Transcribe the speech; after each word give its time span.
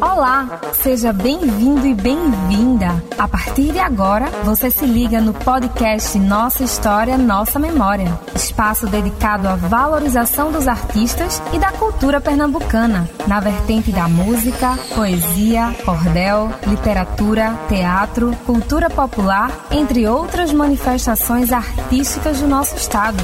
Olá, 0.00 0.60
seja 0.72 1.12
bem-vindo 1.12 1.86
e 1.86 1.94
bem-vinda. 1.94 3.02
A 3.16 3.28
partir 3.28 3.72
de 3.72 3.78
agora, 3.78 4.26
você 4.44 4.70
se 4.70 4.84
liga 4.84 5.20
no 5.20 5.32
podcast 5.32 6.18
Nossa 6.18 6.64
História, 6.64 7.16
Nossa 7.16 7.58
Memória, 7.60 8.18
espaço 8.34 8.88
dedicado 8.88 9.46
à 9.46 9.54
valorização 9.54 10.50
dos 10.50 10.66
artistas 10.66 11.40
e 11.52 11.58
da 11.58 11.70
cultura 11.70 12.20
pernambucana, 12.20 13.08
na 13.26 13.38
vertente 13.38 13.92
da 13.92 14.08
música, 14.08 14.76
poesia, 14.94 15.74
cordel, 15.84 16.50
literatura, 16.66 17.56
teatro, 17.68 18.36
cultura 18.44 18.90
popular, 18.90 19.66
entre 19.70 20.08
outras 20.08 20.52
manifestações 20.52 21.52
artísticas 21.52 22.40
do 22.40 22.48
nosso 22.48 22.74
estado. 22.74 23.22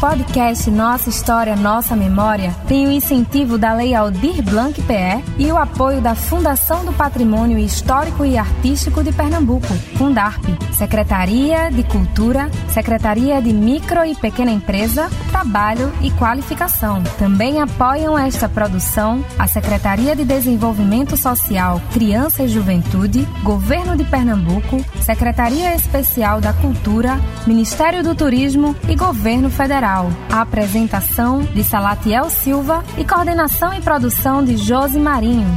Podcast 0.00 0.70
Nossa 0.70 1.10
História, 1.10 1.54
Nossa 1.54 1.94
Memória 1.94 2.56
tem 2.66 2.86
o 2.86 2.90
incentivo 2.90 3.58
da 3.58 3.74
Lei 3.74 3.94
Aldir 3.94 4.42
Blanc 4.42 4.80
PE 4.80 5.22
e 5.38 5.52
o 5.52 5.58
apoio 5.58 6.00
da 6.00 6.14
Fundação 6.14 6.86
do 6.86 6.92
Patrimônio 6.94 7.58
Histórico 7.58 8.24
e 8.24 8.38
Artístico 8.38 9.04
de 9.04 9.12
Pernambuco, 9.12 9.66
Fundarp, 9.98 10.42
Secretaria 10.72 11.70
de 11.70 11.82
Cultura, 11.82 12.50
Secretaria 12.72 13.42
de 13.42 13.52
Micro 13.52 14.02
e 14.06 14.14
Pequena 14.14 14.50
Empresa, 14.50 15.10
Trabalho 15.30 15.92
e 16.00 16.10
Qualificação. 16.12 17.02
Também 17.18 17.60
apoiam 17.60 18.18
esta 18.18 18.48
produção 18.48 19.22
a 19.38 19.46
Secretaria 19.46 20.16
de 20.16 20.24
Desenvolvimento 20.24 21.14
Social, 21.14 21.78
Criança 21.92 22.42
e 22.44 22.48
Juventude, 22.48 23.28
Governo 23.42 23.94
de 23.98 24.04
Pernambuco, 24.04 24.82
Secretaria 25.02 25.74
Especial 25.74 26.40
da 26.40 26.54
Cultura, 26.54 27.20
Ministério 27.46 28.02
do 28.02 28.14
Turismo 28.14 28.74
e 28.88 28.96
Governo 28.96 29.50
Federal. 29.50 29.89
Federal. 29.90 30.10
A 30.30 30.42
apresentação 30.42 31.42
de 31.42 31.64
Salatiel 31.64 32.30
Silva 32.30 32.84
e 32.96 33.04
coordenação 33.04 33.74
e 33.74 33.80
produção 33.80 34.44
de 34.44 34.56
Josi 34.56 34.98
Marinho. 34.98 35.48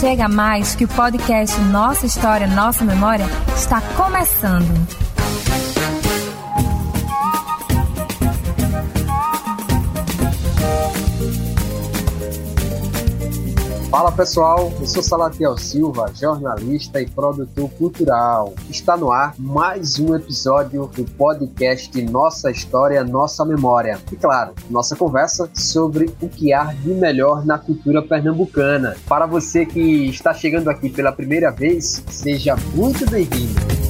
Chega 0.00 0.28
mais 0.28 0.74
que 0.74 0.84
o 0.84 0.88
podcast 0.88 1.58
Nossa 1.60 2.06
História, 2.06 2.46
Nossa 2.46 2.84
Memória 2.84 3.26
está 3.56 3.80
começando. 3.96 5.03
Fala 13.94 14.10
pessoal, 14.10 14.72
eu 14.80 14.86
sou 14.88 15.00
Salatiel 15.00 15.56
Silva, 15.56 16.10
jornalista 16.12 17.00
e 17.00 17.08
produtor 17.08 17.70
cultural. 17.78 18.52
Está 18.68 18.96
no 18.96 19.12
ar 19.12 19.36
mais 19.38 20.00
um 20.00 20.16
episódio 20.16 20.88
do 20.88 21.04
podcast 21.04 22.02
Nossa 22.02 22.50
História, 22.50 23.04
Nossa 23.04 23.44
Memória. 23.44 24.00
E 24.10 24.16
claro, 24.16 24.52
nossa 24.68 24.96
conversa 24.96 25.48
sobre 25.54 26.12
o 26.20 26.28
que 26.28 26.52
há 26.52 26.72
de 26.72 26.92
melhor 26.92 27.46
na 27.46 27.56
cultura 27.56 28.02
pernambucana. 28.02 28.96
Para 29.06 29.26
você 29.26 29.64
que 29.64 30.08
está 30.08 30.34
chegando 30.34 30.70
aqui 30.70 30.90
pela 30.90 31.12
primeira 31.12 31.52
vez, 31.52 32.02
seja 32.08 32.56
muito 32.74 33.08
bem-vindo. 33.08 33.83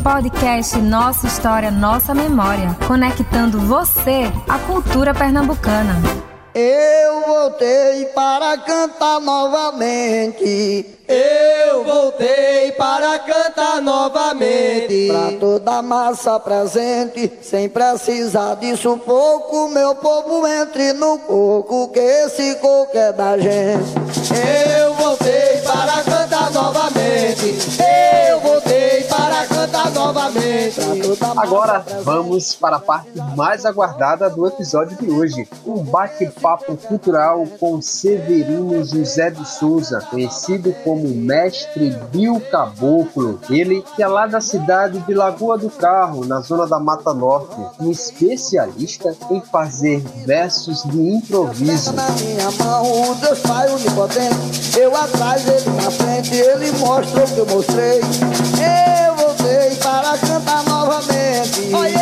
Podcast 0.04 0.78
Nossa 0.78 1.28
História, 1.28 1.72
Nossa 1.72 2.14
Memória, 2.14 2.76
conectando 2.88 3.60
você 3.60 4.32
à 4.48 4.58
cultura 4.60 5.14
pernambucana. 5.14 6.29
Eu 6.59 7.22
voltei 7.22 8.06
para 8.08 8.58
cantar 8.58 9.22
novamente. 9.22 10.86
Eu 11.08 11.86
voltei 11.86 12.74
para 12.74 13.18
cantar 13.20 13.81
novamente. 13.81 15.08
Pra 15.08 15.40
toda 15.40 15.81
massa 15.81 16.38
presente, 16.38 17.31
sem 17.42 17.69
precisar 17.69 18.56
disso 18.56 19.00
pouco, 19.06 19.69
meu 19.69 19.96
povo 19.96 20.46
entre 20.46 20.92
no 20.92 21.18
coco, 21.19 21.88
que 21.94 22.00
esse 22.00 22.56
coco 22.56 22.98
é 22.98 23.14
da 23.14 23.38
gente. 23.38 23.94
Eu 24.81 24.94
voltei 24.96 25.62
para 25.64 26.03
cantar 26.03 26.52
novamente. 26.52 27.56
Eu 28.30 28.39
novamente. 29.90 30.80
Agora 31.38 31.84
vamos 32.04 32.54
para 32.56 32.78
a 32.78 32.80
parte 32.80 33.12
mais 33.36 33.66
aguardada 33.66 34.30
do 34.30 34.48
episódio 34.48 34.98
de 34.98 35.10
hoje, 35.10 35.48
um 35.66 35.84
bate-papo 35.84 36.76
cultural 36.78 37.46
com 37.60 37.82
Severino 37.82 38.84
José 38.84 39.30
de 39.30 39.48
Souza, 39.48 40.00
conhecido 40.10 40.74
como 40.84 41.08
Mestre 41.10 41.96
Bill 42.12 42.42
Caboclo. 42.52 43.40
Ele 43.50 43.84
que 43.96 44.04
é 44.04 44.08
lá 44.08 44.28
da 44.28 44.42
cidade 44.42 45.00
de 45.00 45.14
Lagoa 45.14 45.58
do 45.58 45.70
Carro, 45.70 46.26
na 46.26 46.42
zona 46.42 46.68
da 46.68 46.80
Mata 46.80 47.14
Norte, 47.14 47.56
um 47.80 47.92
especialista 47.92 49.16
em 49.32 49.42
fazer 49.42 50.00
versos 50.26 50.84
de 50.84 51.00
improviso. 51.00 51.94
Eu 54.78 54.96
atrás, 54.96 55.48
ele 55.48 55.70
na 55.76 55.92
frente, 55.92 56.36
ele 56.36 56.72
mostra 56.80 57.24
o 57.24 57.28
que 57.28 57.38
eu 57.38 57.46
mostrei. 57.48 58.00
Eu 58.00 59.19
voltei 59.59 59.75
para 59.75 60.18
cantar 60.18 60.64
novamente. 60.64 61.74
Oi, 61.74 61.94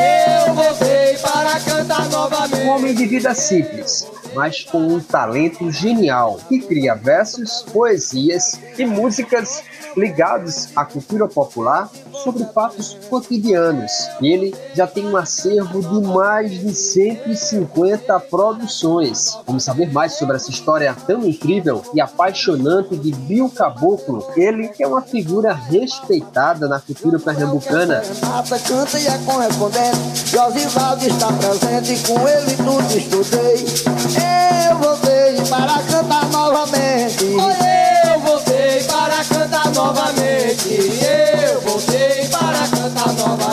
eu 0.48 0.54
voltei 0.54 1.18
para 1.18 1.60
cantar 1.60 2.10
novamente. 2.10 2.62
Um 2.62 2.70
homem 2.70 2.94
de 2.94 3.06
vida 3.08 3.34
simples, 3.34 4.08
mas 4.36 4.64
com 4.64 4.78
um 4.78 5.00
talento 5.00 5.72
genial, 5.72 6.40
que 6.48 6.60
cria 6.60 6.94
versos, 6.94 7.64
poesias 7.74 8.60
e 8.78 8.86
músicas 8.86 9.64
ligados 9.98 10.70
à 10.76 10.86
cultura 10.86 11.28
popular 11.28 11.90
sobre 12.24 12.46
fatos 12.54 12.96
cotidianos. 13.10 13.92
Ele 14.22 14.54
já 14.76 14.86
tem 14.86 15.06
um 15.08 15.18
acervo 15.18 15.82
de 15.82 16.08
mais 16.08 16.52
de 16.52 16.74
150 16.74 18.20
produções. 18.22 19.38
Vamos 19.48 19.64
saber 19.64 19.92
mais 19.92 20.14
sobre 20.14 20.36
essa 20.36 20.52
história 20.52 20.96
tão 21.08 21.26
incrível 21.26 21.82
e 21.94 22.00
apaixonante 22.00 22.96
de 22.96 23.12
Bill 23.12 23.50
Caboclo. 23.50 24.28
Ele 24.36 24.70
é 24.80 24.88
uma 24.88 25.02
figura 25.02 25.54
respeitada 25.54 26.68
na 26.68 26.80
cultura 26.80 27.20
pernambucana. 27.20 27.47
Renata 27.56 28.60
canta 28.60 29.00
e 29.00 29.08
é 29.08 29.18
correspondente. 29.20 30.26
Josivaldo 30.26 31.08
está 31.08 31.28
presente, 31.28 32.04
com 32.08 32.28
ele 32.28 32.56
tudo 32.58 32.98
estudei. 32.98 33.66
Eu 34.70 34.78
voltei 34.78 35.36
para 35.50 35.82
cantar 35.84 36.26
novamente. 36.30 37.24
Eu 37.26 38.20
voltei 38.20 38.84
para 38.84 39.24
cantar 39.24 39.72
novamente. 39.74 41.00
Eu 41.50 41.62
voltei. 41.62 42.27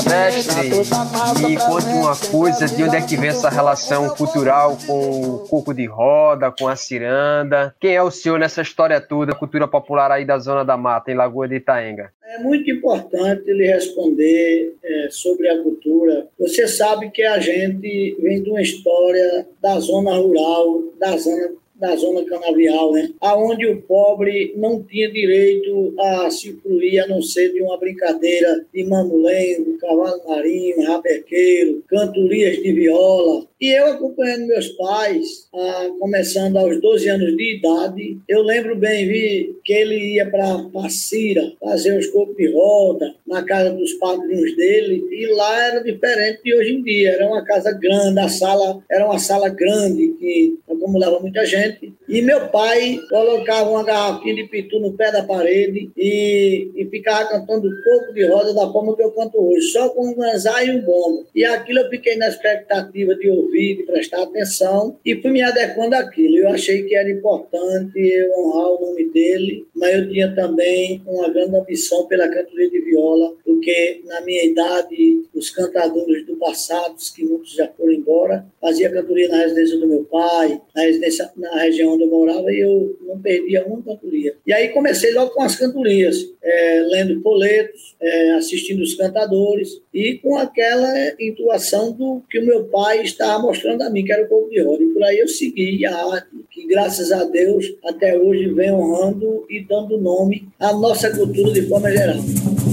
Mestre, 0.09 1.47
me 1.47 1.57
conte 1.57 1.87
uma 1.87 2.17
coisa, 2.31 2.67
de 2.67 2.83
onde 2.83 2.97
é 2.97 3.01
que 3.01 3.17
vem 3.17 3.31
essa 3.31 3.49
relação 3.49 4.09
cultural 4.11 4.77
com 4.87 5.21
o 5.21 5.39
coco 5.49 5.73
de 5.73 5.87
roda, 5.87 6.51
com 6.51 6.67
a 6.67 6.77
ciranda? 6.77 7.75
Quem 7.81 7.95
é 7.95 8.03
o 8.03 8.11
senhor 8.11 8.39
nessa 8.39 8.63
história 8.63 9.01
toda, 9.01 9.35
cultura 9.35 9.69
popular 9.69 10.11
aí 10.11 10.25
da 10.25 10.39
Zona 10.39 10.65
da 10.65 10.77
Mata, 10.77 11.11
em 11.11 11.15
Lagoa 11.15 11.49
de 11.49 11.57
Itaenga? 11.57 12.13
É 12.25 12.39
muito 12.41 12.69
importante 12.71 13.49
ele 13.49 13.67
responder 13.67 14.75
é, 14.83 15.09
sobre 15.11 15.49
a 15.49 15.63
cultura. 15.63 16.27
Você 16.39 16.67
sabe 16.67 17.11
que 17.11 17.23
a 17.23 17.39
gente 17.39 18.17
vem 18.21 18.43
de 18.43 18.51
uma 18.51 18.61
história 18.61 19.47
da 19.63 19.79
zona 19.79 20.17
rural, 20.17 20.83
da 20.99 21.17
zona 21.17 21.53
da 21.85 21.97
zona 21.97 22.25
canavial, 22.25 22.93
né? 22.93 23.11
Aonde 23.21 23.67
o 23.67 23.83
pobre 23.83 24.55
não 24.57 24.83
tinha 24.83 25.11
direito 25.11 25.95
a 25.99 26.31
se 26.31 26.53
fruir 26.55 27.05
a 27.05 27.07
não 27.07 27.21
ser 27.21 27.53
de 27.53 27.61
uma 27.61 27.77
brincadeira 27.77 28.65
de 28.73 28.85
mamulengo, 28.85 29.77
cavalo 29.79 30.23
marinho, 30.27 30.83
rabequeiro, 30.87 31.85
cantorias 31.87 32.57
de 32.63 32.73
viola. 32.73 33.47
E 33.61 33.71
eu 33.71 33.87
acompanhando 33.87 34.47
meus 34.47 34.69
pais, 34.69 35.49
ah, 35.55 35.89
começando 35.99 36.57
aos 36.57 36.81
12 36.81 37.09
anos 37.09 37.37
de 37.37 37.57
idade, 37.57 38.19
eu 38.29 38.43
lembro 38.43 38.77
bem 38.77 39.07
vi 39.07 39.57
que 39.65 39.73
ele 39.73 40.15
ia 40.15 40.29
para 40.29 40.65
Passira 40.73 41.53
fazer 41.61 41.99
os 41.99 42.07
copos 42.09 42.37
de 42.37 42.53
roda 42.53 43.15
na 43.27 43.43
casa 43.43 43.71
dos 43.71 43.93
padrinhos 43.95 44.57
dele 44.57 45.07
e 45.11 45.27
lá 45.35 45.67
era 45.67 45.83
diferente 45.83 46.43
de 46.45 46.55
hoje 46.55 46.75
em 46.75 46.83
dia. 46.83 47.13
Era 47.13 47.27
uma 47.27 47.45
casa 47.45 47.73
grande, 47.73 48.21
a 48.21 48.29
sala 48.29 48.83
era 48.91 49.07
uma 49.07 49.19
sala 49.19 49.49
grande 49.49 50.09
que 50.19 50.59
acumulava 50.69 51.21
muita 51.21 51.45
gente. 51.47 51.74
E 51.83 51.93
E 52.09 52.23
meu 52.23 52.49
pai 52.49 53.01
colocava 53.09 53.71
uma 53.71 53.85
garrafinha 53.85 54.35
de 54.35 54.45
pitu 54.45 54.79
no 54.79 54.93
pé 54.93 55.11
da 55.11 55.25
parede 55.25 55.91
e, 55.97 56.71
e 56.75 56.85
ficava 56.87 57.29
cantando 57.29 57.69
pouco 57.83 58.13
de 58.13 58.25
roda 58.27 58.55
da 58.55 58.71
forma 58.71 58.95
que 58.97 59.03
eu 59.03 59.11
canto 59.11 59.37
hoje, 59.37 59.67
só 59.69 59.89
com 59.89 60.09
um 60.09 60.15
ganzar 60.15 60.65
e 60.65 60.71
um 60.71 60.81
bombo. 60.81 61.27
E 61.35 61.45
aquilo 61.45 61.81
eu 61.81 61.91
fiquei 61.91 62.17
na 62.17 62.29
expectativa 62.29 63.15
de 63.17 63.29
ouvir, 63.31 63.79
de 63.79 63.83
prestar 63.85 64.23
atenção 64.23 64.97
e 65.05 65.21
fui 65.21 65.31
me 65.31 65.43
adequando 65.43 65.97
àquilo. 65.97 66.37
Eu 66.37 66.49
achei 66.51 66.83
que 66.85 66.95
era 66.95 67.11
importante 67.11 67.99
eu 67.99 68.31
honrar 68.39 68.69
o 68.69 68.87
nome 68.87 69.11
dele, 69.11 69.67
mas 69.75 69.95
eu 69.95 70.09
tinha 70.09 70.35
também 70.35 71.03
uma 71.07 71.29
grande 71.29 71.57
ambição 71.57 72.07
pela 72.07 72.29
cantoria 72.29 72.71
de 72.71 72.81
viola, 72.81 73.35
porque 73.45 74.03
na 74.07 74.21
minha 74.21 74.45
idade, 74.45 75.23
os 75.35 75.51
cantadores 75.51 76.27
do 76.27 76.37
passado, 76.37 76.95
que 77.15 77.25
muitos 77.25 77.53
já 77.53 77.69
foram 77.69 77.93
embora, 77.93 78.47
fazia 78.61 78.91
cantoria 78.91 79.29
na 79.29 79.39
residência 79.39 79.79
do 79.79 79.89
meu 79.89 80.05
pai, 80.05 80.61
na, 80.75 80.83
residência, 80.83 81.31
na 81.37 81.54
região 81.57 81.95
onde 81.95 82.05
eu 82.05 82.11
morava, 82.11 82.51
e 82.53 82.61
eu 82.61 82.97
não 83.07 83.19
perdia 83.21 83.65
uma 83.67 83.83
cantoria. 83.83 84.35
E 84.47 84.53
aí 84.53 84.69
comecei 84.69 85.13
logo 85.13 85.31
com 85.33 85.43
as 85.43 85.57
cantorias, 85.57 86.17
é, 86.43 86.81
lendo 86.89 87.21
boletos, 87.21 87.95
é, 88.01 88.33
assistindo 88.33 88.83
os 88.83 88.95
cantadores, 88.95 89.81
e 89.93 90.15
com 90.15 90.37
aquela 90.37 90.93
intuação 91.21 91.93
do 91.93 92.23
que 92.29 92.39
o 92.39 92.47
meu 92.47 92.65
pai 92.65 93.03
estava 93.03 93.43
mostrando 93.43 93.83
a 93.83 93.91
mim, 93.91 94.05
que 94.05 94.13
era 94.13 94.25
o 94.25 94.29
povo 94.29 94.51
de 94.51 94.61
roda. 94.61 94.83
E 94.83 94.89
por 94.89 95.03
aí 95.03 95.19
eu 95.19 95.29
segui 95.29 95.85
a 95.87 95.95
arte, 95.95 96.29
que 96.51 96.67
graças 96.67 97.13
a 97.13 97.25
Deus 97.25 97.75
até 97.85 98.19
hoje 98.19 98.53
vem 98.53 98.73
honrando 98.73 99.45
e 99.49 99.61
dando 99.61 99.99
nome 99.99 100.49
à 100.59 100.73
nossa 100.73 101.11
cultura 101.11 101.53
de 101.53 101.63
forma 101.63 101.91
geral. 101.91 102.19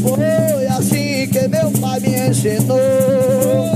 Foi 0.01 0.65
assim 0.65 1.29
que 1.31 1.47
meu 1.47 1.71
pai 1.79 1.99
me 1.99 2.29
ensinou. 2.29 2.77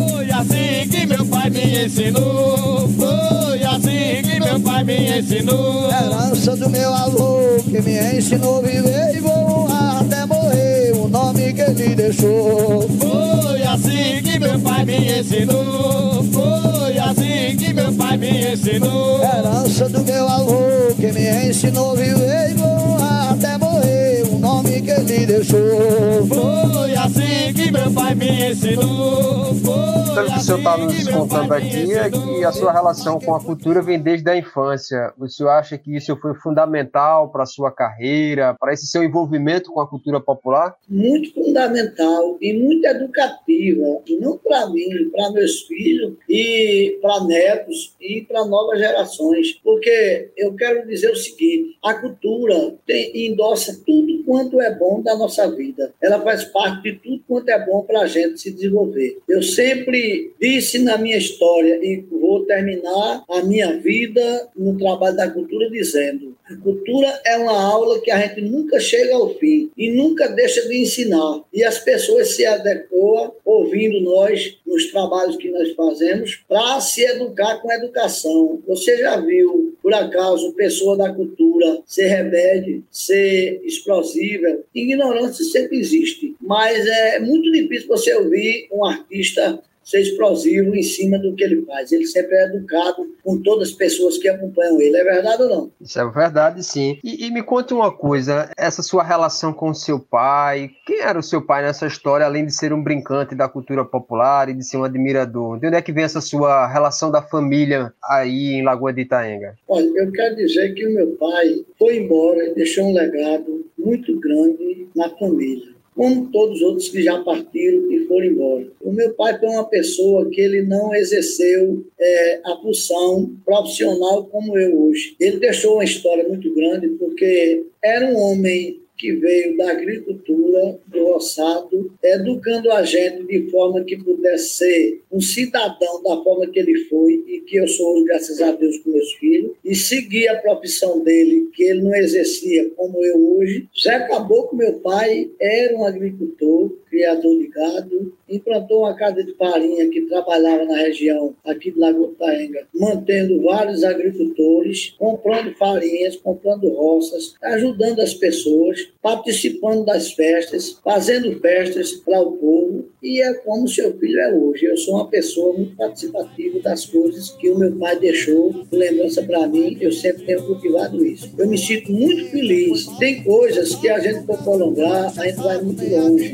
Foi 0.10 0.32
assim 0.32 0.90
que 0.90 1.06
meu 1.06 1.26
pai 1.26 1.50
me 1.50 1.86
ensinou. 1.86 2.88
Foi 2.90 3.55
assim 3.76 4.22
que 4.24 4.40
meu 4.40 4.60
pai 4.60 4.84
me 4.84 5.20
ensinou. 5.20 5.90
Herança 5.90 6.56
do 6.56 6.70
meu 6.70 6.94
avô 6.94 7.40
que 7.64 7.82
me 7.82 8.18
ensinou 8.18 8.60
a 8.60 8.62
viver 8.62 9.18
e 9.18 9.20
vou 9.20 9.68
até 9.68 10.26
morrer. 10.26 10.94
O 10.96 11.08
nome 11.08 11.54
que 11.54 11.62
ele 11.62 11.96
deixou. 11.96 12.88
Foi 13.00 13.64
assim 13.64 14.22
que 14.24 14.40
meu 14.40 14.60
pai 14.60 14.86
me 14.86 15.20
ensinou. 15.20 16.24
Foi 16.32 16.98
assim 16.98 17.58
que 17.58 17.74
meu 17.74 17.92
pai 17.94 18.18
me 18.18 18.54
ensinou. 18.54 19.22
Herança 19.22 19.90
do 19.90 20.04
meu 20.04 20.28
avô 20.28 20.94
que 20.96 21.12
me 21.12 21.50
ensinou 21.50 21.92
a 21.92 21.96
viver 21.96 22.52
e 22.52 22.54
vou 22.54 22.98
até 23.30 23.58
morrer. 23.58 24.24
O 24.32 24.40
nome 24.40 24.82
que 24.82 24.92
ele 24.92 25.26
deixou. 25.26 26.28
Foi 26.28 26.96
assim 26.96 27.54
que 27.54 27.72
meu 27.72 27.92
pai 27.92 28.16
me 28.16 28.52
ensinou. 28.52 29.65
Pelo 30.14 30.32
que 30.32 30.38
o 30.38 30.42
senhor 30.42 30.58
está 30.60 30.78
nos 30.78 31.08
contando 31.10 31.54
aqui, 31.54 31.94
é 31.94 32.10
que 32.10 32.44
a 32.46 32.52
sua 32.52 32.72
relação 32.72 33.20
com 33.20 33.36
a 33.36 33.44
cultura 33.44 33.82
vem 33.82 34.00
desde 34.00 34.30
a 34.30 34.38
infância. 34.38 35.14
O 35.20 35.28
senhor 35.28 35.50
acha 35.50 35.78
que 35.78 35.96
isso 35.96 36.16
foi 36.18 36.34
fundamental 36.36 37.30
para 37.30 37.44
a 37.44 37.46
sua 37.48 37.72
carreira, 37.72 38.56
para 38.60 38.72
esse 38.72 38.88
seu 38.88 39.04
envolvimento 39.04 39.72
com 39.72 39.82
a 39.82 39.88
cultura 39.88 40.20
popular? 40.20 40.76
muito 40.88 41.34
fundamental 41.34 42.38
e 42.42 42.54
muito 42.54 42.86
educativa, 42.86 44.02
não 44.20 44.38
para 44.38 44.70
mim, 44.70 45.10
para 45.12 45.32
meus 45.32 45.62
filhos 45.62 46.14
e 46.30 46.98
para 47.02 47.24
netos 47.26 47.96
e 48.00 48.22
para 48.22 48.46
novas 48.46 48.80
gerações. 48.80 49.54
Porque 49.64 50.32
eu 50.38 50.54
quero 50.56 50.88
dizer 50.88 51.12
o 51.12 51.16
seguinte: 51.16 51.78
a 51.84 51.94
cultura 51.94 52.76
tem, 52.86 53.28
endossa 53.28 53.80
tudo 53.86 54.24
quanto 54.26 54.62
é 54.62 54.74
bom 54.74 55.02
da 55.02 55.16
nossa 55.18 55.50
vida. 55.50 55.94
Ela 56.02 56.22
faz 56.22 56.46
parte 56.46 56.84
de 56.84 56.94
tudo 57.00 57.22
quanto 57.28 57.50
é 57.50 57.66
bom 57.66 57.82
para 57.82 58.02
a 58.02 58.08
gente 58.08 58.40
se 58.40 58.52
desenvolver. 58.52 59.20
Eu 59.28 59.42
sempre 59.66 60.32
disse 60.40 60.78
na 60.80 60.98
minha 60.98 61.18
história 61.18 61.80
e 61.82 62.06
vou 62.12 62.46
terminar 62.46 63.24
a 63.28 63.42
minha 63.44 63.80
vida 63.80 64.48
no 64.56 64.78
trabalho 64.78 65.16
da 65.16 65.30
cultura 65.30 65.70
dizendo: 65.72 66.36
a 66.48 66.56
cultura 66.58 67.22
é 67.26 67.38
uma 67.38 67.60
aula 67.60 68.00
que 68.02 68.12
a 68.12 68.20
gente 68.20 68.42
nunca 68.42 68.80
chega 68.80 69.16
ao 69.16 69.34
fim 69.36 69.72
e 69.76 69.92
nunca 69.92 70.28
deixa 70.28 70.68
de 70.68 70.78
ensinar. 70.78 71.42
E 71.52 71.64
as 71.64 71.80
pessoas 71.80 72.36
se 72.36 72.46
adequam 72.46 73.32
ouvindo 73.44 74.00
nós 74.02 74.58
nos 74.66 74.92
trabalhos 74.92 75.38
que 75.38 75.50
nós 75.50 75.72
fazemos 75.74 76.44
para 76.48 76.80
se 76.82 77.04
educar 77.04 77.58
com 77.62 77.72
educação. 77.72 78.62
Você 78.68 78.98
já 78.98 79.20
viu, 79.20 79.76
por 79.82 79.94
acaso, 79.94 80.54
pessoa 80.54 80.96
da 80.96 81.12
cultura 81.12 81.82
ser 81.86 82.08
rebelde, 82.08 82.84
ser 82.92 83.62
explosiva? 83.64 84.60
Ignorância 84.74 85.44
sempre 85.46 85.80
existe, 85.80 86.36
mas 86.40 86.86
é 86.86 87.20
muito 87.20 87.52
difícil 87.52 87.88
você 87.88 88.14
ouvir 88.14 88.68
um 88.72 88.86
artista 88.86 89.60
ser 89.86 90.02
explosivo 90.02 90.76
em 90.76 90.82
cima 90.82 91.20
do 91.20 91.34
que 91.36 91.44
ele 91.44 91.64
faz. 91.66 91.92
Ele 91.92 92.08
sempre 92.08 92.36
é 92.36 92.46
educado 92.46 93.06
com 93.24 93.42
todas 93.42 93.70
as 93.70 93.74
pessoas 93.76 94.18
que 94.18 94.28
acompanham 94.28 94.82
ele. 94.82 94.98
É 94.98 95.04
verdade 95.04 95.44
ou 95.44 95.50
não? 95.50 95.72
Isso 95.80 96.00
é 96.00 96.10
verdade, 96.10 96.64
sim. 96.64 96.98
E, 97.04 97.28
e 97.28 97.32
me 97.32 97.44
conte 97.44 97.74
uma 97.74 97.96
coisa, 97.96 98.50
essa 98.58 98.82
sua 98.82 99.04
relação 99.04 99.54
com 99.54 99.74
seu 99.74 100.00
pai, 100.00 100.72
quem 100.88 101.02
era 101.02 101.20
o 101.20 101.24
seu 101.24 101.42
pai 101.42 101.62
nessa 101.64 101.86
história, 101.86 102.26
além 102.26 102.46
de 102.46 102.54
ser 102.54 102.74
um 102.74 102.84
brincante 102.84 103.36
da 103.36 103.48
cultura 103.48 103.86
popular 103.86 104.50
e 104.50 104.54
de 104.54 104.66
ser 104.66 104.78
um 104.78 104.84
admirador? 104.84 105.60
De 105.60 105.68
onde 105.68 105.78
é 105.78 105.82
que 105.82 105.92
vem 105.92 106.04
essa 106.04 106.22
sua 106.22 106.68
relação 106.68 107.12
da 107.12 107.22
família 107.22 107.94
aí 108.04 108.54
em 108.54 108.64
Lagoa 108.64 108.92
de 108.92 109.02
Itaenga? 109.02 109.56
Olha, 109.68 109.86
eu 109.96 110.12
quero 110.12 110.36
dizer 110.36 110.74
que 110.74 110.88
o 110.88 110.94
meu 110.94 111.08
pai 111.18 111.64
foi 111.78 111.98
embora 111.98 112.44
e 112.46 112.56
deixou 112.56 112.86
um 112.86 112.94
legado 112.94 113.66
muito 113.78 114.20
grande 114.20 114.88
na 114.96 115.10
família 115.10 115.75
como 115.96 116.30
todos 116.30 116.58
os 116.58 116.62
outros 116.62 116.90
que 116.90 117.02
já 117.02 117.24
partiram 117.24 117.92
e 117.92 118.06
foram 118.06 118.26
embora. 118.26 118.68
O 118.82 118.92
meu 118.92 119.14
pai 119.14 119.40
foi 119.40 119.48
uma 119.48 119.68
pessoa 119.68 120.30
que 120.30 120.42
ele 120.42 120.62
não 120.64 120.94
exerceu 120.94 121.86
é, 121.98 122.42
a 122.46 122.58
função 122.62 123.34
profissional 123.46 124.26
como 124.26 124.58
eu 124.58 124.78
hoje. 124.78 125.16
Ele 125.20 125.38
deixou 125.38 125.76
uma 125.76 125.86
história 125.86 126.28
muito 126.28 126.54
grande 126.54 126.90
porque 126.90 127.64
era 127.82 128.06
um 128.08 128.18
homem 128.18 128.82
que 128.98 129.12
veio 129.14 129.58
da 129.58 129.72
agricultura, 129.72 130.80
do 130.88 131.06
roçado, 131.06 131.92
educando 132.02 132.72
a 132.72 132.84
gente 132.84 133.24
de 133.24 133.50
forma 133.50 133.84
que 133.84 133.98
pudesse 133.98 134.58
ser 134.58 135.02
um 135.12 135.20
cidadão 135.20 136.02
da 136.04 136.22
forma 136.24 136.48
que 136.48 136.60
ele 136.60 136.86
foi 136.86 137.24
e 137.28 137.42
que 137.42 137.58
eu 137.58 137.68
sou 137.68 138.04
graças 138.06 138.42
a 138.42 138.52
Deus, 138.52 138.78
com 138.80 138.92
meus 138.92 139.12
filhos, 139.14 139.52
e 139.66 139.74
seguir 139.74 140.28
a 140.28 140.38
profissão 140.38 141.04
dele, 141.04 141.50
que 141.52 141.64
ele 141.64 141.82
não 141.82 141.96
exercia 141.96 142.70
como 142.76 143.04
eu 143.04 143.38
hoje. 143.38 143.68
Zé 143.82 144.08
Caboclo, 144.08 144.56
meu 144.56 144.74
pai, 144.74 145.32
era 145.42 145.76
um 145.76 145.84
agricultor, 145.84 146.72
criador 146.96 147.38
de 147.38 147.48
gado, 147.50 148.14
implantou 148.30 148.80
uma 148.80 148.96
casa 148.96 149.22
de 149.22 149.34
farinha 149.34 149.90
que 149.90 150.02
trabalhava 150.04 150.64
na 150.64 150.78
região 150.78 151.36
aqui 151.44 151.72
de 151.72 151.80
Lagoa 151.80 152.14
Taenga, 152.18 152.66
mantendo 152.74 153.42
vários 153.42 153.84
agricultores, 153.84 154.96
comprando 154.98 155.54
farinhas, 155.56 156.16
comprando 156.16 156.70
roças, 156.70 157.36
ajudando 157.44 158.00
as 158.00 158.14
pessoas, 158.14 158.90
participando 159.02 159.86
das 159.86 160.14
festas, 160.14 160.80
fazendo 160.84 161.38
festas 161.40 161.92
para 161.92 162.22
o 162.22 162.32
povo, 162.38 162.86
e 163.04 163.22
é 163.22 163.34
como 163.36 163.68
seu 163.68 163.96
filho 164.00 164.20
é 164.20 164.34
hoje. 164.34 164.66
Eu 164.66 164.78
sou 164.78 164.96
uma 164.96 165.08
pessoa 165.08 165.54
muito 165.54 165.76
participativa 165.76 166.60
das 166.62 166.86
coisas 166.86 167.30
que 167.32 167.50
o 167.50 167.60
meu 167.60 167.72
pai 167.76 168.00
deixou, 168.00 168.66
lembrança 168.72 169.22
para 169.22 169.48
mim, 169.48 169.78
eu 169.80 169.92
sempre 169.92 170.26
tenho 170.26 170.44
cultivado 170.44 171.06
isso. 171.06 171.32
Eu 171.38 171.48
me 171.48 171.58
sinto 171.58 171.92
muito 171.92 172.32
feliz. 172.32 172.88
Tem 172.98 173.24
coisas 173.24 173.76
que 173.76 173.90
a 173.90 174.00
gente 174.00 174.26
for 174.26 174.42
prolongar, 174.42 175.14
a 175.20 175.28
gente 175.28 175.38
vai 175.38 175.62
muito 175.62 175.88
longe. 175.88 176.34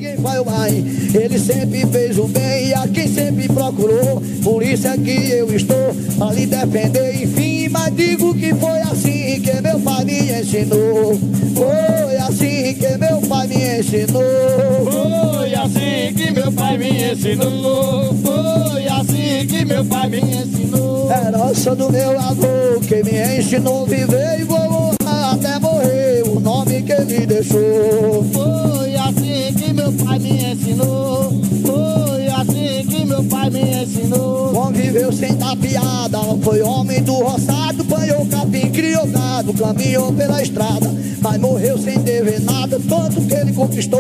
Mais, 0.52 1.16
ele 1.16 1.40
sempre 1.40 1.86
fez 1.88 2.18
o 2.18 2.28
bem 2.28 2.74
a 2.74 2.86
quem 2.86 3.08
sempre 3.08 3.48
procurou. 3.48 4.22
Por 4.44 4.62
isso 4.62 4.86
é 4.86 4.98
que 4.98 5.32
eu 5.32 5.56
estou 5.56 5.96
a 6.20 6.34
lhe 6.34 6.46
defender, 6.46 7.24
enfim. 7.24 7.70
Mas 7.70 7.96
digo 7.96 8.34
que 8.34 8.54
foi 8.56 8.80
assim 8.82 9.42
que 9.42 9.62
meu 9.62 9.80
pai 9.80 10.04
me 10.04 10.20
ensinou. 10.30 11.18
Foi 11.56 12.18
assim 12.18 12.74
que 12.74 12.98
meu 12.98 13.22
pai 13.22 13.48
me 13.48 13.80
ensinou. 13.80 14.92
Foi 14.92 15.54
assim 15.56 16.14
que 16.14 16.32
meu 16.32 16.52
pai 16.52 16.78
me 16.78 17.12
ensinou. 17.12 18.14
Foi 18.22 18.88
assim 18.88 19.48
que 19.48 19.66
meu 19.66 19.86
pai 19.86 20.10
me 20.10 20.20
ensinou. 20.20 21.10
Herança 21.10 21.76
do 21.76 21.90
meu 21.90 22.20
avô 22.20 22.80
que 22.88 23.04
me 23.04 23.40
ensinou 23.40 23.86
viver 23.86 24.42
e 24.42 24.44
vou 24.44 24.58
honrar 24.58 25.34
até 25.34 25.60
morrer. 25.60 26.24
O 26.26 26.40
nome 26.42 26.82
que 26.82 26.92
ele 26.92 27.26
deixou. 27.26 28.26
Foi 28.34 28.96
assim 28.96 29.54
que 29.54 29.71
meu 29.82 29.92
pai 29.94 30.20
me 30.20 30.54
ensinou. 30.54 31.32
Foi 31.66 32.28
assim 32.28 32.86
que 32.88 33.06
meu 33.06 33.24
pai 33.24 33.50
me 33.50 33.84
ensinou. 33.84 34.50
Conviveu 34.50 35.12
sem 35.12 35.36
dar 35.36 35.56
piada, 35.58 36.20
foi 36.44 36.62
homem 36.62 37.02
do 37.02 37.16
roçado, 37.16 37.84
banhou 37.84 38.26
capim, 38.28 38.70
criou 38.70 39.08
gado, 39.08 39.54
caminhou 39.54 40.14
pela 40.14 40.42
estrada, 40.42 40.94
mas 41.20 41.38
morreu 41.40 41.78
sem 41.80 41.98
dever 42.00 42.42
nada, 42.42 42.80
tanto 42.88 43.22
que 43.22 43.34
ele 43.34 43.54
conquistou, 43.54 44.00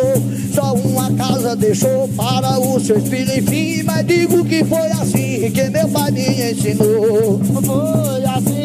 só 0.53 0.73
uma 0.73 1.11
casa 1.13 1.55
deixou 1.55 2.07
para 2.09 2.59
os 2.59 2.85
seus 2.85 3.07
filhos, 3.07 3.37
enfim, 3.37 3.83
mas 3.83 4.05
digo 4.05 4.45
que 4.45 4.63
foi 4.63 4.87
assim 4.91 5.51
que 5.51 5.69
meu 5.69 5.87
pai 5.89 6.11
me 6.11 6.51
ensinou. 6.51 7.39
Foi 7.63 8.25
assim 8.25 8.60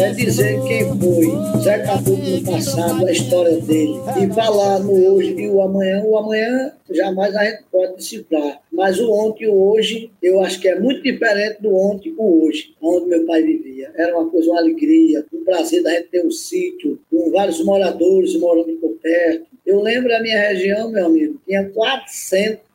É 0.00 0.12
dizer 0.12 0.62
quem 0.62 0.98
foi 0.98 1.60
Zé 1.62 1.78
Caboclo 1.80 2.16
no 2.16 2.44
passado, 2.44 3.06
a 3.06 3.12
história 3.12 3.60
dele. 3.60 3.94
E 4.22 4.32
falar 4.32 4.78
no 4.78 5.14
hoje 5.14 5.34
e 5.36 5.48
o 5.48 5.60
amanhã. 5.60 6.02
O 6.04 6.16
amanhã 6.16 6.72
jamais 6.90 7.34
a 7.34 7.44
gente 7.44 7.64
pode 7.70 7.96
decifrar. 7.96 8.60
Mas 8.72 8.98
o 8.98 9.10
ontem 9.10 9.44
e 9.44 9.48
o 9.48 9.54
hoje, 9.54 10.10
eu 10.22 10.40
acho 10.40 10.60
que 10.60 10.68
é 10.68 10.78
muito 10.78 11.02
diferente 11.02 11.60
do 11.60 11.74
ontem 11.74 12.10
e 12.10 12.14
o 12.16 12.44
hoje, 12.44 12.74
onde 12.80 13.06
meu 13.06 13.26
pai 13.26 13.42
vivia. 13.42 13.90
Era 13.96 14.16
uma 14.16 14.30
coisa, 14.30 14.50
uma 14.50 14.60
alegria, 14.60 15.24
um 15.32 15.44
prazer 15.44 15.82
da 15.82 15.90
gente 15.90 16.08
ter 16.08 16.24
um 16.24 16.30
sítio, 16.30 16.98
com 17.10 17.30
vários 17.30 17.64
moradores 17.64 18.38
morando 18.38 18.72
por 18.80 18.92
perto. 19.02 19.46
Eu 19.66 19.80
lembro 19.80 20.14
a 20.14 20.20
minha 20.20 20.40
região, 20.40 20.90
meu 20.90 21.06
amigo, 21.06 21.40
tinha 21.46 21.64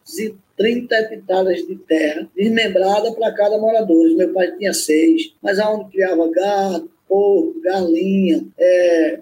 430 0.05 0.95
hectares 0.95 1.67
de 1.67 1.75
terra 1.75 2.29
desmembrada 2.35 3.11
para 3.13 3.33
cada 3.33 3.57
morador. 3.57 4.09
Meu 4.15 4.31
pai 4.33 4.51
tinha 4.57 4.73
seis, 4.73 5.33
mas 5.41 5.59
aonde 5.59 5.91
criava 5.91 6.29
gado, 6.29 6.89
porco, 7.07 7.59
galinha, 7.61 8.45
é. 8.57 9.19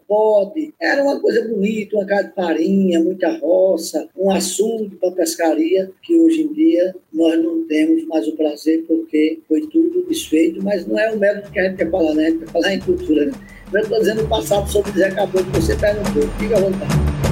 Era 0.80 1.04
uma 1.04 1.20
coisa 1.20 1.48
bonita, 1.48 1.96
uma 1.96 2.06
casa 2.06 2.28
de 2.28 2.36
farinha, 2.36 3.00
muita 3.00 3.32
roça, 3.38 4.08
um 4.16 4.30
açude 4.30 4.96
para 4.98 5.12
pescaria, 5.12 5.90
que 6.02 6.16
hoje 6.16 6.44
em 6.44 6.54
dia 6.54 6.96
nós 7.12 7.42
não 7.42 7.66
temos 7.68 8.06
mais 8.06 8.28
o 8.28 8.36
prazer 8.36 8.84
porque 8.88 9.40
foi 9.48 9.62
tudo 9.68 10.06
desfeito, 10.08 10.64
mas 10.64 10.86
não 10.86 11.00
é 11.00 11.12
o 11.12 11.18
método 11.18 11.52
que 11.52 11.60
a 11.60 11.64
gente 11.64 11.78
quer 11.78 11.90
falar, 11.90 12.14
né? 12.14 12.28
A 12.28 12.30
gente 12.30 12.40
quer 12.40 12.52
falar 12.52 12.74
em 12.74 12.80
cultura. 12.80 13.26
Né? 13.26 13.32
Eu 13.74 13.82
estou 13.82 14.00
dizendo 14.00 14.24
o 14.24 14.30
passado 14.30 14.70
sobre 14.72 14.92
Zé 14.92 15.10
Caboclo, 15.10 15.52
que 15.52 15.62
você 15.62 15.76
perguntou. 15.76 16.22
Fica 16.40 16.58
à 16.58 16.62
vontade. 16.62 17.23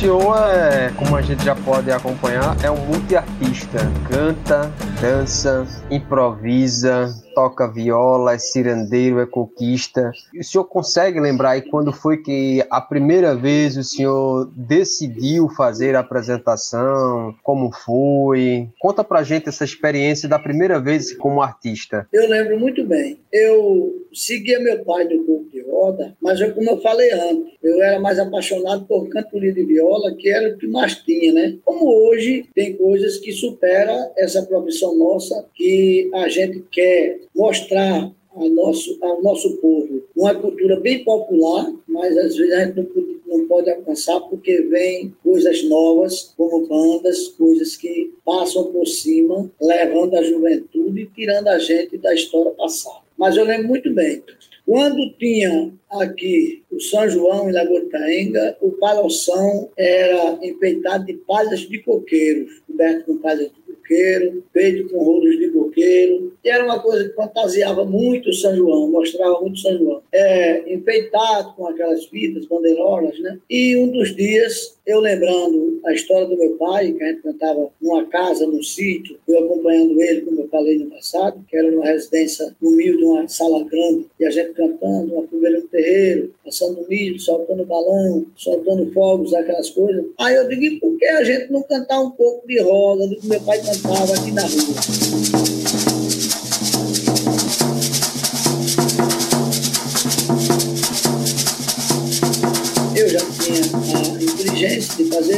Senhor, 0.00 0.34
é, 0.48 0.90
como 0.96 1.14
a 1.14 1.20
gente 1.20 1.44
já 1.44 1.54
pode 1.54 1.90
acompanhar, 1.90 2.56
é 2.64 2.70
um 2.70 2.86
multiartista. 2.86 3.78
Canta, 4.08 4.72
dança, 4.98 5.66
improvisa, 5.90 7.14
toca 7.34 7.70
viola, 7.70 8.32
é 8.32 8.38
cirandeiro, 8.38 9.20
é 9.20 9.26
coquista. 9.26 10.10
O 10.34 10.42
senhor 10.42 10.64
consegue 10.64 11.20
lembrar 11.20 11.50
aí 11.50 11.62
quando 11.62 11.92
foi 11.92 12.16
que 12.16 12.64
a 12.70 12.80
primeira 12.80 13.34
vez 13.34 13.76
o 13.76 13.84
senhor 13.84 14.50
decidiu 14.56 15.50
fazer 15.50 15.94
a 15.94 16.00
apresentação? 16.00 17.34
Como 17.42 17.70
foi? 17.70 18.70
Conta 18.78 19.04
pra 19.04 19.22
gente 19.22 19.50
essa 19.50 19.64
experiência 19.64 20.26
da 20.26 20.38
primeira 20.38 20.80
vez 20.80 21.14
como 21.14 21.42
artista. 21.42 22.08
Eu 22.10 22.26
lembro 22.26 22.58
muito 22.58 22.86
bem. 22.86 23.20
Eu 23.30 24.06
seguia 24.14 24.60
meu 24.60 24.82
pai 24.82 25.04
no 25.04 25.44
de 25.50 25.59
roda, 25.70 26.16
mas 26.20 26.40
eu, 26.40 26.52
como 26.52 26.70
eu 26.70 26.80
falei 26.80 27.10
antes, 27.12 27.54
eu 27.62 27.82
era 27.82 27.98
mais 28.00 28.18
apaixonado 28.18 28.84
por 28.86 29.08
cantoria 29.08 29.52
de 29.52 29.64
viola, 29.64 30.14
que 30.14 30.28
era 30.28 30.54
o 30.54 30.58
que 30.58 30.66
mais 30.66 30.96
tinha, 30.96 31.32
né? 31.32 31.56
Como 31.64 31.86
hoje 32.08 32.46
tem 32.54 32.74
coisas 32.76 33.18
que 33.18 33.32
superam 33.32 34.10
essa 34.16 34.42
profissão 34.42 34.96
nossa, 34.96 35.46
que 35.54 36.10
a 36.14 36.28
gente 36.28 36.64
quer 36.70 37.20
mostrar 37.34 38.10
ao 38.34 38.48
nosso, 38.48 38.96
ao 39.02 39.22
nosso 39.22 39.56
povo 39.56 40.02
uma 40.16 40.34
cultura 40.34 40.78
bem 40.80 41.04
popular, 41.04 41.72
mas 41.86 42.16
às 42.16 42.36
vezes 42.36 42.52
a 42.54 42.64
gente 42.64 42.76
não, 42.76 43.38
não 43.38 43.48
pode 43.48 43.70
alcançar 43.70 44.20
porque 44.20 44.62
vem 44.62 45.14
coisas 45.22 45.62
novas, 45.64 46.32
como 46.36 46.66
bandas, 46.66 47.28
coisas 47.28 47.76
que 47.76 48.12
passam 48.24 48.72
por 48.72 48.86
cima, 48.86 49.50
levando 49.60 50.14
a 50.14 50.22
juventude 50.22 51.02
e 51.02 51.06
tirando 51.06 51.48
a 51.48 51.58
gente 51.58 51.98
da 51.98 52.14
história 52.14 52.52
passada. 52.52 53.00
Mas 53.16 53.36
eu 53.36 53.44
lembro 53.44 53.68
muito 53.68 53.92
bem, 53.92 54.22
quando 54.70 55.10
tinha 55.18 55.72
aqui 55.90 56.62
o 56.70 56.78
São 56.78 57.10
João 57.10 57.50
em 57.50 57.52
Lagoa 57.52 57.80
de 57.80 57.86
Caenga, 57.86 58.56
o 58.60 58.70
paloção 58.70 59.68
era 59.76 60.38
enfeitado 60.44 61.06
de 61.06 61.14
palhas 61.14 61.62
de 61.62 61.80
coqueiros, 61.80 62.62
coberto 62.68 63.06
com 63.06 63.18
palhas 63.18 63.50
de 63.50 63.60
coqueiro, 63.74 64.44
feito 64.52 64.88
com 64.88 65.02
rolos 65.02 65.36
de 65.36 65.48
coqueiro, 65.48 66.32
e 66.44 66.48
era 66.48 66.64
uma 66.64 66.78
coisa 66.78 67.08
que 67.08 67.16
fantasiava 67.16 67.84
muito 67.84 68.30
o 68.30 68.32
São 68.32 68.54
João, 68.54 68.92
mostrava 68.92 69.40
muito 69.40 69.56
o 69.56 69.58
São 69.58 69.76
João. 69.76 70.02
É, 70.12 70.72
enfeitado 70.72 71.52
com 71.56 71.66
aquelas 71.66 72.04
fitas, 72.04 72.46
bandeirolas, 72.46 73.18
né? 73.18 73.40
E 73.50 73.76
um 73.76 73.88
dos 73.88 74.14
dias, 74.14 74.78
eu 74.90 75.00
lembrando 75.00 75.80
a 75.84 75.92
história 75.92 76.26
do 76.26 76.36
meu 76.36 76.50
pai, 76.56 76.92
que 76.92 77.02
a 77.02 77.08
gente 77.08 77.22
cantava 77.22 77.70
numa 77.80 78.04
casa, 78.06 78.46
num 78.46 78.62
sítio, 78.62 79.18
eu 79.26 79.44
acompanhando 79.44 80.00
ele, 80.00 80.22
como 80.22 80.40
eu 80.40 80.48
falei 80.48 80.78
no 80.78 80.90
passado, 80.90 81.44
que 81.48 81.56
era 81.56 81.70
numa 81.70 81.86
residência 81.86 82.54
humilde, 82.60 83.04
uma 83.04 83.26
sala 83.28 83.64
grande, 83.64 84.06
e 84.18 84.26
a 84.26 84.30
gente 84.30 84.52
cantando, 84.52 85.14
uma 85.14 85.26
fogueira 85.26 85.60
no 85.60 85.68
terreiro, 85.68 86.34
passando 86.44 86.86
milho, 86.88 87.18
soltando 87.18 87.64
balão, 87.64 88.26
soltando 88.36 88.90
fogos, 88.92 89.32
aquelas 89.32 89.70
coisas. 89.70 90.04
Aí 90.18 90.34
eu 90.34 90.48
digo, 90.48 90.62
e 90.62 90.80
por 90.80 90.98
que 90.98 91.06
a 91.06 91.24
gente 91.24 91.50
não 91.52 91.62
cantar 91.62 92.00
um 92.00 92.10
pouco 92.10 92.46
de 92.46 92.60
roda 92.60 93.06
do 93.06 93.16
que 93.16 93.26
meu 93.26 93.40
pai 93.40 93.60
cantava 93.60 94.12
aqui 94.14 94.32
na 94.32 94.42
rua? 94.42 95.69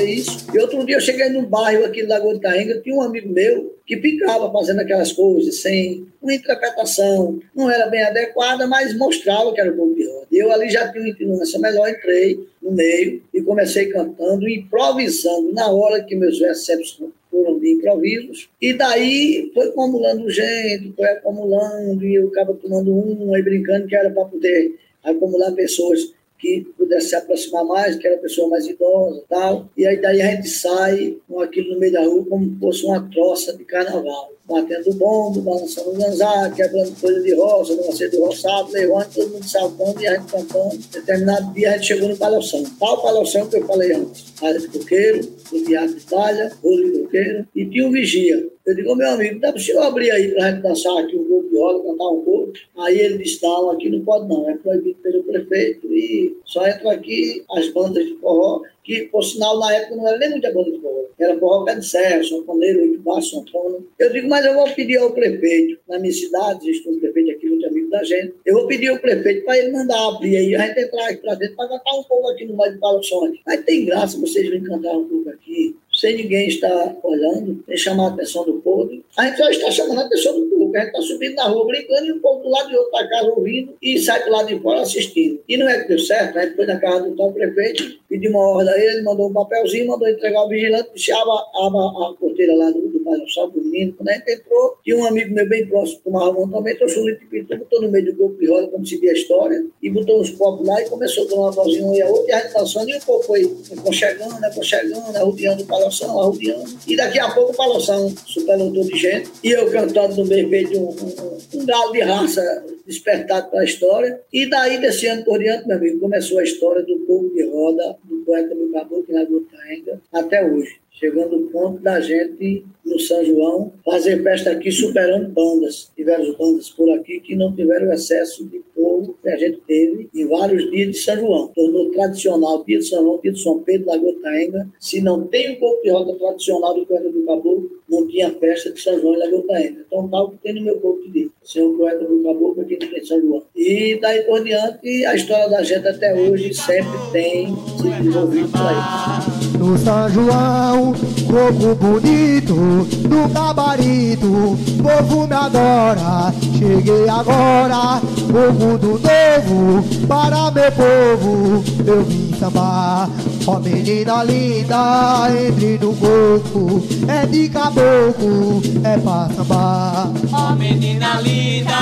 Isso. 0.05 0.47
E 0.53 0.59
outro 0.59 0.85
dia 0.85 0.97
eu 0.97 1.01
cheguei 1.01 1.29
num 1.29 1.45
bairro 1.45 1.85
aqui 1.85 2.01
em 2.01 2.07
Lagoa 2.07 2.35
de 2.35 2.41
Carringa, 2.41 2.81
tinha 2.81 2.95
um 2.95 3.03
amigo 3.03 3.29
meu 3.29 3.77
que 3.87 3.97
ficava 3.97 4.51
fazendo 4.53 4.81
aquelas 4.81 5.13
coisas 5.13 5.61
sem 5.61 6.07
uma 6.21 6.35
interpretação, 6.35 7.41
não 7.55 7.71
era 7.71 7.87
bem 7.87 8.03
adequada, 8.03 8.67
mas 8.67 8.97
mostrava 8.97 9.53
que 9.53 9.61
era 9.61 9.71
o 9.71 9.95
de 9.95 10.07
roda. 10.07 10.27
Eu 10.31 10.53
ali 10.53 10.71
já 10.71 10.91
tinha 10.91 11.03
uma 11.03 11.11
influência 11.11 11.59
melhor, 11.59 11.89
entrei 11.89 12.39
no 12.63 12.71
meio 12.71 13.23
e 13.35 13.43
comecei 13.43 13.87
cantando, 13.87 14.49
improvisando 14.49 15.53
na 15.53 15.71
hora 15.71 16.03
que 16.03 16.15
meus 16.15 16.39
versos 16.39 17.03
foram 17.31 17.59
de 17.59 17.73
improvisos, 17.73 18.51
e 18.61 18.75
daí 18.75 19.51
foi 19.55 19.69
acumulando 19.69 20.31
gente, 20.31 20.93
foi 20.95 21.09
acumulando, 21.09 22.05
e 22.05 22.15
eu 22.15 22.29
acaba 22.29 22.55
tomando 22.55 22.95
um, 22.95 23.35
aí 23.35 23.43
brincando 23.43 23.87
que 23.87 23.97
era 23.97 24.11
para 24.11 24.27
poder 24.27 24.79
acumular 25.03 25.51
pessoas 25.53 26.13
que 26.43 26.67
pudesse 26.77 27.11
se 27.11 27.15
aproximar 27.15 27.65
mais, 27.65 27.95
que 27.95 28.05
era 28.05 28.19
pessoa 28.19 28.49
mais 28.49 28.67
idosa 28.67 29.23
tal. 29.29 29.69
E 29.77 29.87
aí 29.87 29.97
daí 30.01 30.21
a 30.21 30.35
gente 30.35 30.49
sai 30.49 31.17
com 31.29 31.41
aquilo 31.41 31.75
no 31.75 31.79
meio 31.79 31.93
da 31.93 32.03
rua 32.03 32.27
como 32.29 32.45
se 32.45 32.59
fosse 32.59 32.85
uma 32.85 33.09
troça 33.11 33.57
de 33.57 33.65
carnaval. 33.65 34.33
Batendo 34.53 34.95
bombo, 34.97 35.41
balançando 35.41 35.93
ganzá, 35.93 36.53
quebrando 36.55 37.01
coisa 37.01 37.23
de 37.23 37.35
roça, 37.35 37.75
você 37.75 38.07
do 38.11 38.23
roçado, 38.23 38.71
levando, 38.71 39.15
todo 39.15 39.31
mundo 39.31 39.49
saltando 39.49 40.03
e 40.03 40.07
a 40.07 40.15
gente 40.19 40.31
cantando. 40.31 40.77
Determinado 40.93 41.55
dia 41.55 41.71
a 41.71 41.73
gente 41.79 41.87
chegou 41.87 42.09
no 42.11 42.17
palhação. 42.19 42.63
Tal 42.79 43.01
palhação 43.01 43.49
que 43.49 43.57
eu 43.57 43.67
falei 43.67 43.95
antes. 43.95 44.31
Área 44.43 44.61
de 44.61 44.69
coqueiro, 44.69 45.27
o 45.53 45.65
teatro 45.65 45.95
de 45.95 46.05
palha, 46.05 46.53
rolo 46.63 46.93
de 46.93 46.99
coqueiro, 46.99 47.49
e 47.57 47.65
tinha 47.65 47.87
um 47.87 47.91
vigia. 47.93 48.47
Eu 48.67 48.77
digo, 48.77 48.95
meu 48.95 49.09
amigo, 49.09 49.41
dá 49.41 49.53
para 49.53 49.61
o 49.61 49.81
abrir 49.81 50.11
aí 50.11 50.29
para 50.33 50.47
a 50.47 50.51
gente 50.51 50.63
dançar 50.63 50.99
aqui 50.99 51.17
um 51.17 51.25
pouco 51.25 51.49
de 51.49 51.59
roda, 51.59 51.83
cantar 51.83 52.09
um 52.11 52.21
pouco? 52.21 52.53
Aí 52.79 52.99
ele 52.99 53.19
disse, 53.19 53.41
aqui 53.73 53.91
não 53.91 54.05
pode 54.05 54.29
não, 54.29 54.51
é 54.51 54.55
proibido 54.55 54.99
pelo 55.03 55.25
prefeito 55.25 55.93
e 55.93 56.37
só 56.45 56.69
entram 56.69 56.91
aqui 56.91 57.43
as 57.57 57.69
bandas 57.71 58.05
de 58.05 58.15
forró, 58.19 58.63
que, 58.83 59.03
por 59.05 59.23
sinal, 59.23 59.59
na 59.59 59.75
época 59.75 59.97
não 59.97 60.09
era 60.09 60.19
nem 60.19 60.31
muita 60.31 60.53
banda 60.53 60.71
de 60.71 60.81
forró, 60.81 61.05
era 61.19 61.39
forró 61.39 61.65
pé 61.65 61.77
de 61.77 61.87
serra, 61.87 62.25
sanfoneiro, 62.25 62.81
oito 62.81 63.01
baixo, 63.01 63.31
sanfona. 63.31 63.79
Eu 63.99 64.13
digo, 64.13 64.29
mas 64.29 64.45
eu 64.45 64.55
vou 64.55 64.69
pedir 64.75 64.97
ao 64.99 65.13
prefeito, 65.13 65.79
na 65.89 65.99
minha 65.99 66.13
cidade, 66.13 66.69
existe 66.69 66.89
um 66.89 66.99
prefeito 66.99 67.31
aqui, 67.31 67.49
muito 67.49 67.67
amigo 67.67 67.91
da 67.91 68.03
gente, 68.03 68.35
eu 68.45 68.55
vou 68.55 68.67
pedir 68.67 68.89
ao 68.89 68.99
prefeito 68.99 69.45
para 69.45 69.59
ele 69.59 69.73
mandar 69.73 70.09
abrir 70.09 70.37
aí, 70.37 70.55
a 70.55 70.67
gente 70.67 70.81
entrar 70.81 71.09
aqui 71.09 71.23
para 71.23 71.35
dentro 71.35 71.57
para 71.57 71.69
cantar 71.69 71.95
um 71.95 72.03
pouco 72.05 72.29
aqui 72.31 72.45
no 72.45 72.57
meio 72.57 72.73
do 72.73 72.81
Palações. 72.81 73.39
Mas 73.47 73.65
tem 73.65 73.85
graça 73.85 74.19
vocês 74.19 74.45
virem 74.45 74.65
cantar 74.65 74.97
um 74.97 75.09
pouco 75.09 75.31
aqui, 75.31 75.77
sem 76.03 76.17
ninguém 76.17 76.49
estar 76.49 76.97
olhando, 77.05 77.63
sem 77.65 77.77
chamar 77.77 78.07
a 78.07 78.09
atenção 78.09 78.45
do 78.45 78.55
povo. 78.55 78.91
A 79.17 79.25
gente 79.25 79.39
já 79.39 79.51
está 79.53 79.71
chamando 79.71 80.01
a 80.01 80.05
atenção 80.05 80.41
do 80.41 80.47
povo, 80.47 80.77
a 80.77 80.81
gente 80.81 80.89
está 80.89 81.01
subindo 81.01 81.35
na 81.37 81.45
rua 81.45 81.65
brincando 81.65 82.07
e 82.07 82.13
o 82.13 82.19
povo 82.19 82.43
do 82.43 82.51
lado 82.51 82.69
de 82.71 82.77
outro 82.77 82.91
da 82.91 83.09
casa 83.09 83.29
ouvindo 83.29 83.75
e 83.81 83.97
sai 84.01 84.25
do 84.25 84.33
lado 84.33 84.49
de 84.49 84.59
fora 84.59 84.81
assistindo. 84.81 85.41
E 85.49 85.57
não 85.57 85.69
é 85.69 85.81
que 85.81 85.89
deu 85.89 86.01
certo, 86.01 86.37
a 86.37 86.45
gente 86.45 86.57
foi 86.57 86.67
na 86.67 86.81
casa 86.81 87.09
do 87.09 87.15
tal 87.15 87.33
prefeito, 87.33 88.01
pediu 88.09 88.33
uma 88.33 88.41
ordem 88.41 88.75
a 88.75 88.79
ele, 88.79 89.03
mandou 89.03 89.31
um 89.31 89.33
papelzinho, 89.33 89.87
mandou 89.87 90.09
entregar 90.09 90.41
ao 90.41 90.49
vigilante, 90.49 91.13
abra, 91.13 91.35
abra 91.55 92.09
a 92.09 92.15
porteira 92.19 92.57
lá 92.57 92.69
do, 92.73 92.81
do 93.03 93.11
bairro 93.11 93.29
Salvo 93.31 93.61
Menino. 93.61 93.93
Quando 93.95 94.09
a 94.09 94.13
gente 94.13 94.33
entrou, 94.33 94.77
tinha 94.85 94.97
um 94.97 95.05
amigo 95.05 95.35
meu 95.35 95.49
bem 95.49 95.67
próximo, 95.67 96.01
tomava 96.05 96.41
um 96.41 96.49
também, 96.49 96.77
trouxe 96.77 96.99
um 96.99 97.07
litro 97.07 97.21
de 97.21 97.27
pintura, 97.27 97.59
botou 97.59 97.83
no 97.83 97.91
meio 97.91 98.07
do 98.07 98.17
corpo 98.17 98.39
de 98.39 98.49
roda, 98.49 98.69
como 98.69 98.87
se 98.87 99.09
a 99.09 99.13
história, 99.13 99.67
e 99.83 99.91
botou 99.91 100.21
uns 100.21 100.31
copos 100.31 100.67
lá 100.67 100.81
e 100.81 100.89
começou 100.89 101.25
a 101.25 101.29
tomar 101.29 101.43
uma 101.43 101.53
vozinha 101.53 101.87
um 101.87 101.95
e 101.95 102.03
a 102.03 102.09
outra, 102.09 102.31
e 102.31 102.33
a 102.33 102.41
gente 102.41 102.55
dançando, 102.55 102.91
e 102.91 102.97
o 102.97 103.01
povo 103.01 103.23
foi 103.25 103.57
aconchegando, 103.77 104.45
aconchegando, 104.45 105.17
arrodeando 105.17 105.63
o 105.63 105.67
palação, 105.67 106.21
arrodeando, 106.21 106.71
e 106.87 106.97
daqui 106.97 107.19
a 107.19 107.31
pouco 107.31 107.53
o 107.53 107.57
palação 107.57 108.15
superlotou 108.27 108.85
de 108.85 108.97
gente, 108.97 109.31
e 109.43 109.51
eu 109.51 109.71
cantando 109.71 110.17
no 110.17 110.25
meio 110.25 110.49
de 110.49 110.79
um, 110.79 110.89
um, 110.89 111.61
um 111.61 111.67
galo 111.67 111.93
de 111.93 112.01
raça 112.01 112.65
despertado 112.87 113.51
pela 113.51 113.65
história, 113.65 114.21
e 114.33 114.49
daí, 114.49 114.81
desse 114.81 115.07
ano 115.07 115.25
por 115.25 115.39
diante, 115.39 115.67
meu 115.67 115.77
amigo, 115.77 116.01
começou 116.01 116.39
a 116.39 116.45
história 116.45 116.83
do 116.83 116.99
povo 117.01 117.29
de 117.31 117.45
roda, 117.45 117.97
do 118.05 118.17
poeta 118.19 118.55
do 118.55 118.71
Caboclo 118.71 119.05
na 119.09 119.25
Gutaenga, 119.25 120.01
até 120.13 120.45
hoje. 120.45 120.82
Chegando 120.93 121.37
o 121.37 121.51
ponto 121.51 121.81
da 121.81 122.01
gente, 122.01 122.65
no 122.85 122.99
São 122.99 123.25
João, 123.25 123.73
fazer 123.85 124.23
festa 124.23 124.51
aqui 124.51 124.71
superando 124.71 125.29
bandas. 125.31 125.91
Tiveram 125.97 126.35
bandas 126.35 126.71
por 126.71 126.91
aqui 126.91 127.21
que 127.21 127.35
não 127.35 127.55
tiveram 127.55 127.93
excesso 127.93 128.45
de 128.47 128.61
povo 128.75 129.17
que 129.23 129.29
a 129.29 129.37
gente 129.37 129.59
teve 129.67 130.09
em 130.15 130.27
vários 130.27 130.71
dias 130.71 130.91
de 130.91 130.99
São 130.99 131.17
João. 131.17 131.49
Tornou 131.49 131.91
tradicional 131.91 132.65
dia 132.65 132.79
de 132.79 132.85
São 132.85 133.03
João, 133.03 133.21
dia 133.23 133.33
de 133.33 133.41
São 133.41 133.61
Pedro, 133.61 133.89
Lagoa 133.89 134.15
Taenga. 134.23 134.69
Se 134.79 135.01
não 135.01 135.27
tem 135.27 135.57
um 135.57 135.61
pouco 135.61 135.83
de 135.83 135.91
roda 135.91 136.15
tradicional 136.15 136.75
do 136.75 136.87
Coelho 136.87 137.13
do 137.13 137.25
Caboclo, 137.25 137.71
não 137.93 138.09
tinha 138.09 138.31
festa 138.31 138.73
de 138.73 138.81
São 138.81 138.99
João 138.99 139.15
em 139.15 139.19
Lagoa 139.19 139.45
Taenga. 139.47 139.85
Então, 139.87 140.09
tal 140.09 140.31
que 140.31 140.39
tem 140.39 140.55
no 140.55 140.63
meu 140.63 140.81
corpo 140.81 141.03
de 141.11 141.31
um 141.59 141.77
poeta 141.77 142.05
do 142.05 142.23
Caboclo 142.23 142.63
aqui 142.63 142.79
no 142.81 143.07
São 143.07 143.21
João. 143.21 143.43
E 143.55 143.99
daí 144.01 144.23
por 144.23 144.43
diante, 144.43 145.05
a 145.05 145.15
história 145.15 145.49
da 145.51 145.63
gente 145.63 145.87
até 145.87 146.15
hoje 146.15 146.55
sempre 146.55 146.99
tem 147.13 147.55
se 147.77 147.89
desenvolvido 147.91 148.49
por 148.49 148.61
aí. 148.61 149.59
No 149.59 149.77
São 149.77 150.09
João, 150.09 150.95
coco 151.27 151.75
bonito, 151.75 152.55
no 152.55 153.29
gabarito, 153.29 154.57
povo 154.83 155.27
me 155.27 155.35
adora. 155.35 156.33
Cheguei 156.59 157.09
agora, 157.09 158.01
o 158.29 158.53
mundo 158.53 159.01
novo, 159.01 160.07
para 160.09 160.51
meu 160.51 160.73
povo, 160.73 161.65
eu 161.87 162.03
vim 162.05 162.32
sambar. 162.43 163.09
Ó 163.47 163.61
menina 163.61 164.25
linda, 164.25 165.29
entre 165.47 165.79
no 165.79 165.95
coco, 165.95 166.83
é 167.07 167.25
de 167.27 167.49
caboclo, 167.49 168.61
é 168.83 168.99
pra 168.99 169.29
sambar. 169.35 170.11
Ó 170.33 170.55
menina 170.57 171.21
linda, 171.21 171.73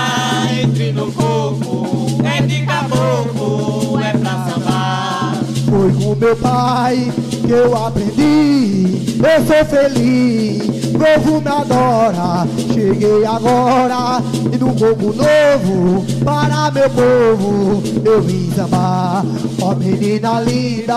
entre 0.62 0.92
no 0.92 1.10
coco, 1.12 2.18
é 2.24 2.42
de 2.42 2.66
caboclo, 2.66 4.00
é 4.00 4.12
pra 4.12 4.50
sambar. 4.50 5.34
Foi 5.64 5.92
com 5.94 6.14
meu 6.14 6.36
pai 6.36 7.10
que 7.40 7.52
eu 7.52 7.76
aprendi, 7.76 9.16
eu 9.18 9.46
sou 9.46 9.64
feliz, 9.64 10.90
povo 10.92 11.40
me 11.40 11.48
adora. 11.48 12.46
Cheguei 12.72 13.24
agora 13.24 14.22
e 14.52 14.56
no 14.56 14.68
coco 14.74 15.12
novo, 15.14 16.04
para 16.24 16.70
meu 16.70 16.90
povo, 16.90 17.82
eu 18.04 18.22
vim 18.22 18.50
sambar. 18.52 19.24
Ó 19.62 19.74
menina 19.74 20.40
linda, 20.40 20.96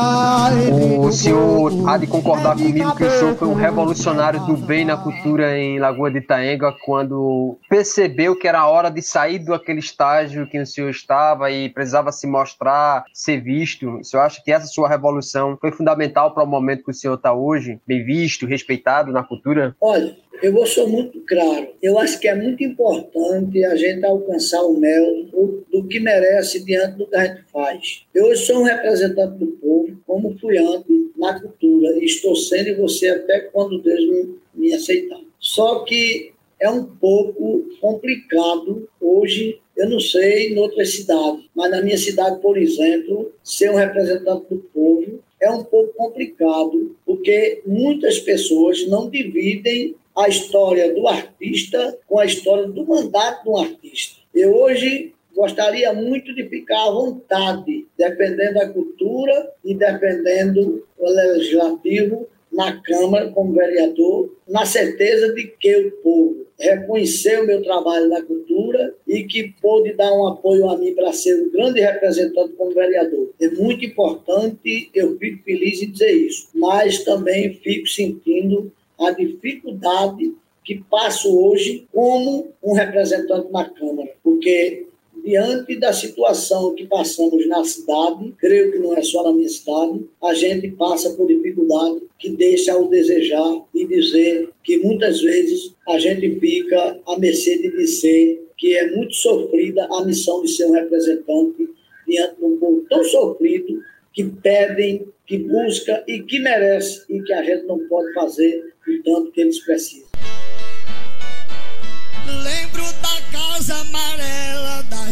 O 1.00 1.12
senhor 1.12 1.72
coco, 1.72 1.90
há 1.90 1.98
de 1.98 2.08
concordar 2.08 2.60
é 2.60 2.64
comigo 2.64 2.96
que 2.96 3.04
o 3.04 3.12
senhor 3.12 3.36
foi 3.36 3.48
um 3.48 3.54
revolucionário 3.54 4.40
do 4.42 4.56
bem 4.56 4.86
na 4.86 4.98
cultura 4.98 5.58
em 5.58 5.80
Lagoa 5.80 6.10
de 6.10 6.20
Itaenga 6.20 6.74
quando 6.86 7.58
percebeu 7.70 8.36
que 8.36 8.48
era 8.48 8.68
hora 8.68 8.90
de 8.90 9.02
sair 9.02 9.40
daquele 9.40 9.80
estágio 9.80 10.48
que 10.48 10.60
o 10.60 10.66
senhor 10.66 10.90
estava 10.90 11.52
e 11.52 11.70
precisava 11.70 12.12
se 12.12 12.26
mostrar, 12.26 13.04
ser 13.14 13.42
visto. 13.42 13.98
O 14.00 14.04
senhor 14.04 14.24
acha 14.24 14.42
que 14.44 14.52
essa 14.52 14.68
sua 14.68 14.88
revolução 14.88 15.58
foi 15.60 15.72
fundamental 15.72 16.34
para 16.34 16.43
o 16.44 16.48
momento 16.48 16.84
que 16.84 16.92
o 16.92 16.94
senhor 16.94 17.16
está 17.16 17.34
hoje, 17.34 17.80
bem 17.88 18.04
visto, 18.04 18.46
respeitado 18.46 19.12
na 19.12 19.24
cultura? 19.24 19.76
Olha, 19.82 20.16
eu 20.42 20.52
vou 20.52 20.66
ser 20.66 20.86
muito 20.86 21.22
claro. 21.26 21.70
Eu 21.82 21.98
acho 21.98 22.20
que 22.20 22.28
é 22.28 22.36
muito 22.36 22.64
importante 22.64 23.64
a 23.64 23.76
gente 23.76 24.06
alcançar 24.06 24.62
o 24.62 24.78
mel 24.78 25.24
do, 25.32 25.66
do 25.72 25.88
que 25.88 26.00
merece 26.00 26.64
diante 26.66 26.98
do 26.98 27.08
que 27.08 27.16
a 27.16 27.26
gente 27.26 27.44
faz. 27.52 28.06
Eu 28.14 28.26
hoje 28.26 28.46
sou 28.46 28.60
um 28.60 28.64
representante 28.64 29.38
do 29.38 29.48
povo, 29.48 29.98
como 30.06 30.38
fui 30.40 30.58
antes 30.58 31.12
na 31.18 31.40
cultura, 31.40 31.98
e 31.98 32.06
estou 32.06 32.36
sendo 32.36 32.70
e 32.70 32.74
você 32.76 33.10
até 33.10 33.40
quando 33.40 33.82
Deus 33.82 34.06
me, 34.06 34.36
me 34.54 34.74
aceitar. 34.74 35.22
Só 35.40 35.84
que 35.86 36.34
é 36.60 36.70
um 36.70 36.86
pouco 36.86 37.66
complicado 37.80 38.90
hoje, 39.00 39.60
eu 39.76 39.90
não 39.90 40.00
sei 40.00 40.54
em 40.54 40.58
outras 40.58 40.94
cidades, 40.94 41.46
mas 41.56 41.72
na 41.72 41.82
minha 41.82 41.98
cidade, 41.98 42.42
por 42.42 42.58
exemplo, 42.58 43.32
ser 43.44 43.70
um 43.72 43.76
representante 43.76 44.46
do 44.50 44.60
povo 44.74 45.20
é 45.44 45.50
um 45.52 45.64
pouco 45.64 45.94
complicado, 45.94 46.96
porque 47.06 47.62
muitas 47.66 48.20
pessoas 48.20 48.88
não 48.88 49.10
dividem 49.10 49.96
a 50.16 50.30
história 50.30 50.94
do 50.94 51.08
artista 51.08 51.98
com 52.08 52.20
a 52.20 52.26
história 52.26 52.68
do 52.68 52.86
mandato 52.86 53.44
do 53.44 53.58
artista. 53.58 54.22
Eu 54.34 54.56
hoje 54.56 55.14
gostaria 55.36 55.92
muito 55.94 56.34
de 56.34 56.48
ficar 56.48 56.88
à 56.88 56.92
vontade, 56.92 57.86
defendendo 57.98 58.58
a 58.58 58.70
cultura 58.70 59.52
e 59.66 59.74
defendendo 59.74 60.88
o 60.98 61.10
legislativo 61.10 62.28
na 62.54 62.80
Câmara 62.82 63.30
como 63.32 63.54
vereador, 63.54 64.32
na 64.48 64.66
certeza 64.66 65.34
de 65.34 65.48
que 65.60 65.76
o 65.76 65.92
povo 66.04 66.44
reconheceu 66.60 67.44
o 67.44 67.48
meu 67.48 67.62
trabalho 67.64 68.08
na 68.08 68.22
cultura 68.22 68.94
e 69.08 69.24
que 69.24 69.54
pôde 69.62 69.94
dar 69.94 70.14
um 70.14 70.28
apoio 70.28 70.70
a 70.70 70.78
mim 70.78 70.94
para 70.94 71.12
ser 71.12 71.36
um 71.42 71.52
grande 71.52 71.82
representante 71.82 72.54
como 72.54 72.74
vereador. 72.74 73.30
É 73.42 73.50
muito 73.50 73.84
importante, 73.84 74.90
eu 74.94 75.18
fico 75.18 75.44
feliz 75.44 75.82
em 75.82 75.92
dizer 75.92 76.12
isso, 76.12 76.48
mas 76.54 77.04
também 77.04 77.56
fico 77.56 77.88
sentindo 77.88 78.72
a 79.00 79.12
dificuldade 79.12 80.34
que 80.64 80.82
passo 80.90 81.38
hoje 81.38 81.86
como 81.92 82.48
um 82.64 82.74
representante 82.74 83.52
na 83.52 83.70
Câmara, 83.70 84.10
porque 84.24 84.86
diante 85.24 85.80
da 85.80 85.94
situação 85.94 86.76
que 86.76 86.86
passamos 86.86 87.48
na 87.48 87.64
cidade, 87.64 88.34
creio 88.38 88.74
que 88.74 88.80
não 88.80 88.96
é 88.96 89.02
só 89.02 89.24
na 89.24 89.32
minha 89.32 89.48
cidade, 89.48 90.06
a 90.22 90.34
gente 90.34 90.70
passa 90.72 91.12
por 91.12 91.28
dificuldade 91.28 92.02
que 92.20 92.30
deixa 92.30 92.78
o 92.78 92.90
desejar 92.90 93.64
e 93.74 93.88
dizer 93.88 94.50
que 94.64 94.78
muitas 94.80 95.22
vezes 95.22 95.74
a 95.88 95.98
gente 95.98 96.40
fica 96.40 97.00
à 97.08 97.18
mercê 97.18 97.58
de 97.58 97.72
dizer 97.72 98.44
que 98.58 98.76
é 98.76 98.92
muito 98.96 99.14
sofrida 99.14 99.88
a 99.92 100.06
missão 100.06 100.42
de 100.42 100.52
ser 100.52 100.66
um 100.66 100.74
representante 100.74 101.70
diante 102.06 102.36
de 102.38 102.46
um 102.46 102.58
povo 102.58 102.86
tão 102.90 103.04
sofrido 103.06 103.82
que 104.12 104.26
pedem, 104.26 105.08
que 105.26 105.38
busca 105.38 106.04
e 106.08 106.22
que 106.22 106.40
merece 106.40 107.06
e 107.10 107.22
que 107.22 107.34
a 107.34 107.42
gente 107.44 107.66
não 107.66 107.80
pode 107.88 108.14
fazer 108.14 108.74
o 108.88 109.04
tanto 109.04 109.32
que 109.32 109.42
eles 109.42 109.60
precisam. 109.60 110.08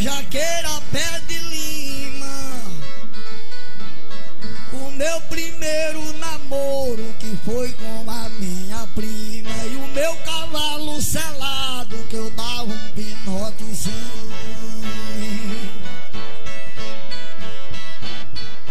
Jaqueira 0.02 0.82
pé 0.92 1.22
de 1.28 1.38
lima. 1.38 2.62
O 4.74 4.90
meu 4.92 5.22
primeiro 5.22 6.14
namoro 6.18 7.14
que 7.20 7.38
foi 7.46 7.72
com 7.74 8.10
a 8.10 8.30
minha 8.40 8.88
prima. 8.96 9.52
E 9.72 9.76
o 9.76 9.88
meu 9.94 10.16
cavalo 10.18 11.00
selado 11.02 11.98
que 12.10 12.16
eu 12.16 12.32
dava 12.32 12.64
um 12.64 12.92
pinotezinho. 12.96 14.31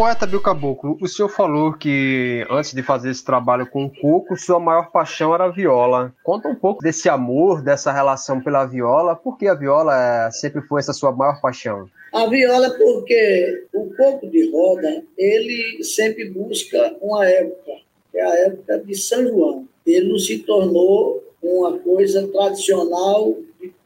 Poeta 0.00 0.26
Bill 0.26 0.40
Caboclo, 0.40 0.96
o 0.98 1.06
senhor 1.06 1.28
falou 1.28 1.74
que 1.74 2.42
antes 2.48 2.72
de 2.72 2.82
fazer 2.82 3.10
esse 3.10 3.22
trabalho 3.22 3.66
com 3.66 3.84
o 3.84 3.90
coco, 3.90 4.34
sua 4.34 4.58
maior 4.58 4.90
paixão 4.90 5.34
era 5.34 5.44
a 5.44 5.50
viola. 5.50 6.14
Conta 6.24 6.48
um 6.48 6.54
pouco 6.54 6.82
desse 6.82 7.06
amor, 7.06 7.62
dessa 7.62 7.92
relação 7.92 8.40
pela 8.40 8.64
viola. 8.64 9.14
Por 9.14 9.36
que 9.36 9.46
a 9.46 9.52
viola 9.52 9.92
eh, 9.94 10.30
sempre 10.30 10.62
foi 10.62 10.80
essa 10.80 10.94
sua 10.94 11.12
maior 11.12 11.38
paixão? 11.42 11.86
A 12.14 12.26
viola, 12.28 12.70
porque 12.78 13.66
o 13.74 13.94
coco 13.94 14.26
de 14.30 14.50
roda, 14.50 15.04
ele 15.18 15.84
sempre 15.84 16.30
busca 16.30 16.96
uma 17.02 17.28
época, 17.28 17.72
que 18.10 18.16
é 18.16 18.24
a 18.24 18.46
época 18.46 18.78
de 18.78 18.94
São 18.94 19.22
João. 19.28 19.68
Ele 19.86 20.08
não 20.08 20.18
se 20.18 20.38
tornou 20.38 21.22
uma 21.42 21.78
coisa 21.78 22.26
tradicional 22.26 23.36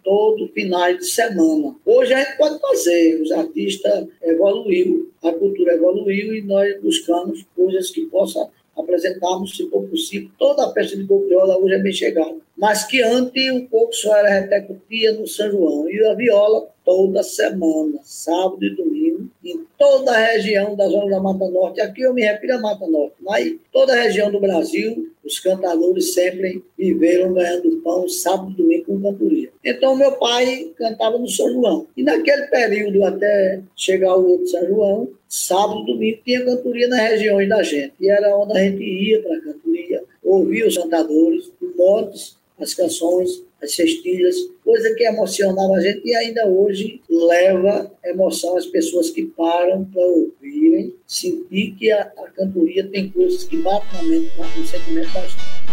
todo 0.04 0.48
final 0.48 0.96
de 0.96 1.04
semana. 1.04 1.74
Hoje 1.84 2.12
a 2.12 2.22
gente 2.22 2.36
pode 2.36 2.60
fazer, 2.60 3.20
os 3.22 3.32
artistas 3.32 4.06
evoluiu, 4.22 5.10
a 5.22 5.32
cultura 5.32 5.74
evoluiu 5.74 6.34
e 6.34 6.42
nós 6.42 6.78
buscamos 6.80 7.44
coisas 7.56 7.90
que 7.90 8.02
possam 8.06 8.48
apresentarmos, 8.76 9.56
se 9.56 9.68
for 9.70 9.84
possível. 9.84 10.28
Toda 10.38 10.66
a 10.66 10.72
festa 10.72 10.96
de 10.96 11.04
roda 11.04 11.58
hoje 11.58 11.74
é 11.74 11.78
bem 11.78 11.92
chegada. 11.92 12.36
Mas 12.56 12.84
que 12.84 13.02
antes 13.02 13.52
o 13.52 13.66
coco 13.68 13.94
só 13.94 14.14
era 14.16 14.40
repercutia 14.40 15.12
no 15.12 15.26
São 15.26 15.50
João 15.50 15.88
e 15.88 16.04
a 16.04 16.14
viola 16.14 16.68
toda 16.84 17.22
semana, 17.22 17.98
sábado 18.02 18.62
e 18.64 18.76
domingo, 18.76 19.13
em 19.44 19.66
toda 19.78 20.12
a 20.12 20.32
região 20.32 20.74
da 20.74 20.88
zona 20.88 21.10
da 21.10 21.20
Mata 21.20 21.48
Norte. 21.48 21.80
Aqui 21.80 22.02
eu 22.02 22.14
me 22.14 22.22
refiro 22.22 22.54
à 22.54 22.60
Mata 22.60 22.86
Norte, 22.86 23.14
mas 23.20 23.54
toda 23.72 23.92
a 23.92 24.02
região 24.02 24.30
do 24.30 24.40
Brasil, 24.40 25.12
os 25.24 25.38
cantadores 25.38 26.14
sempre 26.14 26.64
viveram 26.78 27.34
ganhando 27.34 27.80
pão 27.82 28.08
sábado 28.08 28.52
e 28.52 28.54
domingo 28.54 28.84
com 28.86 29.02
cantoria. 29.02 29.50
Então 29.64 29.96
meu 29.96 30.12
pai 30.12 30.70
cantava 30.76 31.18
no 31.18 31.28
São 31.28 31.50
João. 31.52 31.86
E 31.96 32.02
naquele 32.02 32.46
período, 32.46 33.04
até 33.04 33.60
chegar 33.76 34.16
o 34.16 34.30
outro 34.30 34.46
São 34.46 34.66
João, 34.66 35.08
sábado 35.28 35.82
e 35.82 35.86
domingo 35.86 36.18
tinha 36.24 36.44
cantoria 36.44 36.88
nas 36.88 37.00
regiões 37.00 37.48
da 37.48 37.62
gente. 37.62 37.92
E 38.00 38.08
era 38.08 38.36
onde 38.36 38.56
a 38.56 38.62
gente 38.62 38.82
ia 38.82 39.22
para 39.22 39.36
a 39.36 39.40
cantoria, 39.40 40.04
ouvia 40.22 40.66
os 40.66 40.76
cantadores, 40.76 41.52
os 41.60 41.76
motes, 41.76 42.36
as 42.58 42.72
canções, 42.72 43.42
as 43.64 43.74
cestilhas, 43.74 44.36
coisa 44.62 44.94
que 44.94 45.04
emocionava 45.04 45.74
a 45.74 45.80
gente 45.80 46.02
e 46.04 46.14
ainda 46.14 46.46
hoje 46.46 47.00
leva 47.08 47.90
emoção 48.04 48.56
às 48.56 48.66
pessoas 48.66 49.10
que 49.10 49.24
param 49.24 49.84
para 49.86 50.02
ouvirem, 50.02 50.94
sentir 51.06 51.72
que 51.72 51.90
a, 51.90 52.02
a 52.02 52.30
cantoria 52.30 52.86
tem 52.88 53.10
coisas 53.10 53.44
que 53.44 53.56
batem 53.56 53.88
na 53.94 54.02
mente, 54.02 54.30
no 54.56 54.66
sentimento 54.66 55.12
da 55.12 55.22
gente. 55.22 55.64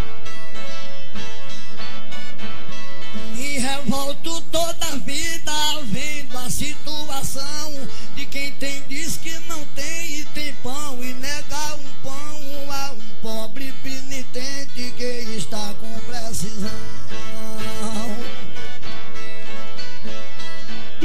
Me 3.35 3.57
revolto 3.57 4.41
toda 4.51 4.85
a 4.85 4.95
vida 4.97 5.51
vendo 5.85 6.37
a 6.37 6.49
situação 6.49 7.71
de 8.15 8.25
quem 8.27 8.51
tem 8.53 8.81
diz 8.87 9.17
que 9.17 9.31
não 9.49 9.63
tem 9.75 10.19
e 10.19 10.25
tem 10.33 10.53
pão 10.63 11.03
e 11.03 11.13
nega 11.15 11.75
um 11.75 12.03
pão 12.03 12.71
a 12.71 12.93
um 12.93 13.21
pobre 13.21 13.73
penitente. 13.83 14.93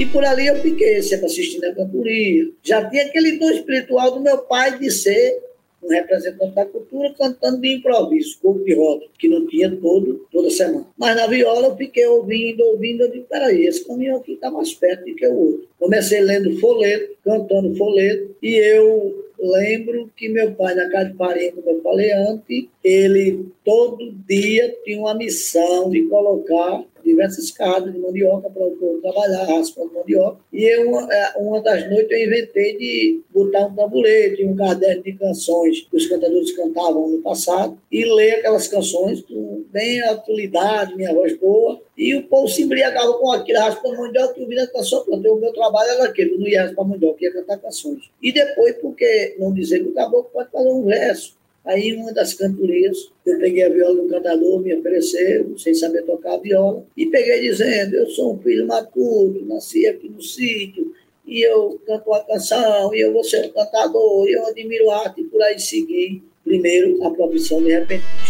E 0.06 0.08
por 0.10 0.24
ali 0.24 0.46
eu 0.46 0.54
fiquei, 0.62 1.02
sempre 1.02 1.26
assistindo 1.26 1.64
a 1.64 1.74
cantoria. 1.74 2.48
Já 2.62 2.88
tinha 2.88 3.06
aquele 3.06 3.38
dom 3.38 3.50
espiritual 3.50 4.12
do 4.12 4.20
meu 4.20 4.38
pai 4.38 4.78
de 4.78 4.88
ser 4.88 5.42
um 5.82 5.88
representante 5.88 6.54
da 6.54 6.64
cultura 6.64 7.12
cantando 7.18 7.60
de 7.60 7.74
improviso, 7.74 8.38
corpo 8.40 8.64
de 8.64 8.72
roda, 8.74 9.04
que 9.18 9.26
não 9.26 9.44
tinha 9.48 9.68
todo, 9.76 10.24
toda 10.30 10.48
semana. 10.48 10.86
Mas 10.96 11.16
na 11.16 11.26
viola 11.26 11.68
eu 11.68 11.76
fiquei 11.76 12.06
ouvindo, 12.06 12.62
ouvindo, 12.62 13.02
eu 13.02 13.10
disse, 13.10 13.26
peraí, 13.28 13.66
esse 13.66 13.84
caminho 13.84 14.16
aqui 14.16 14.34
está 14.34 14.48
mais 14.48 14.72
perto 14.74 15.06
do 15.06 15.14
que 15.16 15.26
o 15.26 15.34
outro. 15.34 15.68
Comecei 15.76 16.20
lendo 16.20 16.56
folheto, 16.60 17.16
cantando 17.24 17.74
folheto, 17.74 18.36
e 18.40 18.54
eu 18.54 19.26
lembro 19.40 20.08
que 20.16 20.28
meu 20.28 20.52
pai, 20.52 20.76
na 20.76 20.88
casa 20.88 21.10
de 21.10 21.16
farinha, 21.16 21.52
como 21.52 21.68
eu 21.68 21.82
falei 21.82 22.12
antes, 22.12 22.68
ele 22.84 23.46
todo 23.64 24.12
dia 24.28 24.72
tinha 24.84 25.00
uma 25.00 25.14
missão 25.14 25.90
de 25.90 26.02
colocar 26.02 26.84
diversas 27.06 27.50
cargas 27.50 27.92
de 27.92 27.98
mandioca 27.98 28.50
para 28.50 28.66
o 28.66 28.72
povo 28.72 29.00
trabalhar, 29.00 29.44
raspando 29.44 29.92
mandioca. 29.94 30.38
E 30.52 30.64
eu, 30.64 30.98
é, 31.10 31.32
uma 31.38 31.62
das 31.62 31.88
noites 31.88 32.10
eu 32.10 32.26
inventei 32.26 32.76
de 32.76 33.20
botar 33.32 33.66
um 33.66 33.74
tamborete, 33.74 34.44
um 34.44 34.56
caderno 34.56 35.02
de 35.02 35.12
canções 35.12 35.82
que 35.82 35.96
os 35.96 36.06
cantadores 36.06 36.52
cantavam 36.52 37.08
no 37.08 37.22
passado 37.22 37.78
e 37.90 38.04
ler 38.04 38.34
aquelas 38.34 38.66
canções 38.66 39.22
com 39.22 39.64
bem 39.70 40.02
atualidade, 40.02 40.96
minha 40.96 41.14
voz 41.14 41.36
boa. 41.38 41.80
E 41.96 42.14
o 42.14 42.24
povo 42.24 42.48
se 42.48 42.62
embriagava 42.62 43.14
com 43.14 43.30
aquilo, 43.30 43.58
raspando 43.60 43.96
mandioca 43.96 44.38
e 44.38 44.42
ouvindo 44.42 44.60
a 44.60 44.66
canção. 44.66 45.04
Pronto, 45.04 45.32
o 45.32 45.40
meu 45.40 45.52
trabalho 45.52 45.90
era 45.90 46.04
aquele, 46.04 46.34
eu 46.34 46.40
não 46.40 46.48
ia 46.48 46.62
raspar 46.64 46.84
mandioca, 46.84 47.24
ia 47.24 47.32
cantar 47.32 47.58
canções. 47.58 48.10
E 48.22 48.32
depois, 48.32 48.76
porque 48.76 49.36
não 49.38 49.52
dizer 49.52 49.80
que 49.80 49.88
o 49.88 49.94
caboclo 49.94 50.30
pode 50.32 50.50
fazer 50.50 50.68
um 50.68 50.84
verso, 50.84 51.36
Aí, 51.66 51.94
uma 51.94 52.12
das 52.12 52.32
cantorias, 52.32 53.10
eu 53.26 53.38
peguei 53.40 53.64
a 53.64 53.68
viola 53.68 53.96
do 53.96 54.08
cantador, 54.08 54.60
me 54.60 54.72
ofereceu, 54.72 55.58
sem 55.58 55.74
saber 55.74 56.02
tocar 56.02 56.34
a 56.34 56.38
viola, 56.38 56.86
e 56.96 57.06
peguei 57.06 57.40
dizendo: 57.40 57.96
Eu 57.96 58.08
sou 58.08 58.34
um 58.34 58.38
filho 58.38 58.64
matuto, 58.66 59.44
nasci 59.44 59.84
aqui 59.86 60.08
no 60.08 60.22
sítio, 60.22 60.94
e 61.26 61.42
eu 61.42 61.80
canto 61.84 62.08
uma 62.08 62.22
canção, 62.22 62.94
e 62.94 63.00
eu 63.00 63.12
vou 63.12 63.24
ser 63.24 63.46
um 63.46 63.50
cantador, 63.50 64.28
e 64.28 64.32
eu 64.34 64.46
admiro 64.46 64.90
a 64.90 65.00
arte, 65.00 65.22
e 65.22 65.24
por 65.24 65.42
aí 65.42 65.58
seguir, 65.58 66.22
primeiro, 66.44 67.04
a 67.04 67.10
profissão 67.10 67.60
de 67.60 67.72
repentista. 67.72 68.25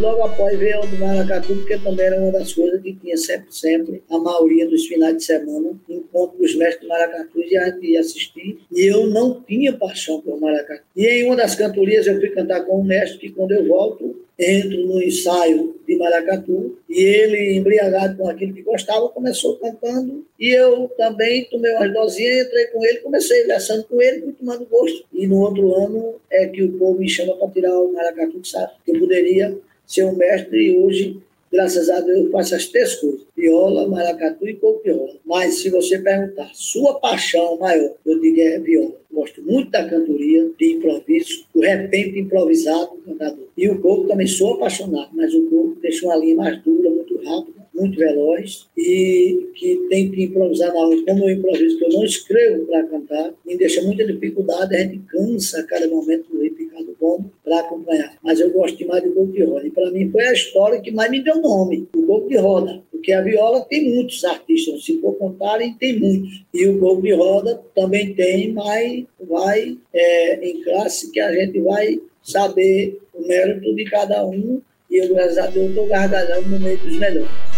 Logo 0.00 0.22
após 0.22 0.58
veio 0.58 0.80
o 0.80 0.98
Maracatu, 0.98 1.54
porque 1.56 1.76
também 1.76 2.06
era 2.06 2.18
uma 2.18 2.32
das 2.32 2.54
coisas 2.54 2.80
que 2.80 2.94
tinha 2.94 3.18
sempre, 3.18 3.54
sempre, 3.54 4.02
a 4.08 4.18
maioria 4.18 4.66
dos 4.66 4.86
finais 4.86 5.14
de 5.18 5.24
semana, 5.24 5.78
encontro 5.90 6.38
dos 6.38 6.54
mestres 6.54 6.80
do 6.80 6.88
Maracatu 6.88 7.38
e 7.38 7.54
a 7.54 7.66
gente 7.66 7.86
ia 7.86 8.00
assistir. 8.00 8.58
E 8.72 8.90
eu 8.90 9.06
não 9.08 9.42
tinha 9.42 9.74
paixão 9.74 10.22
pelo 10.22 10.40
Maracatu. 10.40 10.82
E 10.96 11.06
em 11.06 11.26
uma 11.26 11.36
das 11.36 11.54
cantorias 11.54 12.06
eu 12.06 12.18
fui 12.18 12.30
cantar 12.30 12.62
com 12.62 12.80
o 12.80 12.84
mestre, 12.84 13.18
que 13.18 13.28
quando 13.30 13.52
eu 13.52 13.68
volto, 13.68 14.16
entro 14.38 14.86
no 14.86 15.02
ensaio 15.02 15.76
de 15.86 15.96
Maracatu 15.98 16.78
e 16.88 16.98
ele, 16.98 17.58
embriagado 17.58 18.16
com 18.16 18.26
aquilo 18.26 18.54
que 18.54 18.62
gostava, 18.62 19.06
começou 19.10 19.56
cantando 19.56 20.24
e 20.38 20.48
eu 20.48 20.90
também 20.96 21.44
tomei 21.50 21.74
umas 21.74 21.92
dosinhas, 21.92 22.46
entrei 22.46 22.68
com 22.68 22.82
ele, 22.86 23.00
comecei 23.00 23.44
versando 23.44 23.84
com 23.84 24.00
ele, 24.00 24.22
fui 24.22 24.32
tomando 24.32 24.64
gosto. 24.64 25.04
E 25.12 25.26
no 25.26 25.40
outro 25.40 25.74
ano 25.74 26.14
é 26.30 26.46
que 26.46 26.62
o 26.62 26.72
povo 26.78 26.98
me 26.98 27.08
chama 27.08 27.36
para 27.36 27.50
tirar 27.50 27.78
o 27.78 27.92
Maracatu, 27.92 28.42
sabe 28.46 28.72
que 28.82 28.92
eu 28.92 29.00
poderia 29.00 29.60
ser 29.90 30.04
um 30.04 30.14
mestre 30.14 30.56
e 30.56 30.78
hoje, 30.78 31.20
graças 31.52 31.90
a 31.90 32.00
Deus, 32.00 32.26
eu 32.26 32.30
faço 32.30 32.54
as 32.54 32.66
três 32.66 32.94
coisas: 32.94 33.26
viola, 33.36 33.88
maracatu 33.88 34.48
e 34.48 34.54
copiola. 34.54 35.16
Mas 35.26 35.60
se 35.60 35.68
você 35.68 35.98
perguntar, 35.98 36.50
sua 36.54 37.00
paixão 37.00 37.58
maior, 37.58 37.96
eu 38.06 38.20
digo 38.20 38.40
é 38.40 38.58
viola. 38.60 39.00
Gosto 39.12 39.42
muito 39.42 39.70
da 39.72 39.88
cantoria, 39.88 40.48
de 40.56 40.74
improviso, 40.74 41.44
o 41.52 41.60
repente 41.60 42.20
improvisado 42.20 42.94
do 42.94 43.02
cantador. 43.02 43.46
E 43.56 43.68
o 43.68 43.80
corpo 43.80 44.06
também 44.06 44.28
sou 44.28 44.54
apaixonado, 44.54 45.10
mas 45.12 45.34
o 45.34 45.50
corpo 45.50 45.76
deixa 45.82 46.06
uma 46.06 46.16
linha 46.16 46.36
mais 46.36 46.62
dura, 46.62 46.88
muito 46.88 47.16
rápida, 47.16 47.59
muito 47.74 47.98
veloz 47.98 48.66
e 48.76 49.48
que 49.54 49.86
tem 49.88 50.10
que 50.10 50.24
improvisar 50.24 50.72
na 50.72 50.80
hora. 50.80 51.02
Como 51.06 51.24
eu 51.24 51.36
improviso, 51.36 51.78
que 51.78 51.84
eu 51.84 51.90
não 51.90 52.04
escrevo 52.04 52.66
para 52.66 52.84
cantar, 52.84 53.34
me 53.46 53.56
deixa 53.56 53.82
muita 53.82 54.04
dificuldade, 54.04 54.76
a 54.76 54.78
gente 54.80 54.98
cansa 55.08 55.60
a 55.60 55.64
cada 55.64 55.88
momento 55.88 56.30
do 56.30 56.42
repicar 56.42 56.82
do 56.84 56.96
bombo 57.00 57.32
para 57.44 57.60
acompanhar. 57.60 58.16
Mas 58.22 58.40
eu 58.40 58.50
gosto 58.50 58.76
demais 58.76 59.02
do 59.02 59.12
corpo 59.12 59.32
de 59.32 59.42
roda. 59.44 59.66
E 59.66 59.70
para 59.70 59.90
mim 59.90 60.10
foi 60.10 60.26
a 60.26 60.32
história 60.32 60.80
que 60.80 60.90
mais 60.90 61.10
me 61.10 61.22
deu 61.22 61.40
nome, 61.40 61.88
o 61.94 62.06
corpo 62.06 62.28
de 62.28 62.36
roda. 62.36 62.82
Porque 62.90 63.12
a 63.12 63.22
viola 63.22 63.64
tem 63.64 63.94
muitos 63.94 64.22
artistas, 64.24 64.84
se 64.84 65.00
for 65.00 65.14
contarem, 65.14 65.74
tem 65.74 65.98
muitos. 65.98 66.44
E 66.52 66.66
o 66.66 66.78
corpo 66.78 67.02
de 67.02 67.12
roda 67.12 67.60
também 67.74 68.14
tem, 68.14 68.52
mas 68.52 69.04
vai 69.20 69.78
é, 69.92 70.48
em 70.48 70.62
classe 70.62 71.10
que 71.10 71.20
a 71.20 71.32
gente 71.32 71.60
vai 71.60 72.00
saber 72.22 73.00
o 73.14 73.26
mérito 73.26 73.74
de 73.74 73.84
cada 73.84 74.26
um. 74.26 74.60
E 74.90 74.98
eu, 74.98 75.14
graças 75.14 75.38
a 75.38 75.46
Deus, 75.46 75.68
estou 75.68 75.86
gargalhando 75.86 76.48
no 76.48 76.60
meio 76.60 76.78
dos 76.78 76.98
melhores. 76.98 77.49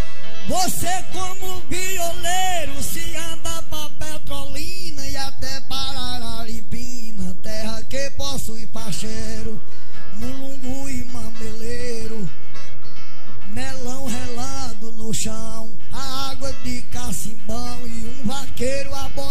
Você 0.48 1.04
como 1.12 1.60
violeiro 1.68 2.82
se 2.82 3.16
anda 3.16 3.62
pra 3.70 3.88
Petrolina 3.90 5.06
e 5.06 5.16
até 5.16 5.60
Parararipina, 5.62 7.36
terra 7.42 7.82
que 7.84 8.10
possui 8.10 8.66
pacheiro, 8.66 9.60
mulungu 10.16 10.88
e 10.88 11.04
mameleiro, 11.04 12.28
melão 13.50 14.06
relando 14.06 14.92
no 14.92 15.14
chão, 15.14 15.70
a 15.92 16.30
água 16.30 16.52
de 16.64 16.82
cacimbão 16.82 17.86
e 17.86 18.20
um 18.20 18.26
vaqueiro 18.26 18.92
aboiador, 18.94 19.21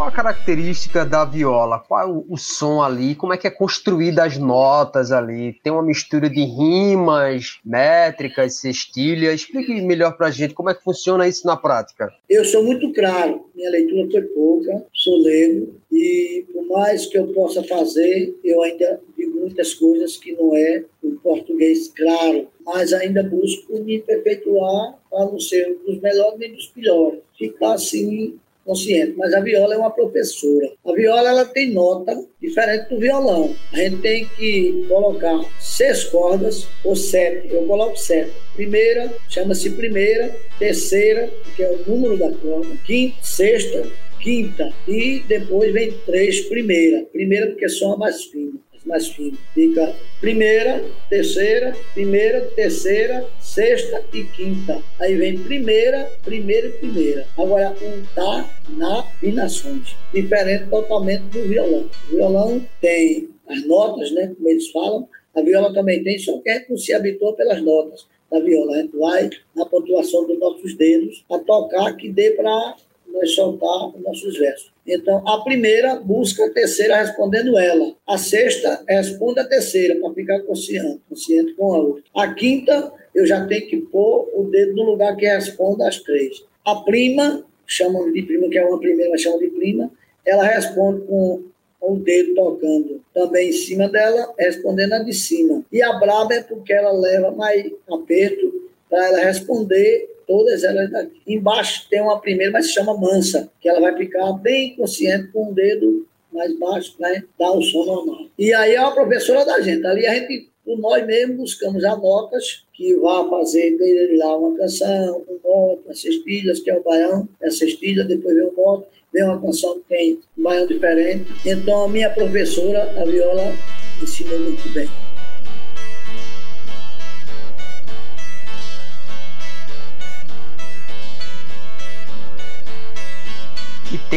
Qual 0.00 0.08
a 0.08 0.12
característica 0.12 1.04
da 1.04 1.26
viola? 1.26 1.78
Qual 1.78 2.00
é 2.00 2.10
o, 2.10 2.24
o, 2.30 2.38
som 2.38 2.80
ali? 2.80 3.14
Como 3.14 3.34
é 3.34 3.36
que 3.36 3.46
é 3.46 3.50
construída 3.50 4.24
as 4.24 4.38
notas 4.38 5.12
ali? 5.12 5.60
Tem 5.62 5.70
uma 5.70 5.82
mistura 5.82 6.30
de 6.30 6.42
rimas, 6.42 7.60
métricas, 7.62 8.60
cestilhas. 8.60 9.42
Explique 9.42 9.78
melhor 9.82 10.16
para 10.16 10.28
a 10.28 10.30
gente 10.30 10.54
como 10.54 10.70
é 10.70 10.74
que 10.74 10.82
funciona 10.82 11.28
isso 11.28 11.46
na 11.46 11.54
prática. 11.54 12.10
Eu 12.30 12.46
sou 12.46 12.64
muito 12.64 12.90
claro, 12.94 13.44
minha 13.54 13.68
leitura 13.68 14.10
foi 14.10 14.22
pouca, 14.22 14.86
sou 14.94 15.18
leigo 15.18 15.74
e 15.92 16.46
por 16.50 16.66
mais 16.68 17.04
que 17.04 17.18
eu 17.18 17.26
possa 17.34 17.62
fazer, 17.64 18.34
eu 18.42 18.62
ainda 18.62 18.98
digo 19.18 19.38
muitas 19.38 19.74
coisas 19.74 20.16
que 20.16 20.32
não 20.32 20.56
é 20.56 20.82
o 21.04 21.10
português 21.16 21.92
claro, 21.94 22.48
mas 22.64 22.94
ainda 22.94 23.22
busco 23.22 23.78
me 23.84 24.00
perpetuar 24.00 24.98
para 25.10 25.26
não 25.26 25.38
ser 25.38 25.68
um 25.68 25.92
dos 25.92 26.00
melhores 26.00 26.38
nem 26.38 26.54
dos 26.54 26.68
piores. 26.68 27.20
Ficar 27.36 27.74
assim 27.74 28.40
consciente, 28.70 29.14
mas 29.16 29.34
a 29.34 29.40
viola 29.40 29.74
é 29.74 29.78
uma 29.78 29.90
professora. 29.90 30.70
A 30.86 30.92
viola 30.92 31.28
ela 31.28 31.44
tem 31.44 31.72
nota 31.72 32.24
diferente 32.40 32.88
do 32.88 33.00
violão. 33.00 33.52
A 33.72 33.76
gente 33.78 33.96
tem 33.96 34.28
que 34.36 34.86
colocar 34.88 35.44
seis 35.58 36.04
cordas 36.04 36.68
ou 36.84 36.94
sete. 36.94 37.52
Eu 37.52 37.66
coloco 37.66 37.96
sete. 37.96 38.30
Primeira, 38.54 39.12
chama-se 39.28 39.70
primeira, 39.70 40.32
terceira, 40.58 41.28
que 41.56 41.64
é 41.64 41.70
o 41.70 41.90
número 41.90 42.16
da 42.16 42.30
corda, 42.30 42.68
quinta, 42.86 43.16
sexta, 43.22 43.90
quinta 44.20 44.72
e 44.86 45.24
depois 45.26 45.72
vem 45.72 45.92
três 46.06 46.42
primeira. 46.42 47.04
Primeira 47.06 47.48
porque 47.48 47.68
são 47.68 47.94
a 47.94 47.96
mais 47.96 48.22
fina 48.24 48.52
mais 48.86 49.08
fino. 49.08 49.36
Fica 49.54 49.94
primeira, 50.20 50.84
terceira, 51.08 51.74
primeira, 51.94 52.40
terceira, 52.56 53.26
sexta 53.40 54.02
e 54.12 54.24
quinta. 54.24 54.82
Aí 54.98 55.16
vem 55.16 55.38
primeira, 55.38 56.10
primeira 56.24 56.68
e 56.68 56.72
primeira. 56.72 57.26
Agora, 57.36 57.74
um 57.82 58.02
tá 58.14 58.48
na 58.70 59.00
afinações. 59.00 59.96
Diferente 60.12 60.68
totalmente 60.68 61.22
do 61.24 61.42
violão. 61.42 61.90
O 62.08 62.14
violão 62.14 62.66
tem 62.80 63.28
as 63.48 63.66
notas, 63.66 64.10
né? 64.12 64.32
Como 64.36 64.48
eles 64.48 64.70
falam. 64.70 65.08
A 65.34 65.42
viola 65.42 65.72
também 65.72 66.02
tem, 66.02 66.18
só 66.18 66.38
que 66.40 66.66
não 66.68 66.76
se 66.76 66.92
habituou 66.92 67.34
pelas 67.34 67.62
notas 67.62 68.06
da 68.30 68.40
viola. 68.40 68.74
A 68.74 68.82
gente 68.82 68.96
vai 68.96 69.30
na 69.54 69.64
pontuação 69.64 70.26
dos 70.26 70.38
nossos 70.38 70.74
dedos 70.74 71.24
a 71.30 71.38
tocar 71.38 71.96
que 71.96 72.08
dê 72.08 72.32
para 72.32 72.76
nós 73.12 73.34
soltar 73.34 73.88
os 73.88 74.02
nossos 74.02 74.36
versos. 74.38 74.70
Então, 74.86 75.26
a 75.28 75.42
primeira 75.42 75.96
busca 75.96 76.46
a 76.46 76.50
terceira 76.50 76.96
respondendo 76.96 77.56
ela. 77.58 77.94
A 78.06 78.18
sexta 78.18 78.82
responde 78.88 79.40
a 79.40 79.44
terceira, 79.44 79.96
para 80.00 80.12
ficar 80.14 80.40
consciente, 80.40 81.00
consciente 81.08 81.52
com 81.54 81.74
a 81.74 81.78
outra. 81.78 82.02
A 82.14 82.32
quinta, 82.34 82.92
eu 83.14 83.26
já 83.26 83.46
tenho 83.46 83.68
que 83.68 83.76
pôr 83.76 84.28
o 84.34 84.44
dedo 84.44 84.74
no 84.74 84.82
lugar 84.82 85.16
que 85.16 85.26
responda 85.26 85.86
as 85.86 85.98
três. 86.00 86.42
A 86.64 86.76
prima, 86.76 87.44
chamam 87.66 88.10
de 88.12 88.22
prima, 88.22 88.48
que 88.48 88.58
é 88.58 88.64
uma 88.64 88.78
primeira, 88.80 89.16
chamam 89.18 89.38
de 89.38 89.48
prima, 89.48 89.90
ela 90.26 90.44
responde 90.44 91.02
com 91.06 91.42
o 91.80 91.96
dedo 91.96 92.34
tocando 92.34 93.00
também 93.14 93.48
em 93.48 93.52
cima 93.52 93.88
dela, 93.88 94.32
respondendo 94.38 94.94
a 94.94 94.98
de 94.98 95.12
cima. 95.12 95.64
E 95.72 95.82
a 95.82 95.92
braba 95.94 96.34
é 96.34 96.42
porque 96.42 96.72
ela 96.72 96.92
leva 96.92 97.30
mais 97.30 97.70
aperto 97.90 98.70
para 98.88 99.06
ela 99.06 99.20
responder 99.20 100.09
todas 100.30 100.62
elas 100.62 100.88
daqui. 100.92 101.20
Embaixo 101.26 101.88
tem 101.90 102.00
uma 102.00 102.20
primeira, 102.20 102.52
mas 102.52 102.66
se 102.66 102.74
chama 102.74 102.96
mansa, 102.96 103.50
que 103.60 103.68
ela 103.68 103.80
vai 103.80 103.96
ficar 103.96 104.32
bem 104.34 104.76
consciente 104.76 105.26
com 105.32 105.50
o 105.50 105.52
dedo 105.52 106.06
mais 106.32 106.56
baixo 106.56 106.94
né, 107.00 107.24
dar 107.36 107.50
o 107.50 107.60
som 107.60 107.84
normal. 107.84 108.26
E 108.38 108.54
aí 108.54 108.76
é 108.76 108.80
uma 108.80 108.94
professora 108.94 109.44
da 109.44 109.60
gente. 109.60 109.84
Ali 109.84 110.06
a 110.06 110.14
gente 110.14 110.48
nós 110.78 111.04
mesmos 111.04 111.36
buscamos 111.36 111.82
as 111.82 112.00
notas 112.00 112.64
que 112.72 112.94
vá 112.94 113.28
fazer 113.28 113.76
dele 113.76 114.18
lá 114.18 114.36
uma 114.36 114.56
canção, 114.56 115.24
um 115.28 115.40
moto, 115.42 115.82
as 115.90 116.00
cestilhas, 116.00 116.60
que 116.60 116.70
é 116.70 116.78
o 116.78 116.82
baião, 116.84 117.28
é 117.42 117.50
cestilha, 117.50 118.04
depois 118.04 118.36
vem 118.36 118.44
o 118.44 118.54
moto, 118.54 118.86
vem 119.12 119.24
uma 119.24 119.40
canção 119.40 119.74
que 119.80 119.88
tem 119.88 120.20
um 120.38 120.42
baião 120.44 120.68
diferente. 120.68 121.26
Então, 121.44 121.86
a 121.86 121.88
minha 121.88 122.10
professora, 122.10 122.82
a 123.00 123.04
viola, 123.04 123.52
ensinou 124.00 124.38
muito 124.38 124.72
bem. 124.72 125.09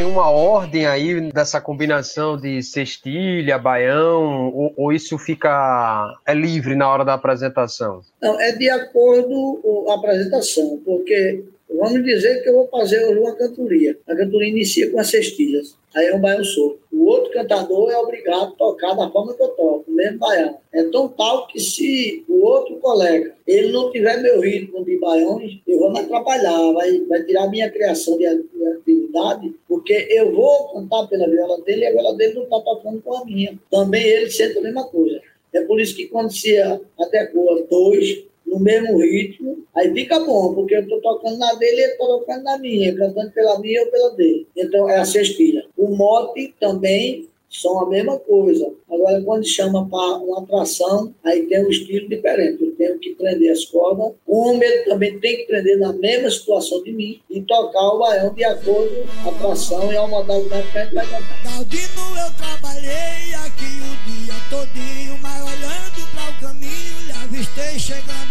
Tem 0.04 0.12
uma 0.12 0.30
ordem 0.30 0.86
aí 0.86 1.32
dessa 1.32 1.62
combinação 1.62 2.36
de 2.36 2.62
cestilha, 2.62 3.58
baião, 3.58 4.52
ou, 4.54 4.74
ou, 4.76 4.92
isso 4.92 5.18
fica 5.18 6.14
é 6.26 6.34
livre 6.34 6.76
na 6.76 6.90
hora 6.90 7.06
da 7.06 7.14
apresentação? 7.14 8.02
Não, 8.22 8.38
é 8.38 8.52
de 8.52 8.70
acordo 8.70 9.62
com 9.64 9.90
a 9.90 9.96
apresentação, 9.96 10.82
porque 10.84 11.46
vamos 11.70 12.04
dizer 12.04 12.44
que 12.44 12.50
eu 12.50 12.54
vou 12.54 12.68
fazer 12.68 13.02
hoje 13.06 13.20
uma 13.20 13.34
cantoria. 13.34 13.98
A 14.06 14.14
cantoria 14.14 14.50
inicia 14.50 14.92
com 14.92 15.00
as 15.00 15.08
cestilhas, 15.08 15.78
aí 15.96 16.08
é 16.08 16.16
um 16.16 16.20
baião 16.20 16.44
solto. 16.44 16.80
O 16.92 17.06
outro 17.06 17.32
cantador 17.32 17.92
é 17.92 17.98
obrigado 17.98 18.44
a 18.44 18.52
tocar 18.52 18.94
da 18.96 19.10
forma 19.10 19.34
que 19.34 19.44
eu 19.44 19.50
toco, 19.50 19.86
mesmo 19.88 20.20
baião. 20.20 20.58
É 20.72 20.84
tão 20.84 21.08
tal 21.08 21.48
que 21.48 21.60
se 21.60 22.24
o 22.28 22.46
outro 22.46 22.76
colega 22.78 23.34
ele 23.46 23.72
não 23.72 23.92
tiver 23.92 24.22
meu 24.22 24.40
ritmo 24.42 24.84
de 24.84 24.98
baiões, 25.00 25.60
eu 25.68 25.80
vou 25.80 25.92
me 25.92 26.00
atrapalhar, 26.00 26.74
vai, 26.74 27.00
vai 27.02 27.24
tirar 27.24 27.50
minha 27.50 27.70
criação 27.70 28.18
de, 28.18 28.26
de 28.26 28.68
atividade, 28.68 29.54
porque 29.68 30.08
eu 30.10 30.34
vou 30.34 30.74
cantar 30.74 31.08
pela 31.08 31.30
viola 31.30 31.62
dele 31.62 31.84
e 31.84 31.88
a 31.88 31.92
viola 31.92 32.16
dele 32.16 32.36
não 32.36 32.44
está 32.44 32.60
tocando 32.60 33.02
com 33.02 33.16
a 33.16 33.26
minha. 33.26 33.58
Também 33.70 34.04
ele 34.04 34.30
sente 34.30 34.58
a 34.58 34.62
mesma 34.62 34.86
coisa. 34.86 35.22
É 35.54 35.62
por 35.62 35.80
isso 35.80 35.96
que 35.96 36.08
quando 36.08 36.32
se 36.32 36.58
adequa 36.60 37.68
dois 37.70 38.24
no 38.54 38.60
mesmo 38.60 39.00
ritmo, 39.00 39.66
aí 39.76 39.92
fica 39.94 40.20
bom, 40.20 40.54
porque 40.54 40.76
eu 40.76 40.82
estou 40.82 41.02
tocando 41.02 41.38
na 41.38 41.54
dele 41.56 41.78
e 41.78 41.84
ele 41.84 41.92
está 41.94 42.06
tocando 42.06 42.44
na 42.44 42.58
minha, 42.60 42.96
cantando 42.96 43.32
pela 43.32 43.60
minha 43.60 43.82
ou 43.82 43.88
pela 43.88 44.12
dele. 44.12 44.48
Então 44.56 44.88
é 44.90 44.98
a 44.98 45.06
cestilha. 45.06 45.66
O 45.76 45.96
mote 45.96 46.54
também 46.60 47.28
são 47.54 47.80
a 47.82 47.90
mesma 47.90 48.18
coisa. 48.20 48.74
Agora, 48.92 49.22
quando 49.22 49.48
chama 49.48 49.88
para 49.88 50.18
uma 50.18 50.40
atração, 50.40 51.14
aí 51.24 51.44
tem 51.44 51.64
um 51.64 51.70
estilo 51.70 52.10
diferente. 52.10 52.64
Eu 52.64 52.76
tenho 52.76 53.00
que 53.00 53.14
prender 53.14 53.52
as 53.52 53.66
cordas. 53.66 54.14
O 54.26 54.50
homem 54.50 54.84
também 54.86 55.20
tem 55.20 55.38
que 55.38 55.44
prender 55.44 55.78
na 55.78 55.94
mesma 55.94 56.30
situação 56.32 56.84
de 56.84 56.92
mim 56.92 57.22
e 57.30 57.42
tocar 57.42 57.90
o 57.90 58.00
baião 58.00 58.34
de 58.34 58.44
acordo 58.44 59.08
com 59.24 59.30
a 59.30 59.34
atração 59.34 59.94
e 59.94 59.98
a 59.98 60.08
modalidade 60.08 60.72
que 60.72 60.78
a 60.78 60.84
gente 60.84 60.96
vai 60.96 61.06
cantar. 61.06 61.44
Galdino, 61.44 62.18
eu 62.18 62.34
trabalhei 62.38 63.34
aqui 63.46 63.66
o 63.66 64.10
dia 64.10 64.34
todinho, 64.50 65.18
mas 65.22 65.42
olhando 65.44 66.12
para 66.12 66.30
o 66.32 66.42
caminho, 66.42 67.08
já 67.08 67.24
avistei 67.24 67.80
chegando 67.80 68.23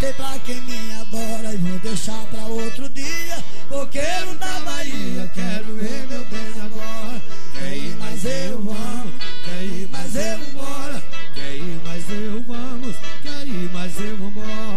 a 0.00 0.06
hora. 0.06 0.10
Cantei 0.10 0.12
para 0.14 0.38
quem 0.40 0.60
me 0.62 0.92
adora 0.94 1.52
e 1.52 1.56
vou 1.58 1.78
deixar 1.80 2.24
para 2.26 2.44
outro 2.46 2.88
dia. 2.88 3.44
Coqueiro 3.68 4.34
da 4.38 4.60
Bahia, 4.60 5.30
quero 5.34 5.74
ver 5.76 6.06
meu 6.08 6.24
bem 6.24 6.62
agora. 6.62 7.22
Quer 7.52 7.76
ir, 7.76 7.96
mas 7.98 8.24
eu 8.24 8.62
vamos. 8.62 9.12
Quer 9.44 9.62
ir, 9.62 9.88
mas 9.92 10.14
eu 10.16 10.38
embora. 10.38 11.02
Quer 11.34 11.56
ir, 11.56 11.80
mas 11.84 12.10
eu 12.10 12.42
vamos. 12.42 12.96
Quer 13.22 13.46
ir, 13.46 13.70
mas 13.72 14.00
eu 14.00 14.16
vambora. 14.16 14.69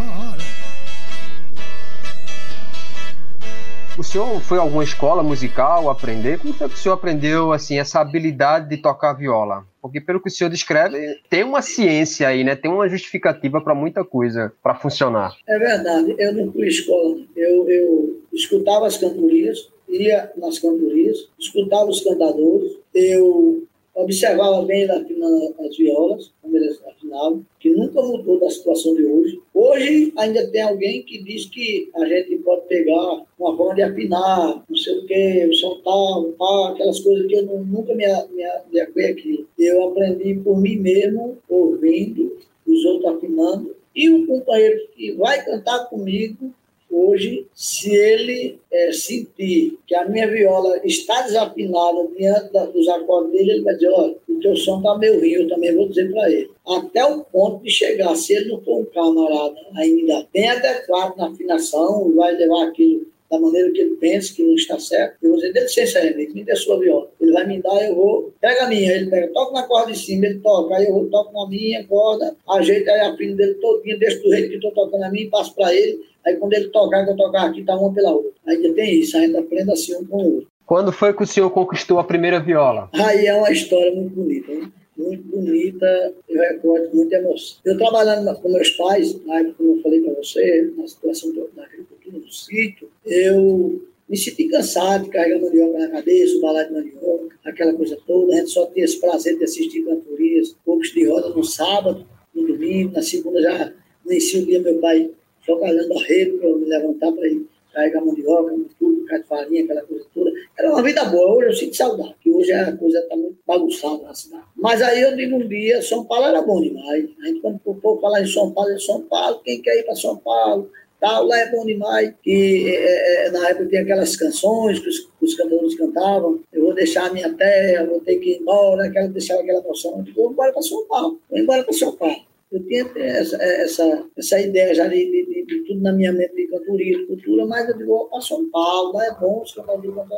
Senhor 4.13 4.39
foi 4.41 4.60
a 4.60 4.62
alguma 4.62 4.84
escola 4.84 5.23
musical 5.23 5.89
aprender? 5.89 6.38
Como 6.38 6.54
foi 6.54 6.69
que 6.69 6.76
o 6.76 6.78
senhor 6.78 6.93
aprendeu 6.93 7.52
assim 7.52 7.80
essa 7.80 7.99
habilidade 7.99 8.69
de 8.69 8.78
tocar 8.78 9.13
viola? 9.13 9.65
Porque 9.82 9.99
pelo 9.99 10.21
que 10.21 10.28
o 10.30 10.32
senhor 10.32 10.52
descreve, 10.52 11.19
tem 11.32 11.43
uma 11.43 11.63
ciência 11.63 12.28
aí, 12.28 12.43
né? 12.43 12.56
Tem 12.56 12.69
uma 12.69 12.88
justificativa 12.88 13.60
para 13.60 13.73
muita 13.73 14.06
coisa 14.06 14.54
para 14.62 14.76
funcionar. 14.76 15.36
É 15.49 15.58
verdade. 15.58 16.15
Eu 16.19 16.32
não 16.32 16.52
fui 16.52 16.67
escola. 16.67 17.17
Eu, 17.36 17.67
eu 17.67 18.21
escutava 18.32 18.86
as 18.86 18.97
cantorias, 18.97 19.67
ia 19.89 20.32
nas 20.38 20.60
cantorias, 20.60 21.17
escutava 21.39 21.89
os 21.89 22.04
cantadores, 22.04 22.71
eu 22.93 23.63
observava 23.95 24.63
bem 24.63 24.89
afinando 24.89 25.56
as 25.60 25.77
violas, 25.77 26.32
como 26.41 26.58
eles 26.58 26.82
afinavam, 26.86 27.45
que 27.60 27.69
nunca 27.69 28.01
mudou 28.01 28.39
da 28.39 28.49
situação 28.49 28.95
de 28.95 29.06
hoje. 29.06 29.41
Hoje 29.53 30.13
ainda 30.17 30.47
tem 30.47 30.62
alguém 30.62 31.03
que 31.03 31.23
diz 31.23 31.45
que 31.45 31.89
a 31.95 32.06
gente 32.06 32.38
pode 32.38 32.67
pegar 32.67 33.23
uma 33.39 33.56
forma 33.56 33.75
de 33.75 33.82
afinar, 33.84 34.63
não 34.67 34.77
sei 34.77 34.97
o 34.97 35.06
quê, 35.06 35.47
o 35.49 35.53
som 35.53 35.79
tal, 35.84 36.73
aquelas 36.73 36.99
coisas 36.99 37.27
que 37.27 37.36
eu 37.36 37.45
não, 37.45 37.63
nunca 37.63 37.93
me, 37.93 38.06
me, 38.06 38.43
me 38.71 39.06
aqui. 39.06 39.45
Eu 39.60 39.89
aprendi 39.89 40.36
por 40.36 40.60
mim 40.60 40.77
mesmo, 40.77 41.38
ouvindo, 41.47 42.38
os 42.67 42.86
outros 42.86 43.15
afinando, 43.15 43.75
e 43.95 44.10
o 44.10 44.25
companheiro 44.25 44.88
que 44.95 45.12
vai 45.12 45.43
cantar 45.45 45.86
comigo 45.86 46.51
hoje, 46.93 47.47
se 47.53 47.93
ele 47.93 48.60
é, 48.71 48.91
sentir 48.91 49.77
que 49.88 49.95
a 49.95 50.08
minha 50.08 50.27
viola 50.27 50.79
está 50.84 51.21
desafinada 51.23 52.08
diante 52.15 52.51
dos 52.71 52.88
acordes 52.88 53.32
dele, 53.32 53.51
ele 53.51 53.63
vai 53.63 53.73
dizer, 53.73 53.89
olha, 53.89 54.15
o 54.29 54.39
teu 54.39 54.56
som 54.56 54.77
está 54.77 54.97
meio 54.97 55.19
ruim, 55.19 55.32
eu 55.32 55.47
também 55.47 55.75
vou 55.75 55.89
dizer 55.89 56.12
para 56.12 56.32
ele. 56.32 56.51
Até 56.67 57.06
o 57.06 57.23
ponto 57.23 57.63
de 57.63 57.71
chegar, 57.71 58.15
se 58.15 58.34
ele 58.34 58.49
não 58.49 58.62
for 58.62 58.82
um 58.82 58.86
camarada 58.86 59.60
ainda 59.75 60.27
bem 60.34 60.49
adequado 60.49 61.17
na 61.17 61.27
afinação, 61.27 62.13
vai 62.15 62.36
levar 62.36 62.67
aquilo 62.67 63.12
da 63.33 63.39
maneira 63.39 63.71
que 63.71 63.81
ele 63.81 63.95
pensa, 63.95 64.33
que 64.33 64.43
não 64.43 64.53
está 64.53 64.77
certo, 64.79 65.17
eu 65.23 65.29
vou 65.29 65.39
dizer, 65.39 65.53
dê 65.53 65.61
licença, 65.61 66.05
Henrique, 66.05 66.35
me 66.35 66.43
dê 66.43 66.55
sua 66.55 66.79
viola. 66.79 67.09
Ele 67.19 67.31
vai 67.31 67.47
me 67.47 67.61
dar, 67.61 67.83
eu 67.83 67.95
vou, 67.95 68.33
pega 68.39 68.65
a 68.65 68.69
minha, 68.69 68.91
ele 68.91 69.09
pega, 69.09 69.33
toca 69.33 69.53
na 69.53 69.63
corda 69.63 69.91
de 69.91 69.97
cima, 69.97 70.27
ele 70.27 70.39
toca, 70.39 70.75
aí 70.75 70.87
eu 70.87 71.09
toco 71.09 71.33
na 71.33 71.49
minha 71.49 71.83
corda, 71.85 72.35
ajeita 72.51 72.91
aí 72.91 72.99
a 73.01 73.17
filha 73.17 73.35
dele 73.35 73.55
todinha, 73.55 73.97
deixa 73.97 74.21
do 74.21 74.29
jeito 74.29 74.49
que 74.49 74.55
estou 74.55 74.71
tocando 74.71 75.03
a 75.03 75.09
minha, 75.09 75.29
passo 75.31 75.55
para 75.55 75.73
ele, 75.73 75.99
aí 76.25 76.35
quando 76.35 76.53
ele 76.53 76.69
tocar, 76.69 77.03
que 77.03 77.11
eu 77.11 77.17
tocar 77.17 77.49
aqui, 77.49 77.63
tá 77.63 77.75
uma 77.75 77.91
pela 77.91 78.11
outra. 78.11 78.31
Ainda 78.47 78.71
tem 78.73 78.99
isso, 78.99 79.17
ainda 79.17 79.39
aprende 79.39 79.71
assim 79.71 79.95
um 79.95 80.05
com 80.05 80.17
o 80.17 80.35
outro. 80.35 80.47
Quando 80.65 80.91
foi 80.91 81.13
que 81.13 81.23
o 81.23 81.27
senhor 81.27 81.49
conquistou 81.49 81.97
a 81.99 82.03
primeira 82.03 82.39
viola? 82.39 82.89
Aí 82.93 83.25
é 83.25 83.33
uma 83.33 83.51
história 83.51 83.93
muito 83.93 84.15
bonita, 84.15 84.51
hein? 84.51 84.71
Muito 84.97 85.23
bonita, 85.23 86.13
eu 86.29 86.39
recordo 86.39 86.95
muita 86.95 87.15
emoção. 87.15 87.58
Eu 87.65 87.77
trabalhando 87.77 88.36
com 88.39 88.49
meus 88.49 88.69
pais, 88.71 89.25
na 89.25 89.39
época, 89.39 89.56
como 89.58 89.77
eu 89.77 89.82
falei 89.82 90.01
para 90.01 90.13
você, 90.13 90.71
na 90.77 90.88
situação 90.88 91.34
da 91.56 91.63
agricultura 91.63 92.19
do 92.19 92.32
sítio, 92.32 92.89
eu 93.06 93.82
me 94.08 94.17
senti 94.17 94.47
cansado 94.47 95.06
de 95.06 95.10
carregar 95.10 95.41
mandioca 95.41 95.79
na 95.79 95.89
cabeça, 95.89 96.38
o 96.38 96.41
balai 96.41 96.67
de 96.67 96.73
mandioca, 96.73 97.36
aquela 97.45 97.73
coisa 97.73 97.97
toda. 98.06 98.34
A 98.34 98.38
gente 98.38 98.51
só 98.51 98.65
tinha 98.67 98.86
esse 98.86 98.99
prazer 98.99 99.38
de 99.38 99.43
assistir 99.43 99.84
cantorias, 99.84 100.56
poucos 100.65 100.91
de 100.91 101.08
roda 101.08 101.29
no 101.29 101.43
sábado, 101.43 102.06
no 102.34 102.47
domingo, 102.47 102.93
na 102.93 103.01
segunda 103.01 103.41
já 103.41 103.73
venci 104.06 104.39
o 104.39 104.45
dia 104.45 104.62
meu 104.62 104.79
pai 104.79 105.10
trabalhando 105.45 105.97
arredo 105.99 106.38
para 106.38 106.49
eu 106.49 106.60
me 106.60 106.65
levantar 106.65 107.12
para 107.12 107.27
ir 107.27 107.45
carregar 107.73 108.05
mandioca, 108.05 108.55
tudo, 108.79 109.01
bocado 109.01 109.21
de 109.23 109.27
farinha, 109.27 109.63
aquela 109.63 109.81
coisa 109.81 110.05
toda. 110.13 110.31
Era 110.57 110.69
uma 110.69 110.83
vida 110.83 111.03
boa, 111.05 111.36
hoje 111.36 111.47
eu 111.47 111.53
sinto 111.53 111.75
saudade, 111.75 112.15
que 112.21 112.31
hoje 112.31 112.51
a 112.51 112.75
coisa 112.77 112.99
está 112.99 113.15
muito 113.15 113.38
bagunçada 113.45 114.03
na 114.03 114.13
cidade. 114.13 114.43
Mas 114.55 114.81
aí 114.81 115.01
eu 115.01 115.15
digo 115.15 115.36
um 115.36 115.47
dia, 115.47 115.81
São 115.81 116.05
Paulo 116.05 116.27
era 116.27 116.41
bom 116.41 116.62
demais. 116.62 117.09
A 117.21 117.25
gente, 117.25 117.39
quando 117.41 117.59
o 117.65 117.75
povo 117.75 117.99
falar 117.99 118.21
em 118.21 118.27
São 118.27 118.51
Paulo, 118.51 118.71
é 118.71 118.79
São 118.79 119.01
Paulo, 119.01 119.41
quem 119.43 119.62
quer 119.62 119.79
ir 119.79 119.83
para 119.83 119.95
São 119.95 120.17
Paulo? 120.17 120.69
Tal, 120.99 121.25
lá 121.25 121.38
é 121.38 121.51
bom 121.51 121.65
demais. 121.65 122.13
E 122.25 122.65
é, 122.69 123.27
é, 123.27 123.31
na 123.31 123.49
época 123.49 123.65
tinha 123.65 123.81
aquelas 123.81 124.15
canções 124.15 124.79
que 124.79 124.88
os, 124.88 125.09
os 125.19 125.36
cantores 125.36 125.75
cantavam. 125.75 126.39
Eu 126.53 126.63
vou 126.63 126.73
deixar 126.73 127.07
a 127.07 127.13
minha 127.13 127.33
terra, 127.33 127.86
vou 127.86 127.99
ter 127.99 128.15
que 128.19 128.31
ir 128.31 128.38
embora, 128.39 128.89
quero 128.89 129.09
deixar 129.09 129.38
aquela 129.38 129.62
noção. 129.62 129.97
Eu 129.97 130.03
digo, 130.03 130.21
vou 130.21 130.31
embora 130.31 130.53
para 130.53 130.62
São 130.62 130.86
Paulo, 130.88 131.19
vou 131.29 131.39
embora 131.39 131.63
para 131.63 131.73
São 131.73 131.91
Paulo. 131.93 132.21
Eu 132.53 132.63
tinha 132.67 132.89
essa, 132.95 133.36
essa, 133.36 134.05
essa 134.15 134.39
ideia 134.39 134.75
já 134.75 134.88
de, 134.88 134.95
de, 134.95 135.45
de, 135.45 135.63
tudo 135.65 135.81
na 135.81 135.91
minha 135.91 136.13
mente 136.13 136.36
de 136.77 137.05
cultura, 137.05 137.45
mas 137.45 137.67
eu 137.69 137.77
digo, 137.77 137.89
vou 137.89 138.05
para 138.07 138.21
São 138.21 138.49
Paulo, 138.49 138.93
lá 138.93 139.05
é 139.05 139.12
bom 139.19 139.41
os 139.41 139.53
cantadores 139.53 139.95
cantar 139.95 140.17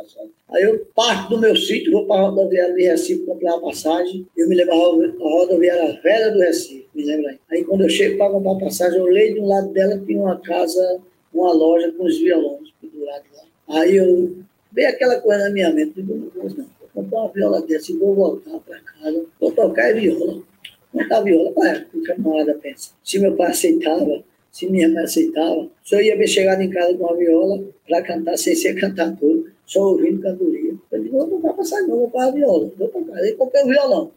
Aí 0.50 0.62
eu 0.62 0.86
parto 0.94 1.30
do 1.30 1.40
meu 1.40 1.56
sítio, 1.56 1.92
vou 1.92 2.06
para 2.06 2.22
a 2.22 2.28
rodoviária 2.28 2.74
de 2.74 2.82
Recife 2.84 3.24
comprar 3.24 3.54
a 3.54 3.60
passagem, 3.60 4.26
eu 4.36 4.48
me 4.48 4.54
levo 4.54 4.72
a 4.72 4.76
rodoviária 4.76 6.00
velha 6.02 6.30
do 6.30 6.38
Recife, 6.38 6.88
me 6.94 7.04
lembra 7.04 7.30
aí. 7.30 7.38
Aí 7.50 7.64
quando 7.64 7.82
eu 7.82 7.90
chego 7.90 8.18
para 8.18 8.30
comprar 8.30 8.52
a 8.52 8.60
passagem, 8.60 8.98
eu 8.98 9.04
olhei 9.04 9.34
de 9.34 9.40
um 9.40 9.46
lado 9.46 9.68
dela, 9.72 10.02
tinha 10.04 10.20
uma 10.20 10.40
casa, 10.40 11.00
uma 11.32 11.52
loja 11.52 11.92
com 11.92 12.04
os 12.04 12.18
violões 12.18 12.70
pendurados 12.80 13.26
lá. 13.36 13.80
Aí 13.80 13.96
eu 13.96 14.36
veio 14.72 14.88
aquela 14.88 15.20
coisa 15.20 15.44
na 15.44 15.50
minha 15.50 15.72
mente, 15.72 16.02
digo, 16.02 16.30
não 16.34 16.44
não, 16.44 16.50
vou 16.50 16.88
comprar 16.94 17.20
uma 17.20 17.32
viola 17.32 17.62
dessa 17.62 17.92
e 17.92 17.96
vou 17.96 18.14
voltar 18.14 18.58
para 18.60 18.80
casa, 18.80 19.24
vou 19.40 19.52
tocar 19.52 19.94
viola 19.94 20.42
cantar 20.96 21.22
viola. 21.22 21.52
Ué, 21.56 21.86
o 21.92 22.02
camarada 22.02 22.54
pensa. 22.54 22.92
Se 23.04 23.18
meu 23.18 23.36
pai 23.36 23.50
aceitava, 23.50 24.24
se 24.56 24.66
minha 24.70 24.88
mãe 24.88 25.04
aceitava, 25.04 25.68
só 25.84 26.00
ia 26.00 26.16
ver 26.16 26.26
chegado 26.26 26.62
em 26.62 26.70
casa 26.70 26.96
com 26.96 27.04
uma 27.04 27.14
viola 27.14 27.62
para 27.86 28.00
cantar 28.00 28.38
sem 28.38 28.54
ser 28.54 28.72
cantador, 28.80 29.50
só 29.66 29.80
ouvindo 29.82 30.22
cantoria. 30.22 30.74
Eu 30.90 31.26
não 31.26 31.38
vou 31.38 31.52
passar 31.52 31.82
não, 31.82 31.98
vou 31.98 32.10
para 32.10 32.28
a 32.28 32.30
viola, 32.30 32.72
vou 32.78 32.88
tocar. 32.88 33.18
Aí 33.18 33.34
comprei 33.34 33.62
o 33.64 33.66
violão, 33.66 34.10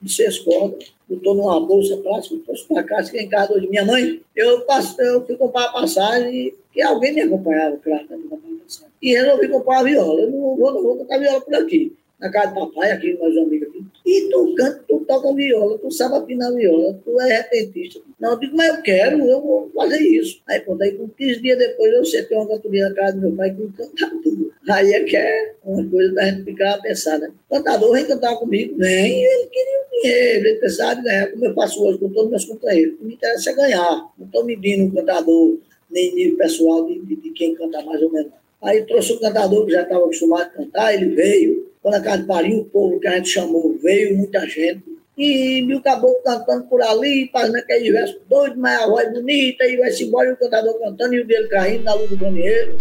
de 0.00 0.12
seis 0.12 0.38
cordas, 0.38 0.94
botou 1.08 1.34
numa 1.34 1.58
bolsa 1.58 1.96
plástica, 1.96 2.40
trouxe 2.44 2.68
para 2.68 2.84
casa, 2.84 3.06
fiquei 3.06 3.22
em 3.22 3.28
casa 3.28 3.52
hoje. 3.52 3.66
Minha 3.66 3.84
mãe, 3.84 4.22
eu, 4.36 4.60
passo, 4.60 5.00
eu 5.02 5.26
fui 5.26 5.36
comprar 5.36 5.64
a 5.64 5.72
passagem, 5.72 6.54
que 6.72 6.80
alguém 6.82 7.12
me 7.12 7.22
acompanhava, 7.22 7.76
claro, 7.78 8.06
para 8.06 8.16
comprar 8.16 8.36
a 8.36 8.62
passagem. 8.62 8.92
E 9.02 9.12
resolvi 9.12 9.48
comprar 9.48 9.80
a 9.80 9.82
viola. 9.82 10.20
Eu 10.20 10.30
não 10.30 10.56
vou, 10.56 10.72
não 10.72 10.82
vou 10.84 10.98
tocar 10.98 11.18
viola 11.18 11.40
por 11.40 11.54
aqui, 11.56 11.92
na 12.20 12.30
casa 12.30 12.54
do 12.54 12.60
papai, 12.60 12.92
aqui, 12.92 13.18
meus 13.20 13.36
amigos 13.36 13.66
aqui. 13.68 13.84
E 14.10 14.28
tu 14.28 14.56
canta, 14.56 14.82
tu 14.88 15.04
toca 15.06 15.32
viola, 15.32 15.78
tu 15.78 15.88
sabe 15.88 16.16
afinar 16.16 16.50
viola, 16.50 17.00
tu 17.04 17.20
é 17.20 17.42
repentista. 17.42 18.00
Não, 18.18 18.32
eu 18.32 18.40
digo, 18.40 18.56
mas 18.56 18.74
eu 18.74 18.82
quero, 18.82 19.24
eu 19.24 19.40
vou 19.40 19.70
fazer 19.72 20.00
isso. 20.00 20.42
Aí, 20.48 20.58
pronto, 20.58 20.82
aí 20.82 20.90
com 20.94 21.08
15 21.08 21.40
dias 21.40 21.56
depois 21.56 21.92
eu 21.92 22.04
sentei 22.04 22.36
uma 22.36 22.48
cantoria 22.48 22.88
na 22.88 22.94
casa 22.96 23.14
do 23.14 23.20
meu 23.20 23.36
pai 23.36 23.54
que 23.54 23.68
cantava 23.68 24.20
tudo. 24.20 24.52
Aí 24.68 24.92
é 24.92 25.04
que 25.04 25.16
é 25.16 25.54
uma 25.64 25.88
coisa 25.88 26.12
da 26.12 26.24
gente 26.24 26.42
ficar 26.42 26.74
a 26.74 26.78
pensar, 26.78 27.20
né? 27.20 27.30
O 27.48 27.54
cantador 27.54 27.92
vem 27.92 28.04
cantar 28.04 28.34
comigo, 28.34 28.76
vem, 28.78 29.22
ele 29.22 29.46
queria 29.46 29.78
o 29.78 30.02
dinheiro, 30.02 30.48
ele 30.48 30.58
precisava 30.58 31.00
ganhar, 31.02 31.30
como 31.30 31.46
eu 31.46 31.54
faço 31.54 31.80
hoje 31.84 31.98
com 31.98 32.08
todos 32.08 32.24
os 32.24 32.30
meus 32.30 32.44
companheiros. 32.46 32.94
O 32.94 32.98
que 32.98 33.04
me 33.04 33.14
interessa 33.14 33.50
é 33.50 33.54
ganhar. 33.54 34.10
Não 34.18 34.26
estou 34.26 34.44
medindo 34.44 34.86
um 34.86 34.90
cantador, 34.90 35.56
nem 35.88 36.12
nível 36.16 36.36
pessoal 36.36 36.84
de, 36.84 36.98
de, 36.98 37.14
de 37.14 37.30
quem 37.30 37.54
canta 37.54 37.80
mais 37.82 38.02
ou 38.02 38.10
menos. 38.10 38.32
Aí 38.62 38.82
trouxe 38.82 39.12
o 39.12 39.20
cantador 39.20 39.64
que 39.64 39.72
já 39.72 39.82
estava 39.82 40.04
acostumado 40.04 40.42
a 40.42 40.50
cantar, 40.50 40.94
ele 40.94 41.14
veio, 41.14 41.70
quando 41.82 41.94
a 41.94 42.00
casa 42.00 42.24
pariu, 42.24 42.60
o 42.60 42.64
povo 42.66 43.00
que 43.00 43.08
a 43.08 43.16
gente 43.16 43.28
chamou 43.28 43.76
veio, 43.82 44.16
muita 44.16 44.46
gente. 44.46 44.84
E 45.16 45.74
o 45.74 45.82
caboclo 45.82 46.22
cantando 46.22 46.64
por 46.64 46.82
ali, 46.82 47.28
fazendo 47.32 47.56
aquele 47.56 47.92
verso 47.92 48.20
doido, 48.28 48.58
mas 48.58 48.80
a 48.80 48.86
voz 48.86 49.12
bonita, 49.12 49.64
e 49.64 49.76
vai-se 49.76 50.04
embora 50.04 50.30
e 50.30 50.32
o 50.32 50.36
cantador 50.36 50.78
cantando 50.78 51.14
e 51.14 51.20
o 51.20 51.26
dele 51.26 51.48
caindo 51.48 51.84
na 51.84 51.94
luz 51.94 52.10
do 52.10 52.16
banheiro. 52.16 52.76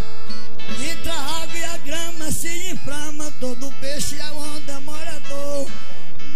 Entra 0.92 1.14
a 1.14 1.44
água 1.44 1.58
e 1.58 1.64
a 1.64 1.78
grama 1.78 2.32
se 2.32 2.48
inflama, 2.72 3.34
todo 3.40 3.74
peixe 3.82 4.16
é 4.20 4.32
onda 4.32 4.80
morador. 4.82 5.70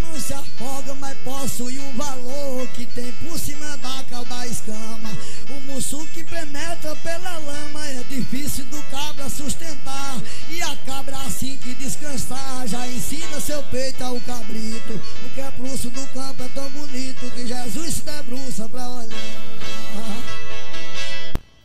Não 0.02 0.20
se 0.20 0.34
afoga, 0.34 0.94
mas 0.96 1.18
possui 1.20 1.78
o 1.78 1.92
valor 1.98 2.68
que 2.76 2.86
tem 2.88 3.12
por 3.24 3.38
cima 3.38 3.78
da 3.78 4.04
cauda 4.10 4.46
escama. 4.48 5.10
O 5.50 5.62
muçu 5.72 6.08
que 6.14 6.24
penetra 6.24 6.96
pela 7.04 7.38
lama 7.40 7.86
é 7.88 8.02
difícil 8.10 8.66
do 8.66 8.82
cabra 8.90 9.30
sustentar. 9.30 10.22
E 10.50 10.62
a 10.62 10.76
cabra 10.86 11.18
assim 11.18 11.58
que 11.58 11.74
descansar 11.76 12.68
já 12.68 12.88
ensina 12.88 13.40
seu 13.40 13.62
peito 13.64 14.04
ao 14.04 14.20
cabrito. 14.22 14.94
O 15.26 15.30
que 15.34 15.42
é 15.42 15.52
prusso 15.52 15.90
do 15.90 16.08
campo 16.14 16.44
é 16.44 16.48
tão 16.54 16.70
bonito 16.70 17.30
que 17.36 17.46
Jesus 17.46 17.96
se 17.96 18.06
debruça 18.06 18.70
pra 18.70 18.88
olhar. 18.88 19.14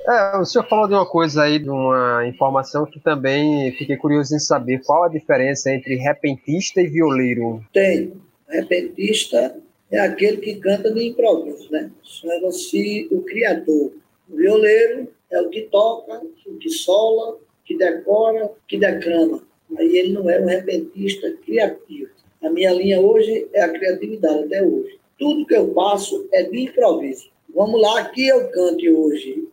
É, 0.09 0.39
o 0.39 0.45
senhor 0.45 0.67
falou 0.67 0.89
de 0.89 0.95
uma 0.95 1.05
coisa 1.05 1.43
aí, 1.43 1.59
de 1.59 1.69
uma 1.69 2.27
informação 2.27 2.87
que 2.87 2.99
também 2.99 3.73
fiquei 3.73 3.97
curioso 3.97 4.35
em 4.35 4.39
saber. 4.39 4.81
Qual 4.85 5.05
a 5.05 5.09
diferença 5.09 5.71
entre 5.71 5.97
repentista 5.97 6.81
e 6.81 6.87
violeiro? 6.87 7.63
Tem. 7.73 8.15
Repentista 8.49 9.55
é 9.91 10.01
aquele 10.01 10.39
que 10.39 10.57
canta 10.57 10.91
de 10.93 11.07
improviso, 11.07 11.71
né? 11.71 11.91
Chama-se 12.03 13.09
o 13.11 13.23
criador. 13.23 13.93
O 14.29 14.37
violeiro 14.37 15.09
é 15.31 15.41
o 15.41 15.49
que 15.49 15.63
toca, 15.63 16.21
o 16.47 16.57
que 16.59 16.71
sola, 16.71 17.39
que 17.65 17.77
decora, 17.77 18.51
que 18.67 18.77
declama. 18.77 19.43
Aí 19.77 19.99
ele 19.99 20.13
não 20.13 20.29
é 20.29 20.41
um 20.41 20.47
repentista 20.47 21.31
criativo. 21.45 22.11
A 22.43 22.51
minha 22.51 22.73
linha 22.73 23.01
hoje 23.01 23.49
é 23.53 23.63
a 23.63 23.69
criatividade, 23.69 24.45
até 24.45 24.63
hoje. 24.63 24.99
Tudo 25.19 25.47
que 25.47 25.55
eu 25.55 25.73
faço 25.75 26.29
é 26.33 26.43
de 26.45 26.61
improviso. 26.61 27.31
Vamos 27.55 27.81
lá, 27.81 28.05
que 28.11 28.27
eu 28.27 28.49
cante 28.51 28.91
hoje 28.91 29.49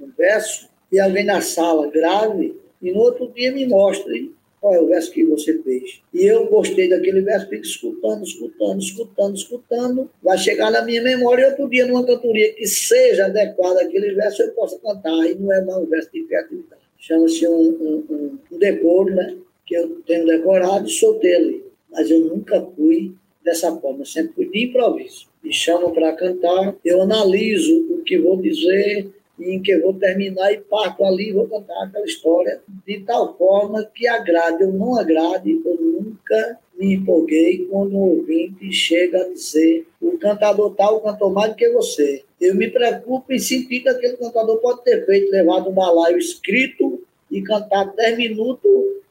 um 0.00 0.10
verso 0.16 0.68
e 0.92 1.00
alguém 1.00 1.24
na 1.24 1.40
sala 1.40 1.90
grave 1.90 2.56
e 2.80 2.92
no 2.92 3.00
outro 3.00 3.28
dia 3.32 3.52
me 3.52 3.66
mostre 3.66 4.32
qual 4.60 4.74
é 4.74 4.80
o 4.80 4.86
verso 4.86 5.12
que 5.12 5.24
você 5.24 5.60
fez. 5.62 6.00
E 6.12 6.24
eu 6.24 6.46
gostei 6.46 6.88
daquele 6.88 7.20
verso, 7.20 7.48
fico 7.48 7.62
escutando, 7.62 8.24
escutando, 8.24 8.80
escutando, 8.80 9.36
escutando. 9.36 10.10
Vai 10.22 10.38
chegar 10.38 10.70
na 10.70 10.82
minha 10.82 11.02
memória 11.02 11.42
e 11.42 11.50
outro 11.50 11.68
dia, 11.68 11.86
numa 11.86 12.04
cantoria 12.04 12.52
que 12.54 12.66
seja 12.66 13.26
adequada 13.26 13.82
àquele 13.82 14.14
verso, 14.14 14.42
eu 14.42 14.52
possa 14.52 14.78
cantar. 14.78 15.26
E 15.26 15.34
não 15.34 15.52
é 15.52 15.64
mais 15.64 15.78
um 15.78 15.86
verso 15.86 16.10
de 16.12 16.24
criatividade. 16.24 16.82
Chama-se 16.98 17.46
um, 17.46 17.52
um, 17.52 18.04
um, 18.10 18.38
um 18.52 18.58
decoro, 18.58 19.14
né? 19.14 19.36
Que 19.64 19.76
eu 19.76 20.00
tenho 20.06 20.26
decorado 20.26 20.86
e 20.86 20.90
soltei 20.90 21.34
ali. 21.34 21.64
Mas 21.90 22.10
eu 22.10 22.20
nunca 22.20 22.60
fui 22.76 23.14
dessa 23.44 23.74
forma, 23.76 24.00
eu 24.00 24.06
sempre 24.06 24.34
fui 24.34 24.48
de 24.50 24.66
improviso. 24.66 25.26
Me 25.42 25.52
chamam 25.52 25.90
para 25.92 26.12
cantar, 26.12 26.76
eu 26.84 27.00
analiso 27.00 27.86
o 27.90 28.02
que 28.02 28.18
vou 28.18 28.36
dizer, 28.36 29.08
em 29.40 29.62
que 29.62 29.72
eu 29.72 29.82
vou 29.82 29.94
terminar 29.94 30.52
e 30.52 30.58
parto 30.58 31.04
ali 31.04 31.30
e 31.30 31.32
vou 31.32 31.46
contar 31.46 31.84
aquela 31.84 32.04
história 32.04 32.60
de 32.86 33.00
tal 33.00 33.36
forma 33.36 33.84
que 33.94 34.06
agrade 34.08 34.64
ou 34.64 34.72
não 34.72 34.98
agrade, 34.98 35.60
eu 35.64 35.76
nunca 35.80 36.58
me 36.78 36.94
empolguei 36.94 37.66
quando 37.66 37.94
um 37.94 38.18
ouvinte 38.18 38.72
chega 38.72 39.22
a 39.22 39.28
dizer 39.28 39.86
o 40.00 40.16
cantador 40.18 40.74
tal 40.74 41.00
cantou 41.00 41.30
mais 41.30 41.50
do 41.50 41.56
que 41.56 41.68
você. 41.70 42.22
Eu 42.40 42.54
me 42.54 42.68
preocupo 42.68 43.32
em 43.32 43.38
sentir 43.38 43.80
que 43.80 43.88
aquele 43.88 44.16
cantador 44.16 44.58
pode 44.58 44.84
ter 44.84 45.04
feito, 45.04 45.30
levado 45.30 45.68
um 45.68 45.74
balaio 45.74 46.18
escrito 46.18 47.02
e 47.30 47.42
cantar 47.42 47.92
10 47.94 48.16
minutos 48.16 48.70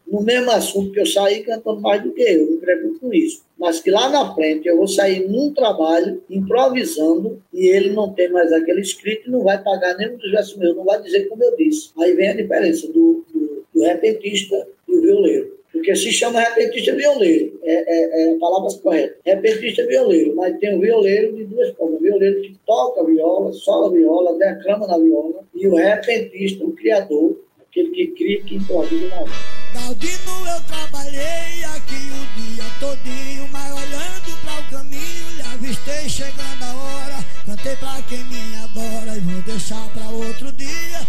no 0.09 0.21
mesmo 0.21 0.49
assunto 0.51 0.91
que 0.91 0.99
eu 0.99 1.05
saí 1.05 1.43
cantando 1.43 1.81
mais 1.81 2.01
do 2.01 2.11
que 2.11 2.21
eu, 2.21 2.49
me 2.49 2.57
preocupo 2.57 2.99
com 2.99 3.13
isso. 3.13 3.43
Mas 3.57 3.79
que 3.79 3.91
lá 3.91 4.09
na 4.09 4.33
frente 4.33 4.67
eu 4.67 4.77
vou 4.77 4.87
sair 4.87 5.27
num 5.27 5.53
trabalho, 5.53 6.21
improvisando, 6.29 7.41
e 7.53 7.67
ele 7.67 7.89
não 7.91 8.13
tem 8.13 8.29
mais 8.29 8.51
aquele 8.53 8.81
escrito 8.81 9.27
e 9.27 9.31
não 9.31 9.43
vai 9.43 9.61
pagar 9.61 9.97
nenhum 9.97 10.17
dos 10.17 10.31
versos 10.31 10.55
meus, 10.57 10.75
não 10.75 10.85
vai 10.85 11.01
dizer 11.01 11.27
como 11.27 11.43
eu 11.43 11.55
disse. 11.57 11.91
Aí 11.99 12.13
vem 12.13 12.29
a 12.29 12.35
diferença 12.35 12.87
do, 12.87 13.25
do, 13.33 13.65
do 13.73 13.83
repentista 13.83 14.67
e 14.87 14.95
o 14.95 15.01
violeiro. 15.01 15.57
Porque 15.71 15.95
se 15.95 16.11
chama 16.11 16.39
repentista 16.39 16.95
violeiro, 16.95 17.59
é, 17.63 17.73
é, 17.73 18.23
é 18.23 18.35
a 18.35 18.39
palavra 18.39 18.69
correta. 18.81 19.17
Repentista 19.25 19.85
violeiro, 19.85 20.35
mas 20.35 20.57
tem 20.59 20.75
o 20.75 20.79
violeiro 20.79 21.35
de 21.35 21.43
duas 21.43 21.69
formas. 21.75 21.99
O 21.99 22.03
violeiro 22.03 22.41
que 22.41 22.57
toca 22.65 23.03
viola, 23.03 23.51
sola 23.53 23.91
viola, 23.91 24.37
declama 24.37 24.87
na 24.87 24.97
viola, 24.97 25.43
e 25.53 25.67
o 25.67 25.75
repentista, 25.75 26.63
o 26.63 26.71
criador, 26.71 27.39
aquele 27.59 27.89
que 27.89 28.07
cria, 28.07 28.41
que 28.43 28.55
improvisa 28.55 29.07
na 29.09 29.19
voz. 29.19 29.56
Galdino, 29.73 30.47
eu 30.47 30.61
trabalhei 30.61 31.63
aqui 31.63 32.11
o 32.11 32.41
dia 32.41 32.63
todinho, 32.79 33.47
mas 33.51 33.71
olhando 33.71 34.41
para 34.43 34.59
o 34.59 34.63
caminho, 34.71 35.31
lhe 35.35 35.41
avistei 35.41 36.09
chegando 36.09 36.63
a 36.63 36.73
hora. 36.73 37.25
Cantei 37.45 37.75
pra 37.77 38.01
quem 38.03 38.23
me 38.25 38.55
adora 38.55 39.15
e 39.15 39.19
vou 39.21 39.41
deixar 39.43 39.87
pra 39.89 40.07
outro 40.09 40.51
dia. 40.51 41.06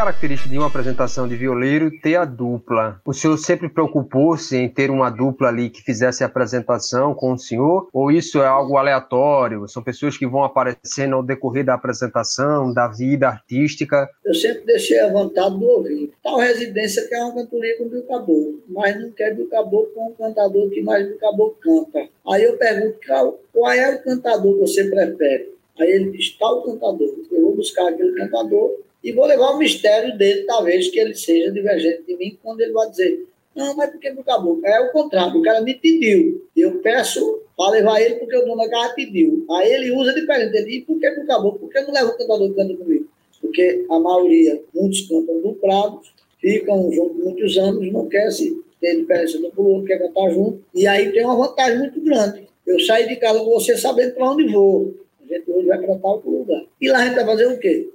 É 0.00 0.02
característica 0.02 0.48
de 0.48 0.56
uma 0.56 0.68
apresentação 0.68 1.28
de 1.28 1.36
violeiro 1.36 1.90
ter 2.00 2.16
a 2.16 2.24
dupla. 2.24 2.98
O 3.04 3.12
senhor 3.12 3.36
sempre 3.36 3.68
preocupou-se 3.68 4.56
em 4.56 4.66
ter 4.66 4.90
uma 4.90 5.10
dupla 5.10 5.48
ali 5.48 5.68
que 5.68 5.82
fizesse 5.82 6.24
a 6.24 6.26
apresentação 6.26 7.12
com 7.12 7.34
o 7.34 7.38
senhor? 7.38 7.86
Ou 7.92 8.10
isso 8.10 8.38
é 8.38 8.46
algo 8.46 8.78
aleatório? 8.78 9.68
São 9.68 9.82
pessoas 9.82 10.16
que 10.16 10.26
vão 10.26 10.42
aparecendo 10.42 11.16
ao 11.16 11.22
decorrer 11.22 11.66
da 11.66 11.74
apresentação, 11.74 12.72
da 12.72 12.88
vida 12.88 13.28
artística? 13.28 14.08
Eu 14.24 14.32
sempre 14.32 14.64
deixei 14.64 14.98
a 15.00 15.12
vontade 15.12 15.58
do 15.58 15.66
ouvinte. 15.66 16.14
Tal 16.24 16.38
residência 16.38 17.06
quer 17.06 17.22
uma 17.22 17.34
cantoria 17.34 17.76
com 17.76 17.90
Bill 17.90 18.02
Caboclo, 18.04 18.58
mas 18.70 18.98
não 18.98 19.10
quer 19.10 19.34
Bill 19.34 19.50
Caboclo 19.50 19.92
com 19.94 20.08
um 20.08 20.14
cantador 20.14 20.70
que 20.70 20.80
mais 20.80 21.06
Bill 21.06 21.18
Caboclo 21.18 21.58
canta. 21.60 22.08
Aí 22.26 22.42
eu 22.42 22.56
pergunto, 22.56 22.96
qual 23.52 23.70
é 23.70 23.96
o 23.96 24.02
cantador 24.02 24.54
que 24.54 24.60
você 24.60 24.84
prefere? 24.84 25.54
Aí 25.78 25.90
ele 25.90 26.10
diz, 26.12 26.38
tal 26.38 26.62
cantador. 26.62 27.14
Eu 27.30 27.42
vou 27.42 27.56
buscar 27.56 27.86
aquele 27.86 28.12
cantador 28.12 28.78
e 29.02 29.12
vou 29.12 29.26
levar 29.26 29.50
o 29.50 29.58
mistério 29.58 30.16
dele, 30.16 30.42
talvez 30.42 30.88
que 30.90 30.98
ele 30.98 31.14
seja 31.14 31.50
divergente 31.50 32.02
de 32.06 32.16
mim, 32.16 32.38
quando 32.42 32.60
ele 32.60 32.72
vai 32.72 32.90
dizer, 32.90 33.26
não, 33.54 33.74
mas 33.74 33.90
por 33.90 33.98
que 33.98 34.10
do 34.12 34.22
caboclo? 34.22 34.64
É 34.64 34.80
o 34.80 34.92
contrário, 34.92 35.38
o 35.38 35.42
cara 35.42 35.60
me 35.60 35.74
pediu. 35.74 36.46
Eu 36.56 36.80
peço 36.80 37.42
para 37.56 37.72
levar 37.72 38.00
ele 38.00 38.14
porque 38.16 38.36
o 38.36 38.44
dono 38.44 38.56
da 38.56 38.68
casa 38.68 38.94
pediu. 38.94 39.44
Aí 39.50 39.72
ele 39.72 39.90
usa 39.90 40.14
diferente. 40.14 40.56
Ele 40.56 40.66
diz, 40.66 40.84
por 40.84 41.00
que 41.00 41.10
do 41.10 41.26
caboclo? 41.26 41.60
Por 41.60 41.70
que 41.70 41.80
não 41.80 41.92
leva 41.92 42.10
o 42.10 42.16
cantador 42.16 42.54
que 42.54 42.76
comigo? 42.76 43.08
Porque 43.40 43.84
a 43.90 43.98
maioria, 43.98 44.62
muitos 44.74 45.08
cantam 45.08 45.40
duplados, 45.40 46.12
ficam 46.38 46.92
juntos 46.92 47.16
muitos 47.24 47.58
anos, 47.58 47.92
não 47.92 48.08
quer 48.08 48.30
se 48.30 48.62
ter 48.80 48.96
diferença 48.96 49.38
do 49.38 49.50
pro 49.50 49.64
outro, 49.64 49.86
quer 49.86 49.98
cantar 49.98 50.30
junto. 50.30 50.62
E 50.74 50.86
aí 50.86 51.10
tem 51.10 51.24
uma 51.24 51.36
vantagem 51.36 51.78
muito 51.78 52.00
grande. 52.00 52.48
Eu 52.66 52.78
saio 52.80 53.08
de 53.08 53.16
casa 53.16 53.40
com 53.40 53.50
você 53.50 53.76
sabendo 53.76 54.14
para 54.14 54.30
onde 54.30 54.46
vou. 54.46 54.94
A 55.22 55.34
gente 55.34 55.50
hoje 55.50 55.66
vai 55.66 55.78
para 55.78 55.98
tal 55.98 56.22
lugar. 56.24 56.62
E 56.80 56.88
lá 56.88 56.98
a 56.98 57.04
gente 57.06 57.14
vai 57.16 57.26
fazer 57.26 57.46
o 57.46 57.58
quê? 57.58 57.90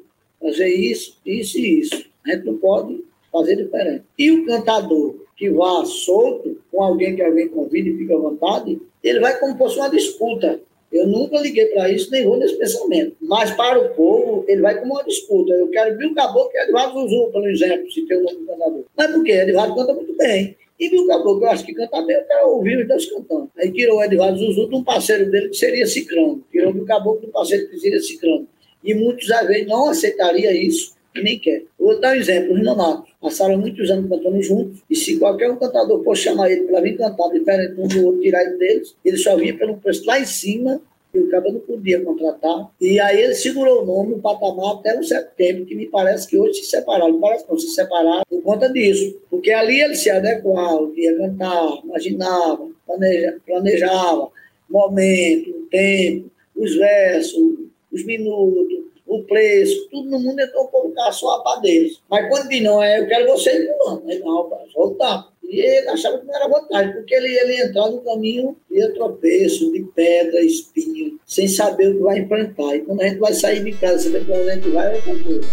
Fazer 0.45 0.67
isso, 0.67 1.17
isso 1.25 1.57
e 1.57 1.79
isso. 1.79 2.05
A 2.25 2.31
gente 2.31 2.45
não 2.45 2.57
pode 2.57 3.03
fazer 3.31 3.55
diferente. 3.55 4.03
E 4.17 4.31
o 4.31 4.45
cantador 4.45 5.15
que 5.35 5.49
vá 5.49 5.83
solto, 5.85 6.57
com 6.71 6.83
alguém 6.83 7.15
que 7.15 7.21
alguém 7.21 7.47
convida 7.49 7.89
e 7.89 7.97
fica 7.97 8.15
à 8.15 8.19
vontade, 8.19 8.79
ele 9.03 9.19
vai 9.19 9.37
como 9.39 9.51
se 9.53 9.57
fosse 9.57 9.77
uma 9.77 9.89
disputa. 9.89 10.59
Eu 10.91 11.07
nunca 11.07 11.39
liguei 11.39 11.65
para 11.67 11.89
isso, 11.91 12.09
nem 12.09 12.23
vou 12.23 12.37
nesse 12.37 12.55
pensamento. 12.55 13.17
Mas 13.19 13.51
para 13.51 13.79
o 13.79 13.89
povo, 13.95 14.45
ele 14.47 14.61
vai 14.61 14.79
como 14.79 14.93
uma 14.93 15.03
disputa. 15.03 15.51
Eu 15.53 15.67
quero 15.67 15.97
Bill 15.97 16.13
Caboclo 16.13 16.51
e 16.53 16.63
Eduardo 16.63 17.01
Zuzu, 17.01 17.31
por 17.31 17.49
exemplo, 17.49 17.91
se 17.91 18.05
tem 18.05 18.17
o 18.17 18.23
nome 18.23 18.37
do 18.37 18.45
cantador. 18.45 18.83
Mas 18.95 19.11
por 19.11 19.23
quê? 19.23 19.31
Eduardo 19.31 19.75
canta 19.75 19.93
muito 19.93 20.15
bem. 20.15 20.55
E 20.79 20.89
Bill 20.89 21.07
Caboclo, 21.07 21.43
eu 21.43 21.49
acho 21.49 21.65
que 21.65 21.73
canta 21.73 22.01
bem, 22.01 22.15
eu 22.15 22.23
quero 22.23 22.49
ouvir 22.49 22.81
os 22.81 22.87
dois 22.87 23.05
cantando. 23.09 23.49
Aí 23.57 23.71
tirou 23.71 23.97
o 23.97 24.03
Eduardo 24.03 24.37
Zuzu 24.37 24.69
de 24.69 24.75
um 24.75 24.83
parceiro 24.83 25.29
dele 25.29 25.49
que 25.49 25.57
seria 25.57 25.85
Cicrano. 25.85 26.41
Tirou 26.51 26.69
o 26.69 26.73
Bill 26.73 26.85
Caboclo 26.85 27.27
um 27.27 27.31
parceiro 27.31 27.67
que 27.69 27.77
seria 27.77 27.99
Cicrano. 27.99 28.47
E 28.85 28.93
muitos, 28.93 29.29
às 29.31 29.47
vezes, 29.47 29.67
não 29.67 29.89
aceitariam 29.89 30.53
isso 30.53 30.95
e 31.15 31.23
nem 31.23 31.39
quer. 31.39 31.63
Vou 31.79 31.99
dar 31.99 32.11
um 32.11 32.15
exemplo, 32.15 32.53
os 32.53 32.63
Nonatos. 32.63 33.09
Passaram 33.21 33.57
muitos 33.57 33.89
anos 33.89 34.09
cantando 34.09 34.41
juntos, 34.41 34.81
e 34.89 34.95
se 34.95 35.17
qualquer 35.17 35.49
um 35.49 35.57
cantador 35.57 36.03
for 36.03 36.15
chamar 36.15 36.51
ele 36.51 36.63
para 36.63 36.81
vir 36.81 36.97
cantar 36.97 37.29
diferente 37.29 37.79
um 37.79 37.87
do 37.87 38.05
outro, 38.05 38.21
tirar 38.21 38.43
ele 38.43 38.57
deles, 38.57 38.95
ele 39.03 39.17
só 39.17 39.35
vinha 39.35 39.57
pelo 39.57 39.77
preço 39.77 40.05
lá 40.05 40.19
em 40.19 40.25
cima 40.25 40.79
e 41.15 41.19
o 41.19 41.29
cara 41.29 41.49
não 41.51 41.59
podia 41.59 42.01
contratar. 42.01 42.69
E 42.79 42.99
aí 42.99 43.21
ele 43.21 43.33
segurou 43.33 43.81
o 43.81 43.85
nome 43.85 44.11
no 44.11 44.21
patamar 44.21 44.75
até 44.75 44.99
um 44.99 45.03
certo 45.03 45.33
tempo, 45.35 45.65
que 45.65 45.73
me 45.73 45.87
parece 45.87 46.27
que 46.27 46.37
hoje 46.37 46.55
se 46.55 46.65
separaram. 46.65 47.19
Parece 47.19 47.45
que 47.45 47.51
não 47.51 47.57
se 47.57 47.69
separaram 47.69 48.23
por 48.29 48.41
conta 48.43 48.69
disso. 48.69 49.17
Porque 49.29 49.51
ali 49.51 49.79
ele 49.79 49.95
se 49.95 50.09
adequava, 50.09 50.91
ia 50.95 51.17
cantar, 51.17 51.79
imaginava, 51.85 52.67
planeja, 52.85 53.37
planejava, 53.45 54.29
momento, 54.69 55.67
tempo, 55.71 56.29
os 56.55 56.75
versos, 56.75 57.55
os 57.95 58.05
minutos, 58.05 58.85
o 59.07 59.23
preço, 59.23 59.87
tudo 59.89 60.09
no 60.09 60.19
mundo 60.19 60.39
então 60.41 60.67
colocar 60.67 61.11
só 61.11 61.35
a 61.35 61.43
padeiros. 61.43 62.01
Mas 62.09 62.27
quando 62.27 62.49
diz 62.49 62.61
não, 62.63 62.81
é, 62.81 62.99
eu 62.99 63.07
quero 63.07 63.27
você 63.27 63.59
no 63.59 63.89
ano, 63.89 64.03
aí 64.07 64.19
não, 64.19 64.49
voltar. 64.73 65.29
E 65.43 65.59
ele 65.59 65.89
achava 65.89 66.17
que 66.17 66.25
não 66.25 66.35
era 66.35 66.47
vantagem, 66.47 66.93
porque 66.93 67.13
ele, 67.13 67.27
ele 67.27 67.61
entrar 67.61 67.89
no 67.89 68.01
caminho 68.01 68.57
de 68.69 68.87
tropeço, 68.93 69.71
de 69.71 69.83
pedra, 69.95 70.43
espinho, 70.43 71.19
sem 71.25 71.47
saber 71.47 71.89
o 71.89 71.97
que 71.97 72.03
vai 72.03 72.19
enfrentar. 72.19 72.75
E 72.75 72.81
quando 72.81 73.01
a 73.01 73.07
gente 73.07 73.19
vai 73.19 73.33
sair 73.33 73.63
de 73.63 73.71
casa, 73.73 74.03
saber 74.03 74.25
quando 74.25 74.49
a 74.49 74.55
gente 74.55 74.69
vai, 74.69 74.91
é 74.91 74.95
outra 74.95 75.23
coisa. 75.23 75.47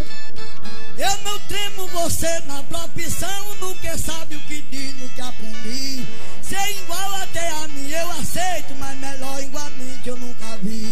Eu 0.98 1.24
não 1.24 1.38
tremo 1.48 1.86
você 1.88 2.26
na 2.46 2.62
profissão, 2.64 3.28
nunca 3.60 3.96
sabe 3.98 4.36
o 4.36 4.40
que 4.40 4.62
diz, 4.62 5.00
no 5.00 5.08
que 5.10 5.20
aprendi. 5.20 6.02
Ser 6.42 6.82
igual 6.82 7.14
até 7.22 7.48
a 7.48 7.68
mim 7.68 7.90
eu 7.90 8.10
aceito, 8.10 8.74
mas 8.78 8.98
melhor 8.98 9.42
igualmente 9.42 10.06
eu 10.08 10.16
nunca 10.16 10.56
vi. 10.62 10.91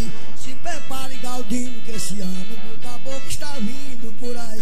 Galdino, 1.30 1.80
que 1.84 1.92
esse 1.92 2.20
ano 2.20 2.46
o 2.74 2.78
caboclo 2.82 3.28
está 3.28 3.52
vindo 3.60 4.12
por 4.18 4.36
aí. 4.36 4.60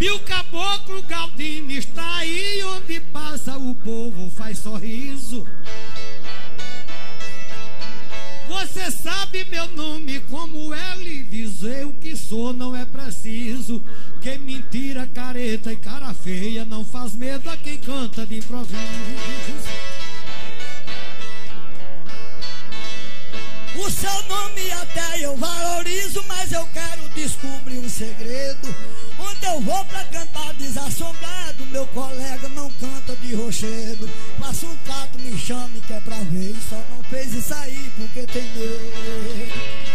E 0.00 0.10
o 0.10 0.18
caboclo 0.20 1.00
Galdino 1.04 1.70
está 1.70 2.16
aí 2.16 2.64
onde 2.64 2.98
passa 2.98 3.56
o 3.56 3.72
povo 3.76 4.28
faz 4.30 4.58
sorriso. 4.58 5.46
Você 8.48 8.90
sabe 8.90 9.44
meu 9.44 9.68
nome, 9.68 10.18
como 10.28 10.74
ele 10.74 11.22
dizer 11.22 11.86
o 11.86 11.92
que 11.92 12.16
sou 12.16 12.52
não 12.52 12.74
é 12.74 12.84
preciso. 12.84 13.80
Que 14.20 14.36
mentira, 14.36 15.08
careta 15.14 15.72
e 15.72 15.76
cara 15.76 16.12
feia 16.12 16.66
não 16.66 16.84
faz 16.84 17.14
medo 17.14 17.48
a 17.48 17.56
quem 17.56 17.78
canta 17.78 18.26
de 18.26 18.36
improviso. 18.36 18.76
O 23.76 23.90
seu 23.90 24.22
nome 24.28 24.70
até 24.72 25.24
eu 25.24 25.34
valorizo, 25.38 26.22
mas 26.28 26.52
eu 26.52 26.66
quero 26.66 27.08
descobrir 27.14 27.78
um 27.78 27.88
segredo. 27.88 28.74
Onde 29.18 29.46
eu 29.46 29.60
vou 29.62 29.84
pra 29.86 30.04
cantar 30.04 30.52
desassombrado, 30.54 31.64
meu 31.70 31.86
colega 31.86 32.46
não 32.50 32.70
canta 32.72 33.16
de 33.16 33.34
rochedo. 33.34 34.06
Faça 34.38 34.66
um 34.66 34.76
trato, 34.84 35.18
me 35.18 35.38
chame 35.38 35.80
que 35.86 35.94
é 35.94 36.00
pra 36.00 36.16
ver. 36.16 36.54
Só 36.68 36.76
não 36.90 37.02
fez 37.04 37.32
isso 37.32 37.54
aí 37.54 37.90
porque 37.96 38.26
tem 38.26 38.42
medo 38.42 39.89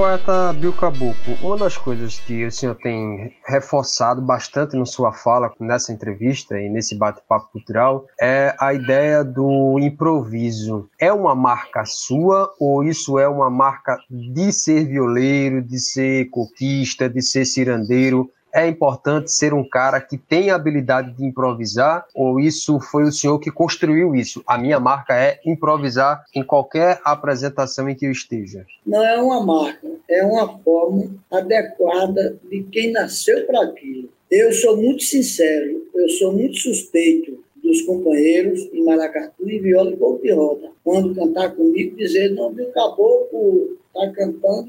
poeta 0.00 0.54
Bill 0.54 0.72
Caboclo, 0.72 1.36
uma 1.42 1.58
das 1.58 1.76
coisas 1.76 2.18
que 2.20 2.46
o 2.46 2.50
senhor 2.50 2.74
tem 2.74 3.36
reforçado 3.46 4.22
bastante 4.22 4.74
na 4.74 4.86
sua 4.86 5.12
fala 5.12 5.52
nessa 5.60 5.92
entrevista 5.92 6.58
e 6.58 6.70
nesse 6.70 6.94
bate-papo 6.94 7.50
cultural 7.52 8.06
é 8.18 8.56
a 8.58 8.72
ideia 8.72 9.22
do 9.22 9.78
improviso. 9.78 10.88
É 10.98 11.12
uma 11.12 11.34
marca 11.34 11.84
sua 11.84 12.50
ou 12.58 12.82
isso 12.82 13.18
é 13.18 13.28
uma 13.28 13.50
marca 13.50 13.98
de 14.10 14.50
ser 14.52 14.86
violeiro, 14.86 15.60
de 15.60 15.78
ser 15.78 16.30
coquista, 16.30 17.06
de 17.06 17.20
ser 17.20 17.44
cirandeiro? 17.44 18.30
É 18.52 18.66
importante 18.66 19.30
ser 19.32 19.54
um 19.54 19.66
cara 19.66 20.00
que 20.00 20.16
tem 20.16 20.50
a 20.50 20.54
habilidade 20.54 21.12
de 21.12 21.24
improvisar 21.24 22.06
ou 22.14 22.40
isso 22.40 22.80
foi 22.80 23.04
o 23.04 23.12
senhor 23.12 23.38
que 23.38 23.50
construiu 23.50 24.14
isso? 24.14 24.42
A 24.46 24.58
minha 24.58 24.80
marca 24.80 25.14
é 25.14 25.40
improvisar 25.44 26.24
em 26.34 26.42
qualquer 26.42 27.00
apresentação 27.04 27.88
em 27.88 27.94
que 27.94 28.06
eu 28.06 28.10
esteja. 28.10 28.64
Não 28.86 29.02
é 29.02 29.20
uma 29.20 29.44
marca, 29.44 29.86
é 30.08 30.24
uma 30.24 30.58
forma 30.58 31.10
adequada 31.30 32.38
de 32.50 32.62
quem 32.64 32.92
nasceu 32.92 33.46
para 33.46 33.62
aquilo. 33.62 34.08
Eu 34.30 34.52
sou 34.52 34.76
muito 34.76 35.02
sincero, 35.02 35.86
eu 35.94 36.08
sou 36.10 36.32
muito 36.32 36.56
suspeito 36.58 37.42
dos 37.62 37.82
companheiros 37.82 38.68
em 38.72 38.84
maracatu 38.84 39.48
e 39.48 39.58
viola 39.58 39.92
e 39.92 39.96
golpe 39.96 40.30
de. 40.30 40.70
Quando 40.82 41.14
cantar 41.14 41.50
comigo, 41.54 41.96
dizer, 41.96 42.30
não, 42.30 42.52
viu, 42.52 42.66
caboclo 42.70 43.78
está 43.86 44.10
cantando, 44.12 44.68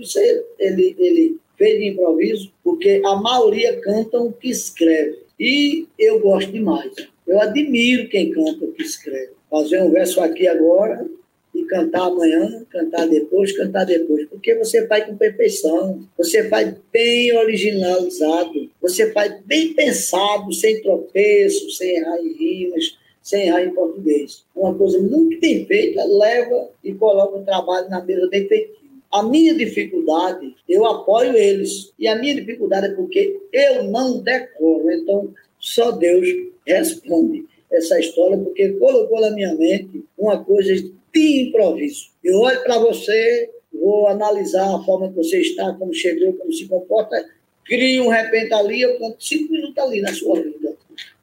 ele, 0.59 0.95
ele 0.97 1.38
fez 1.62 1.78
de 1.80 1.89
improviso, 1.89 2.51
porque 2.64 3.03
a 3.05 3.16
maioria 3.18 3.80
canta 3.82 4.20
o 4.20 4.34
que 4.34 4.49
escreve. 4.49 5.20
E 5.39 5.86
eu 5.99 6.20
gosto 6.20 6.51
demais. 6.51 6.91
Eu 7.28 7.39
admiro 7.39 8.09
quem 8.09 8.32
canta 8.32 8.66
o 8.66 8.72
que 8.72 8.82
escreve. 8.82 9.34
Fazer 9.47 9.80
um 9.84 9.91
verso 9.91 10.20
aqui 10.22 10.47
agora 10.47 11.05
e 11.53 11.64
cantar 11.66 12.07
amanhã, 12.07 12.66
cantar 12.68 13.07
depois, 13.07 13.55
cantar 13.55 13.86
depois. 13.86 14.28
Porque 14.28 14.55
você 14.55 14.88
faz 14.88 15.05
com 15.05 15.16
perfeição, 15.16 16.03
você 16.18 16.49
faz 16.49 16.74
bem 16.91 17.38
originalizado, 17.38 18.72
você 18.82 19.12
faz 19.12 19.39
bem 19.45 19.74
pensado, 19.76 20.51
sem 20.53 20.82
tropeço, 20.82 21.70
sem 21.70 21.97
errar 21.97 22.18
em 22.18 22.34
rimas, 22.34 22.97
sem 23.22 23.47
errar 23.47 23.64
em 23.64 23.74
português. 23.74 24.43
Uma 24.55 24.74
coisa 24.74 24.99
muito 24.99 25.39
bem 25.39 25.64
feita, 25.68 26.03
leva 26.05 26.70
e 26.84 26.91
coloca 26.93 27.38
o 27.38 27.45
trabalho 27.45 27.88
na 27.88 28.03
mesa 28.03 28.28
bem 28.30 28.47
feitinho. 28.47 28.80
A 29.12 29.24
minha 29.24 29.53
dificuldade, 29.53 30.55
eu 30.68 30.86
apoio 30.86 31.36
eles. 31.36 31.93
E 31.99 32.07
a 32.07 32.16
minha 32.16 32.36
dificuldade 32.36 32.88
é 32.88 32.95
porque 32.95 33.39
eu 33.51 33.84
não 33.84 34.20
decoro. 34.22 34.91
Então, 34.91 35.34
só 35.59 35.91
Deus 35.91 36.28
responde 36.66 37.45
essa 37.72 37.99
história, 37.99 38.38
porque 38.38 38.70
colocou 38.74 39.22
na 39.22 39.32
minha 39.32 39.53
mente 39.55 40.03
uma 40.18 40.43
coisa 40.43 40.74
de 41.14 41.41
improviso. 41.41 42.12
Eu 42.24 42.39
olho 42.39 42.62
para 42.64 42.78
você, 42.80 43.49
vou 43.74 44.07
analisar 44.07 44.76
a 44.76 44.84
forma 44.84 45.09
que 45.09 45.16
você 45.16 45.39
está, 45.39 45.74
como 45.74 45.93
chegou, 45.93 46.34
como 46.34 46.51
se 46.51 46.68
comporta, 46.68 47.26
crio 47.66 48.05
um 48.05 48.09
repente 48.09 48.53
ali, 48.53 48.82
eu 48.82 48.99
canto 48.99 49.24
cinco 49.24 49.53
minutos 49.53 49.78
ali 49.78 50.01
na 50.01 50.14
sua 50.14 50.41
vida. 50.41 50.76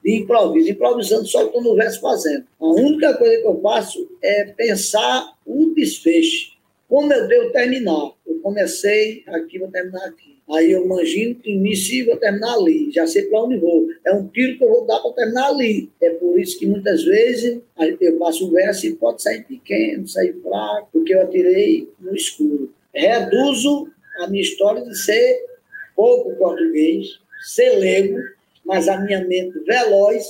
De 0.03 0.17
improviso, 0.17 0.71
improvisando 0.71 1.27
só 1.27 1.47
quando 1.49 1.71
o 1.71 1.75
verso 1.75 2.01
fazendo. 2.01 2.47
A 2.59 2.67
única 2.67 3.15
coisa 3.15 3.41
que 3.41 3.47
eu 3.47 3.61
faço 3.61 4.09
é 4.23 4.45
pensar 4.47 5.35
um 5.47 5.75
desfecho. 5.75 6.58
Como 6.89 7.13
eu 7.13 7.29
devo 7.29 7.53
terminar? 7.53 8.13
Eu 8.27 8.41
comecei 8.41 9.23
aqui, 9.27 9.59
vou 9.59 9.69
terminar 9.69 10.07
aqui. 10.07 10.39
Aí 10.51 10.73
eu 10.73 10.85
imagino 10.85 11.35
que 11.35 11.51
inicio 11.51 12.07
vou 12.07 12.17
terminar 12.17 12.55
ali. 12.55 12.91
Já 12.91 13.07
sei 13.07 13.25
para 13.25 13.43
onde 13.43 13.59
vou. 13.59 13.87
É 14.07 14.13
um 14.15 14.27
tiro 14.29 14.57
que 14.57 14.65
eu 14.65 14.69
vou 14.71 14.87
dar 14.87 14.99
para 15.01 15.13
terminar 15.13 15.49
ali. 15.49 15.91
É 16.01 16.11
por 16.11 16.41
isso 16.41 16.59
que 16.59 16.67
muitas 16.67 17.05
vezes 17.05 17.61
eu 18.01 18.19
faço 18.19 18.49
o 18.49 18.51
verso 18.53 18.87
e 18.87 18.95
pode 18.95 19.23
sair 19.23 19.45
pequeno, 19.45 20.09
sair 20.09 20.35
fraco, 20.43 20.89
porque 20.93 21.15
eu 21.15 21.21
atirei 21.21 21.89
no 22.01 22.15
escuro. 22.15 22.73
Reduzo 22.95 23.89
a 24.21 24.27
minha 24.29 24.43
história 24.43 24.83
de 24.83 24.97
ser 24.97 25.45
pouco 25.95 26.35
português, 26.37 27.19
ser 27.43 27.77
leigo, 27.79 28.19
mas 28.65 28.89
a 28.89 28.99
minha 28.99 29.23
mente 29.27 29.59
veloz 29.61 30.25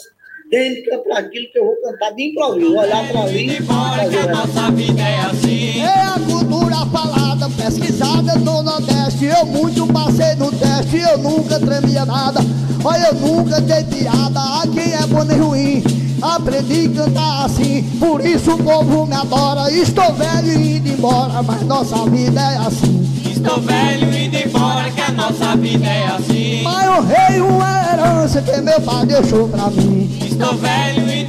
idêntica 0.49 0.99
para 0.99 1.19
aquilo 1.19 1.47
que 1.53 1.59
eu 1.59 1.65
vou 1.67 1.77
cantar 1.77 2.11
de 2.15 2.31
improviso. 2.31 2.77
Olhar 2.77 3.09
para 3.09 3.21
ali 3.21 3.51
e 3.51 3.63
fazer. 3.63 4.19
A 4.19 4.33
nossa 4.33 4.71
vida 4.73 5.03
é 5.03 5.21
assim. 5.21 5.81
É 5.81 6.03
a 6.03 6.21
cultura 6.27 6.77
falada, 6.87 7.51
pesquisada 7.51 8.35
no 8.37 8.63
Nordeste. 8.63 9.27
Eu 9.27 9.47
muito 9.47 9.87
passei 9.93 10.35
no 10.37 10.51
teste, 10.51 10.97
eu 10.97 11.19
nunca 11.19 11.61
tremia 11.61 12.05
nada. 12.05 12.41
Olha, 12.83 13.09
eu 13.09 13.15
nunca 13.15 13.61
dei 13.61 13.85
piada 13.85 14.41
a 14.41 14.63
quem 14.73 14.95
é 14.95 15.07
bom 15.07 15.25
nem 15.25 15.39
ruim. 15.39 15.85
Aprendi 16.21 16.87
a 16.87 17.05
cantar 17.05 17.45
assim, 17.45 17.83
por 18.01 18.25
isso 18.25 18.53
o 18.53 18.59
povo 18.63 19.07
me 19.07 19.15
adora. 19.15 19.71
Estou 19.71 20.13
velho 20.15 20.61
e 20.61 20.77
indo 20.79 20.89
embora, 20.89 21.43
mas 21.43 21.63
nossa 21.63 22.09
vida 22.11 22.41
é 22.41 22.57
assim. 22.57 23.09
Estou 23.31 23.61
velho 23.61 24.13
e 24.13 24.29
de 24.29 24.49
embora 24.49 24.91
que 24.91 25.01
a 25.01 25.13
nossa 25.13 25.57
vida 25.57 25.87
é 25.87 26.07
assim. 26.07 26.63
Mas 26.65 26.87
eu 26.87 27.03
rei 27.05 27.41
uma 27.41 27.93
herança 27.93 28.43
que 28.43 28.61
meu 28.61 28.81
pai 28.81 29.07
deixou 29.07 29.49
pra 29.49 29.71
mim. 29.71 30.28
Estou 30.39 30.55
velho 30.55 31.11
e 31.11 31.27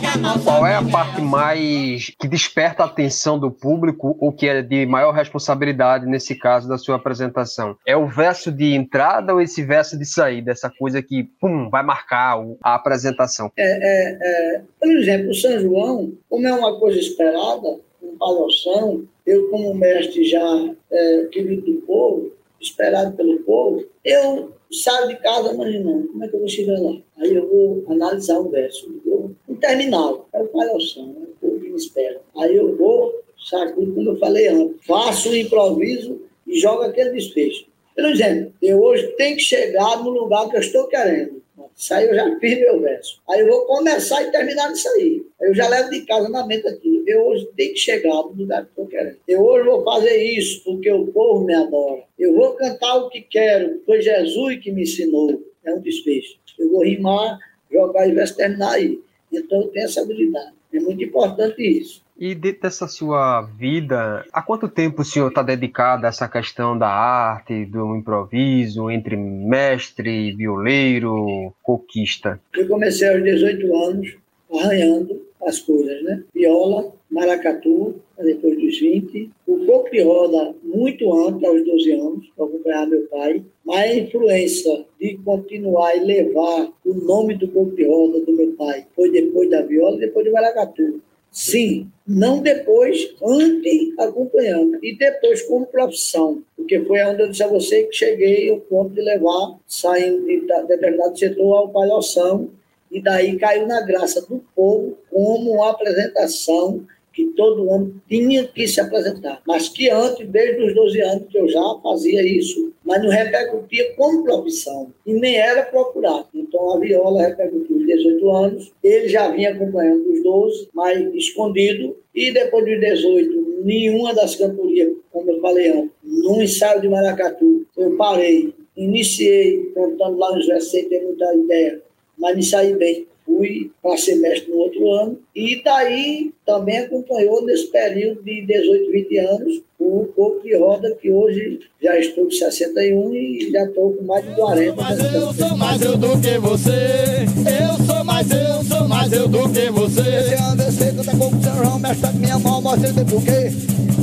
que 0.00 0.06
a 0.06 0.16
nossa 0.16 0.42
Qual 0.42 0.66
é 0.66 0.74
a 0.74 0.82
parte 0.82 1.20
mais 1.20 2.10
que 2.18 2.26
desperta 2.26 2.82
a 2.82 2.86
atenção 2.86 3.38
do 3.38 3.50
público 3.50 4.16
ou 4.18 4.32
que 4.32 4.48
é 4.48 4.62
de 4.62 4.86
maior 4.86 5.12
responsabilidade 5.12 6.06
nesse 6.06 6.34
caso 6.34 6.66
da 6.66 6.78
sua 6.78 6.96
apresentação? 6.96 7.76
É 7.86 7.94
o 7.94 8.06
verso 8.06 8.50
de 8.50 8.74
entrada 8.74 9.34
ou 9.34 9.42
esse 9.42 9.62
verso 9.62 9.98
de 9.98 10.06
saída? 10.06 10.50
Essa 10.50 10.70
coisa 10.70 11.02
que, 11.02 11.24
pum, 11.38 11.68
vai 11.68 11.82
marcar 11.82 12.42
a 12.62 12.74
apresentação? 12.74 13.52
É, 13.54 13.64
é, 13.64 14.18
é, 14.22 14.62
por 14.80 14.90
exemplo, 14.92 15.28
o 15.28 15.34
São 15.34 15.60
João, 15.60 16.12
como 16.30 16.48
é 16.48 16.52
uma 16.54 16.78
coisa 16.78 16.98
esperada, 16.98 17.68
um 18.02 18.16
palhoção, 18.18 19.04
eu 19.26 19.50
como 19.50 19.74
mestre 19.74 20.24
já 20.24 20.74
é, 20.90 21.24
querido 21.30 21.70
do 21.70 21.82
povo, 21.82 22.32
esperado 22.58 23.14
pelo 23.14 23.40
povo, 23.40 23.84
eu 24.02 24.54
saio 24.70 25.08
de 25.08 25.16
casa 25.16 25.52
imaginando 25.52 26.08
como 26.08 26.24
é 26.24 26.28
que 26.28 26.36
eu 26.36 26.40
vou 26.40 26.48
chegar 26.48 26.78
lá. 26.80 26.96
Aí 27.18 27.34
eu 27.34 27.48
vou 27.48 27.84
analisar 27.88 28.38
o 28.38 28.50
verso, 28.50 29.00
vou, 29.04 29.32
um 29.48 29.54
terminal, 29.56 30.28
é 30.32 30.42
o 30.42 30.48
palhoção, 30.48 31.16
é 31.20 31.24
o 31.24 31.34
povo 31.40 31.60
que 31.60 31.70
me 31.70 31.76
espera. 31.76 32.20
Aí 32.36 32.56
eu 32.56 32.76
vou, 32.76 33.20
saco, 33.38 33.74
como 33.74 34.10
eu 34.10 34.16
falei 34.16 34.48
antes, 34.48 34.84
faço 34.86 35.30
o 35.30 35.36
improviso 35.36 36.20
e 36.46 36.58
jogo 36.58 36.82
aquele 36.82 37.10
desfecho. 37.10 37.66
Estou 37.96 38.12
dizendo, 38.12 38.52
eu 38.62 38.80
hoje 38.80 39.08
tenho 39.16 39.36
que 39.36 39.42
chegar 39.42 40.02
no 40.02 40.10
lugar 40.10 40.48
que 40.48 40.56
eu 40.56 40.60
estou 40.60 40.86
querendo. 40.86 41.42
Isso 41.76 41.94
aí 41.94 42.06
eu 42.06 42.14
já 42.14 42.38
fiz 42.38 42.58
meu 42.58 42.80
verso. 42.80 43.20
Aí 43.28 43.40
eu 43.40 43.48
vou 43.48 43.66
começar 43.66 44.22
e 44.22 44.30
terminar 44.30 44.70
nisso 44.70 44.88
aí. 44.88 45.24
Eu 45.40 45.54
já 45.54 45.68
levo 45.68 45.90
de 45.90 46.02
casa 46.02 46.28
na 46.28 46.46
mente 46.46 46.66
aqui. 46.66 47.02
Eu 47.06 47.26
hoje 47.26 47.48
tenho 47.56 47.72
que 47.72 47.80
chegar 47.80 48.14
no 48.14 48.32
lugar 48.34 48.66
que 48.66 48.80
eu 48.80 48.86
quero. 48.86 49.16
Eu 49.26 49.40
hoje 49.42 49.64
vou 49.64 49.84
fazer 49.84 50.16
isso 50.16 50.62
porque 50.64 50.90
o 50.90 51.06
povo 51.06 51.44
me 51.44 51.54
adora. 51.54 52.02
Eu 52.18 52.34
vou 52.34 52.54
cantar 52.54 52.96
o 52.96 53.08
que 53.08 53.22
quero, 53.22 53.80
foi 53.86 54.02
Jesus 54.02 54.58
que 54.62 54.70
me 54.70 54.82
ensinou. 54.82 55.42
É 55.64 55.72
um 55.72 55.80
desfecho. 55.80 56.38
Eu 56.58 56.70
vou 56.70 56.82
rimar, 56.82 57.38
jogar 57.70 58.08
e 58.08 58.12
verso 58.12 58.36
terminar 58.36 58.72
aí. 58.72 59.00
Então 59.32 59.62
eu 59.62 59.68
tenho 59.68 59.84
essa 59.84 60.00
habilidade. 60.00 60.52
É 60.72 60.80
muito 60.80 61.02
importante 61.02 61.62
isso. 61.62 62.02
E 62.18 62.34
dentro 62.34 62.62
dessa 62.62 62.88
sua 62.88 63.42
vida, 63.42 64.24
há 64.32 64.42
quanto 64.42 64.68
tempo 64.68 65.02
o 65.02 65.04
senhor 65.04 65.28
está 65.28 65.40
dedicado 65.40 66.04
a 66.04 66.08
essa 66.08 66.26
questão 66.26 66.76
da 66.76 66.88
arte, 66.88 67.64
do 67.64 67.94
improviso, 67.94 68.90
entre 68.90 69.16
mestre, 69.16 70.32
violeiro, 70.34 71.54
coquista? 71.62 72.40
Eu 72.56 72.66
comecei 72.66 73.08
aos 73.08 73.22
18 73.22 73.76
anos, 73.84 74.16
arranhando 74.52 75.22
as 75.46 75.60
coisas, 75.60 76.02
né? 76.02 76.24
Viola, 76.34 76.92
maracatu, 77.08 77.94
depois 78.18 78.56
dos 78.58 78.80
20. 78.80 79.30
O 79.46 79.58
roda, 80.04 80.54
muito 80.64 81.28
antes, 81.28 81.44
aos 81.44 81.64
12 81.64 81.92
anos, 81.92 82.32
para 82.36 82.46
acompanhar 82.46 82.86
meu 82.88 83.02
pai. 83.02 83.44
Mas 83.64 83.90
a 83.92 83.94
influência 83.94 84.84
de 85.00 85.16
continuar 85.18 85.94
e 85.96 86.00
levar 86.00 86.68
o 86.84 86.94
nome 86.94 87.34
do 87.36 87.46
roda 87.46 88.20
do 88.24 88.32
meu 88.32 88.52
pai 88.54 88.86
foi 88.96 89.10
depois 89.12 89.48
da 89.50 89.62
viola 89.62 89.96
e 89.98 90.00
depois 90.00 90.26
do 90.26 90.32
maracatu. 90.32 91.00
Sim, 91.40 91.88
não 92.04 92.42
depois, 92.42 93.14
antes 93.22 93.96
acompanhando, 93.96 94.76
e 94.84 94.98
depois 94.98 95.40
como 95.42 95.66
profissão, 95.66 96.42
porque 96.56 96.80
foi 96.80 97.00
onde 97.04 97.22
eu 97.22 97.28
disse 97.28 97.44
a 97.44 97.46
você 97.46 97.84
que 97.84 97.94
cheguei 97.94 98.50
ao 98.50 98.58
ponto 98.58 98.92
de 98.92 99.00
levar, 99.00 99.56
saindo 99.64 100.26
de 100.26 100.40
determinado 100.66 101.16
setor 101.16 101.56
ao 101.56 101.68
palhoção, 101.68 102.50
e 102.90 103.00
daí 103.00 103.38
caiu 103.38 103.68
na 103.68 103.80
graça 103.82 104.20
do 104.22 104.44
povo 104.52 104.98
como 105.12 105.52
uma 105.52 105.70
apresentação 105.70 106.84
que 107.18 107.26
todo 107.34 107.68
ano 107.72 108.00
tinha 108.08 108.44
que 108.46 108.68
se 108.68 108.80
apresentar, 108.80 109.42
mas 109.44 109.68
que 109.68 109.90
antes, 109.90 110.24
desde 110.28 110.62
os 110.62 110.72
12 110.72 111.00
anos, 111.00 111.26
que 111.28 111.36
eu 111.36 111.48
já 111.48 111.60
fazia 111.82 112.22
isso, 112.22 112.72
mas 112.84 113.02
não 113.02 113.10
repercutia 113.10 113.92
como 113.96 114.22
profissão, 114.22 114.92
e 115.04 115.14
nem 115.14 115.36
era 115.36 115.64
procurado. 115.64 116.28
Então 116.32 116.76
a 116.76 116.78
viola 116.78 117.26
repercutiu 117.26 117.76
os 117.76 117.86
18 117.86 118.30
anos, 118.30 118.72
ele 118.84 119.08
já 119.08 119.28
vinha 119.32 119.50
acompanhando 119.50 120.08
os 120.08 120.22
12, 120.22 120.68
mas 120.72 121.12
escondido, 121.12 121.96
e 122.14 122.30
depois 122.30 122.64
dos 122.64 122.78
18, 122.78 123.62
nenhuma 123.64 124.14
das 124.14 124.36
cantorias, 124.36 124.92
como 125.10 125.28
eu 125.28 125.40
falei 125.40 125.70
antes, 125.70 125.90
no 126.04 126.40
ensaio 126.40 126.80
de 126.80 126.88
Maracatu, 126.88 127.66
eu 127.76 127.96
parei, 127.96 128.54
iniciei 128.76 129.72
cantando 129.74 130.18
lá 130.18 130.36
no 130.36 130.46
versos 130.46 130.70
sem 130.70 130.88
ter 130.88 131.02
muita 131.02 131.34
ideia, 131.34 131.82
mas 132.16 132.36
me 132.36 132.44
saí 132.44 132.76
bem 132.76 133.08
fui 133.28 133.70
para 133.82 133.98
semestre 133.98 134.50
no 134.50 134.56
outro 134.56 134.90
ano, 134.90 135.18
e 135.36 135.62
daí 135.62 136.32
também 136.46 136.78
acompanhou 136.78 137.44
nesse 137.44 137.66
período 137.66 138.22
de 138.22 138.40
18, 138.40 138.90
20 138.90 139.18
anos 139.18 139.62
o 139.78 140.06
Corpo 140.16 140.42
de 140.42 140.56
Roda, 140.56 140.96
que 141.00 141.10
hoje 141.10 141.60
já 141.80 141.96
estou 141.98 142.24
com 142.24 142.30
61 142.30 143.14
e 143.14 143.50
já 143.52 143.64
estou 143.64 143.92
com 143.92 144.04
mais 144.04 144.24
de 144.24 144.34
40. 144.34 144.74
Mas 144.74 145.14
eu 145.14 145.32
sou 145.32 145.56
mais 145.56 145.82
eu 145.82 145.96
do 145.96 146.20
que 146.20 146.38
você, 146.38 147.26
eu 147.62 147.86
sou 147.86 147.97
mais 148.18 148.30
eu, 148.32 148.64
sou 148.64 148.88
mais 148.88 149.12
eu 149.12 149.28
do 149.28 149.48
que 149.48 149.70
você. 149.70 150.00
Esse 150.00 150.34
ano 150.42 150.62
eu 150.62 150.72
sei 150.72 150.90
que 150.90 151.16
com 151.16 151.76
o 151.76 151.78
mexe 151.78 152.12
minha 152.14 152.38
mão, 152.38 152.60
mostra 152.60 152.92
por 153.04 153.22
quê. 153.22 153.52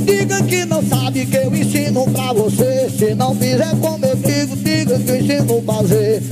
Diga 0.06 0.42
que 0.44 0.64
não 0.64 0.82
sabe 0.82 1.26
que 1.26 1.36
eu 1.36 1.54
ensino 1.54 2.10
pra 2.10 2.32
você. 2.32 2.88
Se 2.96 3.14
não 3.14 3.34
fizer 3.34 3.76
como 3.78 4.06
eu 4.06 4.16
digo, 4.16 4.56
diga 4.56 4.98
que 4.98 5.10
eu 5.10 5.16
ensino 5.16 5.62
fazer. 5.62 6.22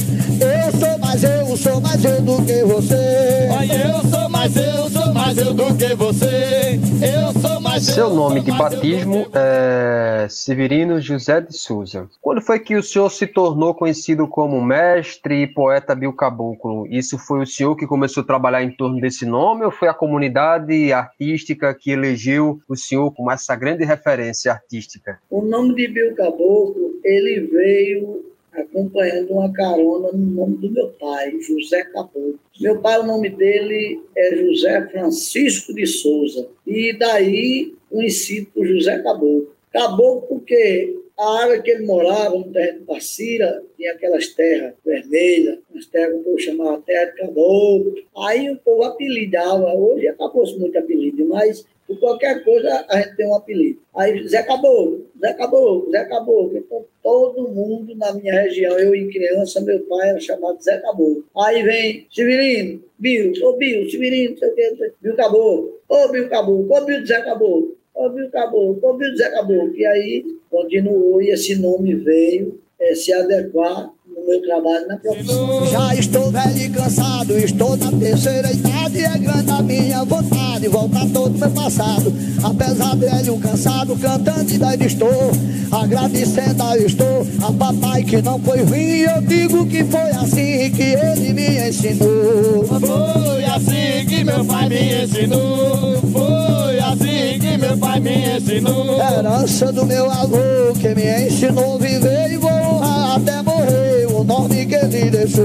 Eu 0.41 0.81
sou 0.81 0.99
mais 0.99 1.25
eu, 1.25 1.57
sou 1.59 1.81
mais 1.81 2.05
eu 2.05 2.23
do 2.23 2.43
que 2.43 2.65
você. 2.65 3.49
Olha, 3.51 3.75
eu 3.75 4.11
sou 4.11 4.29
mais 4.31 4.57
eu, 4.57 4.91
sou 4.91 5.13
mais 5.13 5.37
eu 5.37 5.53
do 5.53 5.75
que 5.75 5.95
você. 5.95 6.81
Eu 7.03 7.41
sou 7.43 7.54
Seu 7.81 8.09
eu, 8.09 8.15
nome 8.15 8.41
de 8.41 8.53
batismo 8.53 9.27
é 9.35 10.29
Severino 10.29 11.01
José 11.01 11.41
de 11.41 11.57
Souza. 11.57 12.09
Quando 12.21 12.41
foi 12.41 12.61
que 12.61 12.77
o 12.77 12.83
senhor 12.83 13.11
se 13.11 13.27
tornou 13.27 13.75
conhecido 13.75 14.29
como 14.29 14.63
mestre 14.63 15.43
e 15.43 15.47
poeta 15.47 15.95
Bill 15.95 16.13
Caboclo? 16.13 16.87
Isso 16.89 17.19
foi 17.19 17.43
o 17.43 17.47
senhor 17.47 17.75
que 17.77 17.87
começou 17.87 18.23
a 18.23 18.27
trabalhar 18.27 18.63
em 18.63 18.71
torno 18.71 19.01
desse 19.01 19.27
nome 19.27 19.65
ou 19.65 19.71
foi 19.71 19.89
a 19.89 19.95
comunidade 19.95 20.93
artística 20.93 21.75
que 21.75 21.91
elegeu 21.91 22.61
o 22.69 22.77
senhor 22.77 23.11
como 23.13 23.31
essa 23.31 23.57
grande 23.57 23.85
referência 23.85 24.53
artística? 24.53 25.19
O 25.29 25.43
nome 25.43 25.75
de 25.75 25.89
Bill 25.89 26.15
Caboclo, 26.15 26.95
ele 27.03 27.41
veio 27.41 28.34
acompanhando 28.55 29.33
uma 29.33 29.53
carona 29.53 30.13
no 30.13 30.27
nome 30.27 30.57
do 30.59 30.71
meu 30.71 30.89
pai, 31.01 31.39
José 31.41 31.85
Caboclo. 31.85 32.39
Meu 32.61 32.81
pai, 32.81 33.01
o 33.01 33.07
nome 33.07 33.29
dele 33.31 34.01
é 34.17 34.37
José 34.37 34.89
Francisco 34.89 35.75
de 35.75 35.87
Souza. 35.87 36.49
E 36.67 36.93
daí 36.99 37.75
conhecido 37.91 38.49
por 38.55 38.67
José 38.67 38.99
Caboclo. 39.03 39.53
Caboclo 39.73 40.23
porque 40.29 41.04
a 41.17 41.43
área 41.43 41.63
que 41.63 41.71
ele 41.71 41.87
morava, 41.87 42.37
no 42.37 42.53
terreno 42.53 42.81
de 42.81 42.85
Passira, 42.87 43.63
tinha 43.77 43.93
aquelas 43.93 44.29
terras 44.29 44.75
vermelhas, 44.85 45.59
as 45.77 45.87
terras 45.87 46.13
que 46.13 46.21
o 46.21 46.25
povo 46.25 46.39
chamava 46.39 46.83
terra 46.83 47.05
de 47.11 47.19
caboclo. 47.19 47.95
Aí 48.17 48.51
o 48.51 48.57
povo 48.59 48.83
apelidava, 48.83 49.73
hoje 49.75 50.09
acabou-se 50.09 50.59
muito 50.59 50.77
apelido, 50.77 51.25
mas 51.27 51.65
por 51.87 51.99
qualquer 52.01 52.43
coisa 52.43 52.85
a 52.89 53.01
gente 53.01 53.17
tem 53.17 53.27
um 53.27 53.35
apelido. 53.35 53.79
Aí 53.95 54.27
Zé 54.27 54.43
Caboclo, 54.43 55.07
Zé 55.21 55.35
Caboclo, 55.35 55.91
Zé 55.91 56.05
Caboclo. 56.05 56.59
Então 56.59 56.85
todo 57.03 57.49
mundo 57.49 57.95
na 57.95 58.13
minha 58.15 58.41
região, 58.43 58.79
eu 58.79 58.95
em 58.95 59.09
criança, 59.09 59.61
meu 59.61 59.81
pai 59.81 60.11
era 60.11 60.21
chamado 60.21 60.61
Zé 60.63 60.79
Caboclo. 60.79 61.25
Aí 61.37 61.63
vem 61.63 62.07
Severino, 62.11 62.83
Bill, 62.99 63.33
ô 63.43 63.57
Bill, 63.57 63.89
Severino, 63.89 64.33
não 64.33 64.39
sei 64.39 64.49
o 64.49 64.55
que, 64.55 64.93
Bill 65.01 65.15
Caboclo, 65.15 65.79
ô 65.89 66.09
Bill 66.09 66.29
Caboclo, 66.29 66.75
ô 66.75 66.85
Bill 66.85 67.07
Zé 67.07 67.23
Caboclo. 67.23 67.77
Ô 67.95 68.09
Bill 68.09 68.29
Caboclo, 68.31 68.79
ô 68.83 68.97
Bill 68.97 69.17
Zé 69.17 69.31
Caboclo. 69.31 69.75
E 69.77 69.87
aí 69.87 70.25
continuou 70.51 71.23
e 71.23 71.31
esse 71.31 71.57
nome 71.57 71.95
veio 71.95 72.59
eh, 72.81 72.95
se 72.95 73.13
adequar 73.13 73.91
no 74.07 74.27
meu 74.27 74.43
trabalho 74.43 74.87
na 74.89 74.97
profissão. 74.97 75.67
Já 75.67 75.95
estou 75.95 76.31
velho 76.31 76.59
e 76.59 76.71
cansado, 76.71 77.39
estou 77.39 77.77
na 77.77 77.93
terceira 77.93 78.53
idade. 78.53 78.99
É 78.99 79.19
grande 79.19 79.51
a 79.51 79.63
minha 79.63 80.05
vontade, 80.05 80.69
voltar 80.69 81.07
todo 81.13 81.39
meu 81.39 81.51
passado. 81.51 82.13
Apesar 82.43 82.97
velho 82.97 83.39
cansado, 83.39 83.97
cantando 83.97 84.53
e 84.53 84.59
daí 84.59 84.87
estou. 84.87 85.31
Agradecendo 85.73 86.63
a 86.63 86.77
estou 86.77 87.27
a 87.43 87.53
papai 87.53 88.03
que 88.05 88.21
não 88.23 88.39
foi 88.41 88.63
ruim. 88.63 89.01
Eu 89.01 89.23
digo 89.23 89.67
que 89.67 89.85
foi 89.85 90.11
assim 90.11 90.71
que 90.73 90.83
ele 90.83 91.33
me 91.33 91.69
ensinou. 91.69 92.65
Foi 92.65 93.45
assim 93.45 94.07
que 94.07 94.25
meu 94.25 94.45
pai 94.45 94.69
me 94.69 95.05
ensinou. 95.05 95.97
Foi 96.13 96.79
assim 96.79 97.34
que 97.55 97.59
meu 97.59 97.79
pai 97.79 98.01
me 98.01 98.37
ensinou. 98.37 98.99
Herança 98.99 99.73
do 99.73 99.87
meu 99.87 100.11
avô 100.11 100.73
que 100.81 100.95
me 100.95 101.27
ensinou 101.27 101.77
a 101.77 101.79
viver 101.79 102.33
e 102.33 102.37
vou 102.37 102.51
honrar 102.51 103.17
até 103.17 103.43
morrer 103.43 104.07
o 104.07 104.25
nome 104.25 104.67
que 104.67 104.75
ele 104.75 105.11
deixou. 105.11 105.45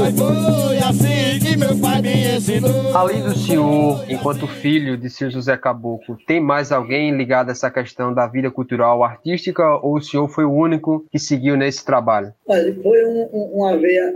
Mas 0.00 0.18
foi 0.18 0.78
assim 0.78 1.38
que 1.40 1.56
meu 1.56 1.78
pai 1.78 2.02
me 2.02 2.36
ensinou. 2.36 2.96
Além 2.96 3.22
do 3.22 3.36
senhor, 3.38 4.04
enquanto 4.08 4.48
filho 4.48 4.96
de 4.96 5.08
seu 5.08 5.30
José 5.30 5.56
Caboclo, 5.56 6.18
tem 6.26 6.40
mais 6.40 6.72
alguém 6.72 7.16
ligado 7.16 7.50
a 7.50 7.52
essa 7.52 7.70
questão 7.70 8.12
da 8.12 8.26
vida 8.26 8.50
cultural 8.50 9.04
artística 9.04 9.76
ou 9.76 9.96
o 9.96 10.00
senhor 10.00 10.28
foi 10.28 10.44
o 10.44 10.52
único 10.52 11.04
que 11.10 11.18
seguiu 11.18 11.56
nesse 11.56 11.84
trabalho? 11.84 12.32
Olha, 12.48 12.74
foi 12.82 13.04
um, 13.06 13.28
um, 13.32 13.50
uma 13.54 13.76
veia 13.76 14.12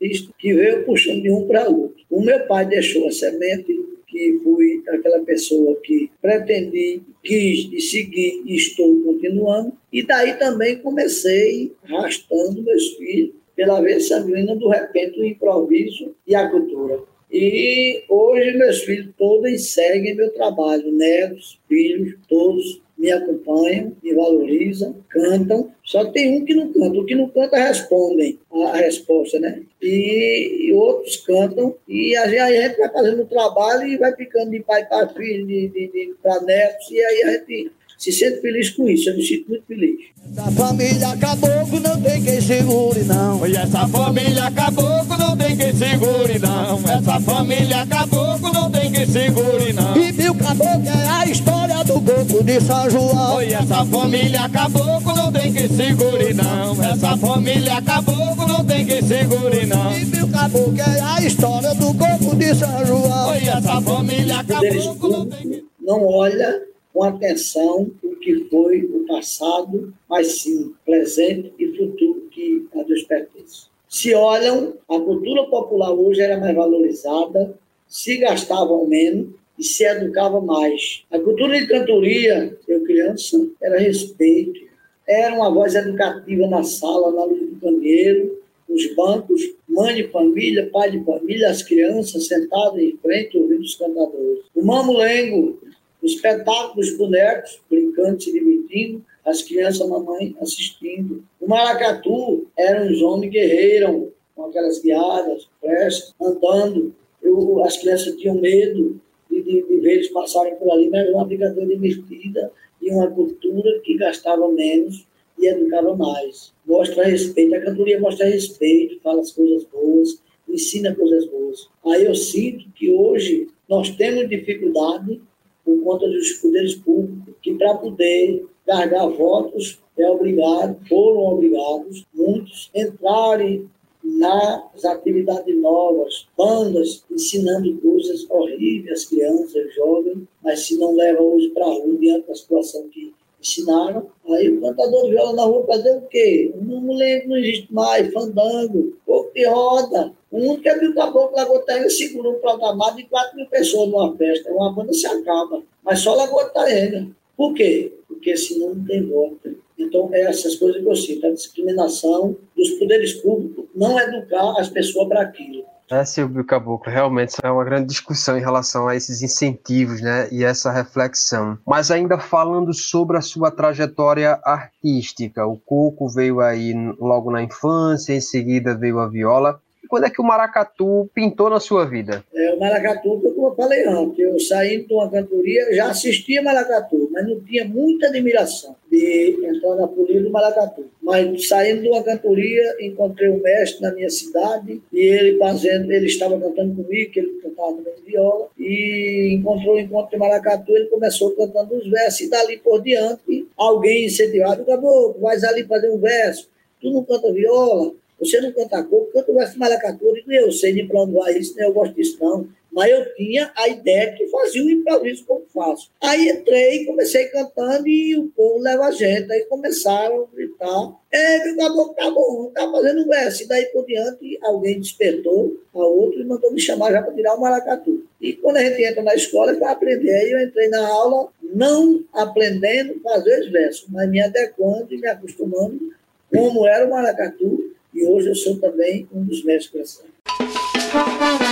artista 0.00 0.32
que 0.38 0.54
veio 0.54 0.84
puxando 0.84 1.22
de 1.22 1.30
um 1.30 1.48
para 1.48 1.68
outro. 1.68 1.96
O 2.10 2.22
meu 2.22 2.38
pai 2.46 2.64
deixou 2.64 3.08
a 3.08 3.10
semente, 3.10 3.74
que 4.14 4.38
fui 4.44 4.80
aquela 4.88 5.18
pessoa 5.24 5.76
que 5.82 6.08
pretendi, 6.22 7.02
quis 7.20 7.68
e 7.72 7.80
segui 7.80 8.44
e 8.46 8.54
estou 8.54 9.02
continuando. 9.02 9.72
E 9.92 10.06
daí 10.06 10.34
também 10.34 10.78
comecei 10.78 11.72
arrastando 11.82 12.62
meus 12.62 12.90
filhos 12.90 13.34
pela 13.56 13.80
veia 13.80 14.00
sanguínea 14.00 14.54
do 14.54 14.68
repente, 14.68 15.18
o 15.18 15.24
improviso 15.24 16.14
e 16.26 16.34
a 16.34 16.48
cultura. 16.48 17.00
E 17.30 18.04
hoje 18.08 18.56
meus 18.56 18.82
filhos 18.84 19.08
todos 19.18 19.72
seguem 19.72 20.14
meu 20.14 20.32
trabalho, 20.32 20.92
netos, 20.92 21.58
filhos, 21.68 22.14
todos 22.28 22.80
me 22.96 23.10
acompanham, 23.10 23.96
me 24.02 24.14
valorizam, 24.14 24.96
cantam. 25.08 25.72
Só 25.82 26.04
tem 26.06 26.36
um 26.36 26.44
que 26.44 26.54
não 26.54 26.72
canta. 26.72 26.98
O 26.98 27.04
que 27.04 27.14
não 27.14 27.28
canta 27.28 27.56
respondem 27.56 28.38
a, 28.52 28.70
a 28.70 28.76
resposta, 28.76 29.38
né? 29.38 29.62
E, 29.82 30.68
e 30.68 30.72
outros 30.72 31.16
cantam. 31.18 31.74
E 31.86 32.16
a 32.16 32.24
a 32.24 32.50
gente 32.50 32.78
vai 32.78 32.88
fazendo 32.90 33.22
o 33.22 33.26
trabalho 33.26 33.86
e 33.86 33.98
vai 33.98 34.14
ficando 34.14 34.50
de 34.50 34.60
pai 34.60 34.86
para 34.86 35.08
filho, 35.08 35.46
de, 35.46 35.68
de, 35.68 35.88
de 35.88 36.14
para 36.22 36.40
netos. 36.42 36.90
E 36.90 37.00
aí 37.00 37.22
a 37.22 37.32
gente 37.32 37.72
se 38.04 38.12
sente 38.12 38.40
feliz 38.42 38.70
com 38.70 38.88
isso. 38.88 39.08
Eu 39.08 39.16
me 39.16 39.26
sinto 39.26 39.48
muito 39.48 39.64
feliz. 39.66 39.96
Da 40.26 40.50
família 40.50 41.16
caboclo 41.16 41.80
não 41.80 42.00
tem 42.02 42.22
quem 42.22 42.40
segure, 42.40 43.02
não. 43.04 43.46
E 43.46 43.56
essa 43.56 43.88
família 43.88 44.50
caboclo 44.50 45.16
não 45.18 45.36
tem 45.36 45.56
quem 45.56 45.74
segure, 45.74 46.38
não. 46.38 46.78
Essa 46.90 47.20
família 47.20 47.86
caboclo 47.86 48.52
não 48.52 48.70
tem 48.70 48.92
quem 48.92 49.06
segure, 49.06 49.72
não. 49.72 49.96
E 49.96 50.12
Bill 50.12 50.34
Caboclo 50.34 50.88
é 50.88 51.08
a 51.08 51.26
história 51.26 51.84
do 51.84 51.94
do 51.94 52.00
corpo 52.00 52.42
de 52.42 52.60
São 52.60 52.90
João. 52.90 53.36
Oi, 53.36 53.52
essa 53.52 53.84
família 53.86 54.40
acabou, 54.40 55.00
não 55.00 55.32
tem 55.32 55.52
que 55.52 55.68
segurar 55.68 56.34
não. 56.34 56.82
Essa 56.82 57.16
família 57.16 57.74
acabou, 57.74 58.36
não 58.48 58.64
tem 58.64 58.84
que 58.84 59.02
segurar 59.02 59.66
não. 59.66 59.96
E 59.96 60.04
meu 60.06 60.28
caboclo 60.28 60.80
é 60.80 61.00
a 61.00 61.22
história 61.22 61.74
do 61.74 61.94
corpo 61.94 62.34
de 62.34 62.54
São 62.54 62.86
João. 62.86 63.28
Oi, 63.28 63.48
essa 63.48 63.80
família 63.80 64.40
acabou, 64.40 64.96
não 65.08 65.26
tem 65.26 65.38
que 65.38 65.54
públicos 65.54 65.74
não 65.80 66.06
olha 66.06 66.62
com 66.94 67.02
atenção 67.02 67.90
o 68.04 68.14
que 68.16 68.46
foi 68.48 68.84
o 68.84 69.04
passado, 69.04 69.92
mas 70.08 70.40
sim 70.40 70.72
presente 70.86 71.52
e 71.58 71.76
futuro 71.76 72.28
que 72.30 72.68
a 72.72 72.82
Deus 72.84 73.02
pertence. 73.02 73.66
Se 73.88 74.14
olham, 74.14 74.74
a 74.88 75.00
cultura 75.00 75.44
popular 75.44 75.92
hoje 75.92 76.20
era 76.20 76.38
mais 76.38 76.54
valorizada, 76.54 77.58
se 77.88 78.16
gastavam 78.18 78.86
menos 78.86 79.28
e 79.58 79.64
se 79.64 79.84
educava 79.84 80.40
mais. 80.40 81.04
A 81.10 81.18
cultura 81.18 81.58
de 81.58 81.66
cantoria, 81.66 82.56
eu 82.68 82.84
criança, 82.84 83.44
era 83.60 83.78
respeito, 83.78 84.60
era 85.06 85.34
uma 85.34 85.52
voz 85.52 85.74
educativa 85.74 86.46
na 86.46 86.62
sala, 86.62 87.12
na 87.12 87.24
luz 87.24 87.40
do 87.40 87.56
candeeiro, 87.56 88.40
nos 88.68 88.94
bancos, 88.94 89.42
mãe 89.68 89.96
de 89.96 90.08
família, 90.08 90.70
pai 90.72 90.92
de 90.92 91.04
família, 91.04 91.50
as 91.50 91.62
crianças 91.62 92.26
sentadas 92.28 92.80
em 92.80 92.96
frente 92.98 93.36
ouvindo 93.36 93.62
os 93.62 93.74
cantadores. 93.74 94.44
O 94.54 94.64
mamulengo, 94.64 95.58
o 96.04 96.06
espetáculo 96.06 96.74
dos 96.74 96.94
bonecos, 96.98 97.62
brincando, 97.70 98.22
se 98.22 98.30
divertindo, 98.30 99.02
as 99.24 99.42
crianças, 99.42 99.80
a 99.80 99.86
mamãe 99.86 100.36
assistindo. 100.38 101.24
O 101.40 101.48
maracatu 101.48 102.46
eram 102.58 102.92
os 102.92 103.00
homens 103.00 103.32
guerreiros, 103.32 104.08
com 104.36 104.44
aquelas 104.44 104.82
guiadas, 104.82 105.48
flechas, 105.58 106.14
andando. 106.20 106.94
Eu, 107.22 107.64
as 107.64 107.78
crianças 107.78 108.14
tinham 108.16 108.34
medo 108.34 109.00
de, 109.30 109.42
de, 109.42 109.62
de 109.62 109.76
ver 109.80 109.94
eles 109.94 110.10
passarem 110.10 110.54
por 110.56 110.70
ali, 110.70 110.90
mas 110.90 111.06
era 111.06 111.16
uma 111.16 111.24
brincadeira 111.24 111.66
divertida 111.66 112.52
e 112.82 112.90
uma 112.90 113.10
cultura 113.10 113.80
que 113.80 113.96
gastava 113.96 114.46
menos 114.52 115.06
e 115.38 115.48
educava 115.48 115.96
mais. 115.96 116.52
Mostra 116.66 117.04
respeito, 117.04 117.54
a 117.54 117.60
cantoria 117.62 117.98
mostra 117.98 118.26
respeito, 118.26 119.00
fala 119.00 119.22
as 119.22 119.32
coisas 119.32 119.64
boas, 119.72 120.20
ensina 120.46 120.94
coisas 120.94 121.24
boas. 121.28 121.66
Aí 121.86 122.04
eu 122.04 122.14
sinto 122.14 122.68
que 122.74 122.90
hoje 122.90 123.48
nós 123.66 123.88
temos 123.96 124.28
dificuldade 124.28 125.18
por 125.64 125.82
conta 125.82 126.08
dos 126.08 126.32
poderes 126.34 126.74
públicos, 126.74 127.34
que 127.42 127.54
para 127.54 127.74
poder 127.74 128.46
carregar 128.66 129.08
votos 129.08 129.78
é 129.96 130.10
obrigado, 130.10 130.76
foram 130.88 131.20
obrigados, 131.20 132.04
muitos, 132.12 132.70
entrarem 132.74 133.68
nas 134.02 134.84
atividades 134.84 135.56
novas, 135.56 136.26
bandas 136.36 137.04
ensinando 137.10 137.80
coisas 137.80 138.28
horríveis 138.28 139.00
às 139.00 139.04
crianças, 139.06 139.74
jovens, 139.74 140.18
mas 140.42 140.60
se 140.60 140.76
não 140.76 140.94
leva 140.94 141.22
hoje 141.22 141.48
para 141.50 141.64
a 141.64 141.72
rua 141.72 141.96
diante 141.98 142.28
da 142.28 142.34
situação 142.34 142.86
que 142.88 143.14
ensinaram, 143.40 144.08
aí 144.28 144.48
o 144.50 144.60
cantador 144.60 145.04
de 145.04 145.10
viola 145.10 145.32
na 145.34 145.44
rua 145.44 145.66
fazer 145.66 145.96
o 145.96 146.02
quê? 146.02 146.52
Não 146.60 146.94
lembro, 146.94 147.28
não 147.28 147.36
existe 147.36 147.72
mais, 147.72 148.12
fandango, 148.12 148.94
pouco 149.06 149.32
de 149.34 149.46
roda. 149.46 150.12
O 150.34 150.40
mundo 150.40 150.60
que 150.60 150.68
abriu 150.68 150.90
o 150.90 150.94
caboclo 150.96 151.36
Lagoa 151.36 151.62
segura 151.88 152.28
um 152.28 152.40
programado 152.40 152.96
de 152.96 153.04
4 153.04 153.36
mil 153.36 153.46
pessoas 153.46 153.88
numa 153.88 154.16
festa, 154.16 154.50
uma 154.50 154.72
banda 154.72 154.92
se 154.92 155.06
acaba, 155.06 155.62
mas 155.84 156.00
só 156.00 156.12
Lagoa 156.12 156.46
Taenga. 156.46 157.06
Por 157.36 157.54
quê? 157.54 157.92
Porque 158.08 158.36
senão 158.36 158.74
não 158.74 158.84
tem 158.84 159.06
volta. 159.06 159.54
Então, 159.78 160.10
é 160.12 160.22
essas 160.22 160.56
coisas 160.56 160.82
que 160.82 160.88
eu 160.88 160.96
sinto, 160.96 161.24
a 161.28 161.30
discriminação 161.30 162.36
dos 162.56 162.70
poderes 162.70 163.12
públicos, 163.12 163.64
não 163.76 163.96
educar 163.96 164.58
as 164.58 164.68
pessoas 164.68 165.06
para 165.06 165.22
aquilo. 165.22 165.62
É, 165.88 166.04
Silvio 166.04 166.44
Caboclo, 166.44 166.90
realmente 166.90 167.36
é 167.40 167.48
uma 167.48 167.62
grande 167.62 167.86
discussão 167.86 168.36
em 168.36 168.40
relação 168.40 168.88
a 168.88 168.96
esses 168.96 169.22
incentivos, 169.22 170.00
né, 170.00 170.28
e 170.32 170.42
essa 170.42 170.72
reflexão. 170.72 171.58
Mas 171.64 171.92
ainda 171.92 172.18
falando 172.18 172.74
sobre 172.74 173.16
a 173.18 173.20
sua 173.20 173.52
trajetória 173.52 174.40
artística, 174.42 175.46
o 175.46 175.58
coco 175.58 176.08
veio 176.08 176.40
aí 176.40 176.74
logo 176.98 177.30
na 177.30 177.40
infância, 177.40 178.12
em 178.12 178.20
seguida 178.20 178.76
veio 178.76 178.98
a 178.98 179.06
viola. 179.06 179.60
Quando 179.88 180.06
é 180.06 180.10
que 180.10 180.20
o 180.20 180.24
maracatu 180.24 181.08
pintou 181.14 181.50
na 181.50 181.60
sua 181.60 181.84
vida? 181.84 182.24
É, 182.34 182.54
o 182.54 182.60
maracatu, 182.60 183.20
como 183.20 183.48
eu 183.48 183.54
falei 183.54 183.86
antes, 183.86 184.18
eu 184.18 184.38
saindo 184.40 184.88
de 184.88 184.94
uma 184.94 185.10
cantoria, 185.10 185.74
já 185.74 185.88
assistia 185.90 186.42
maracatu, 186.42 187.08
mas 187.12 187.26
não 187.26 187.40
tinha 187.40 187.64
muita 187.64 188.08
admiração 188.08 188.74
de 188.90 189.36
entrar 189.44 189.74
na 189.76 189.88
folia 189.88 190.22
do 190.22 190.30
maracatu. 190.30 190.84
Mas 191.02 191.48
saindo 191.48 191.82
de 191.82 191.88
uma 191.88 192.02
cantoria, 192.02 192.76
encontrei 192.80 193.28
um 193.28 193.40
mestre 193.40 193.82
na 193.82 193.92
minha 193.92 194.10
cidade 194.10 194.80
e 194.92 194.98
ele 195.00 195.38
fazendo, 195.38 195.90
ele 195.92 196.06
estava 196.06 196.38
cantando 196.38 196.82
comigo, 196.82 197.10
que 197.10 197.20
ele 197.20 197.40
cantava 197.42 197.76
também 197.76 197.94
viola, 198.06 198.48
e 198.58 199.34
encontrou 199.34 199.74
o 199.74 199.78
encontro 199.78 200.10
de 200.10 200.16
maracatu, 200.16 200.76
ele 200.76 200.86
começou 200.86 201.32
cantando 201.32 201.76
os 201.76 201.88
versos 201.90 202.20
e 202.20 202.30
dali 202.30 202.58
por 202.58 202.82
diante 202.82 203.46
alguém 203.56 204.06
incentivado, 204.06 204.62
acabou, 204.62 205.16
vai 205.20 205.36
ali 205.44 205.64
fazer 205.64 205.90
um 205.90 205.98
verso, 205.98 206.48
tu 206.80 206.90
não 206.90 207.02
canta 207.04 207.32
viola, 207.32 207.92
você 208.24 208.40
não 208.40 208.52
canta 208.52 208.82
coco, 208.82 209.12
canta 209.12 209.30
o 209.30 209.34
verso 209.34 209.58
maracatu. 209.58 210.04
Eu 210.06 210.14
digo, 210.14 210.32
eu 210.32 210.52
sei 210.52 210.72
de 210.72 210.82
vai 210.82 211.38
isso, 211.38 211.54
nem 211.56 211.66
eu 211.66 211.72
gosto 211.72 211.94
disso, 211.94 212.18
não. 212.20 212.48
Mas 212.74 212.90
eu 212.90 213.14
tinha 213.14 213.52
a 213.54 213.68
ideia 213.68 214.12
que 214.14 214.26
fazia 214.26 214.64
o 214.64 214.68
improviso 214.68 215.24
como 215.24 215.44
faço. 215.54 215.92
Aí 216.02 216.28
entrei, 216.28 216.84
comecei 216.84 217.26
cantando 217.26 217.86
e 217.86 218.16
o 218.16 218.26
povo 218.36 218.58
leva 218.58 218.86
a 218.86 218.90
gente. 218.90 219.30
Aí 219.32 219.44
começaram 219.44 220.22
a 220.22 220.36
gritar: 220.36 220.92
É, 221.12 221.52
o 221.52 221.56
caboclo 221.56 221.94
tá 221.94 222.10
bom, 222.10 222.50
tá 222.52 222.68
fazendo 222.68 223.06
verso. 223.06 223.44
E 223.44 223.46
daí 223.46 223.66
por 223.66 223.86
diante, 223.86 224.36
alguém 224.42 224.80
despertou 224.80 225.56
a 225.72 225.78
outro 225.78 226.20
e 226.20 226.24
mandou 226.24 226.52
me 226.52 226.60
chamar 226.60 226.90
já 226.90 227.00
para 227.00 227.14
tirar 227.14 227.36
o 227.36 227.40
maracatu. 227.40 228.04
E 228.20 228.32
quando 228.32 228.56
a 228.56 228.64
gente 228.64 228.82
entra 228.82 229.04
na 229.04 229.14
escola, 229.14 229.52
é 229.52 229.54
para 229.54 229.70
aprender. 229.70 230.10
Aí 230.10 230.32
eu 230.32 230.40
entrei 230.40 230.66
na 230.68 230.84
aula, 230.84 231.28
não 231.40 232.04
aprendendo 232.12 233.00
a 233.04 233.12
fazer 233.12 233.40
os 233.40 233.52
versos, 233.52 233.86
mas 233.88 234.10
me 234.10 234.20
adequando 234.20 234.92
e 234.92 234.98
me 234.98 235.06
acostumando 235.06 235.94
como 236.28 236.66
era 236.66 236.84
o 236.84 236.90
maracatu 236.90 237.63
e 237.94 238.04
hoje 238.06 238.28
eu 238.28 238.34
sou 238.34 238.58
também 238.58 239.08
um 239.12 239.24
dos 239.24 239.44
mestres 239.44 239.70
diversão. 239.70 241.43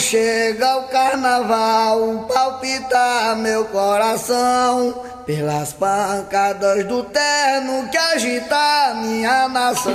Chega 0.00 0.78
o 0.78 0.88
carnaval, 0.88 2.26
palpita 2.26 3.36
meu 3.36 3.66
coração. 3.66 4.94
Pelas 5.26 5.74
pancadas 5.74 6.84
do 6.86 7.04
terno 7.04 7.88
que 7.90 7.96
agita 7.96 8.94
minha 8.96 9.48
nação. 9.48 9.92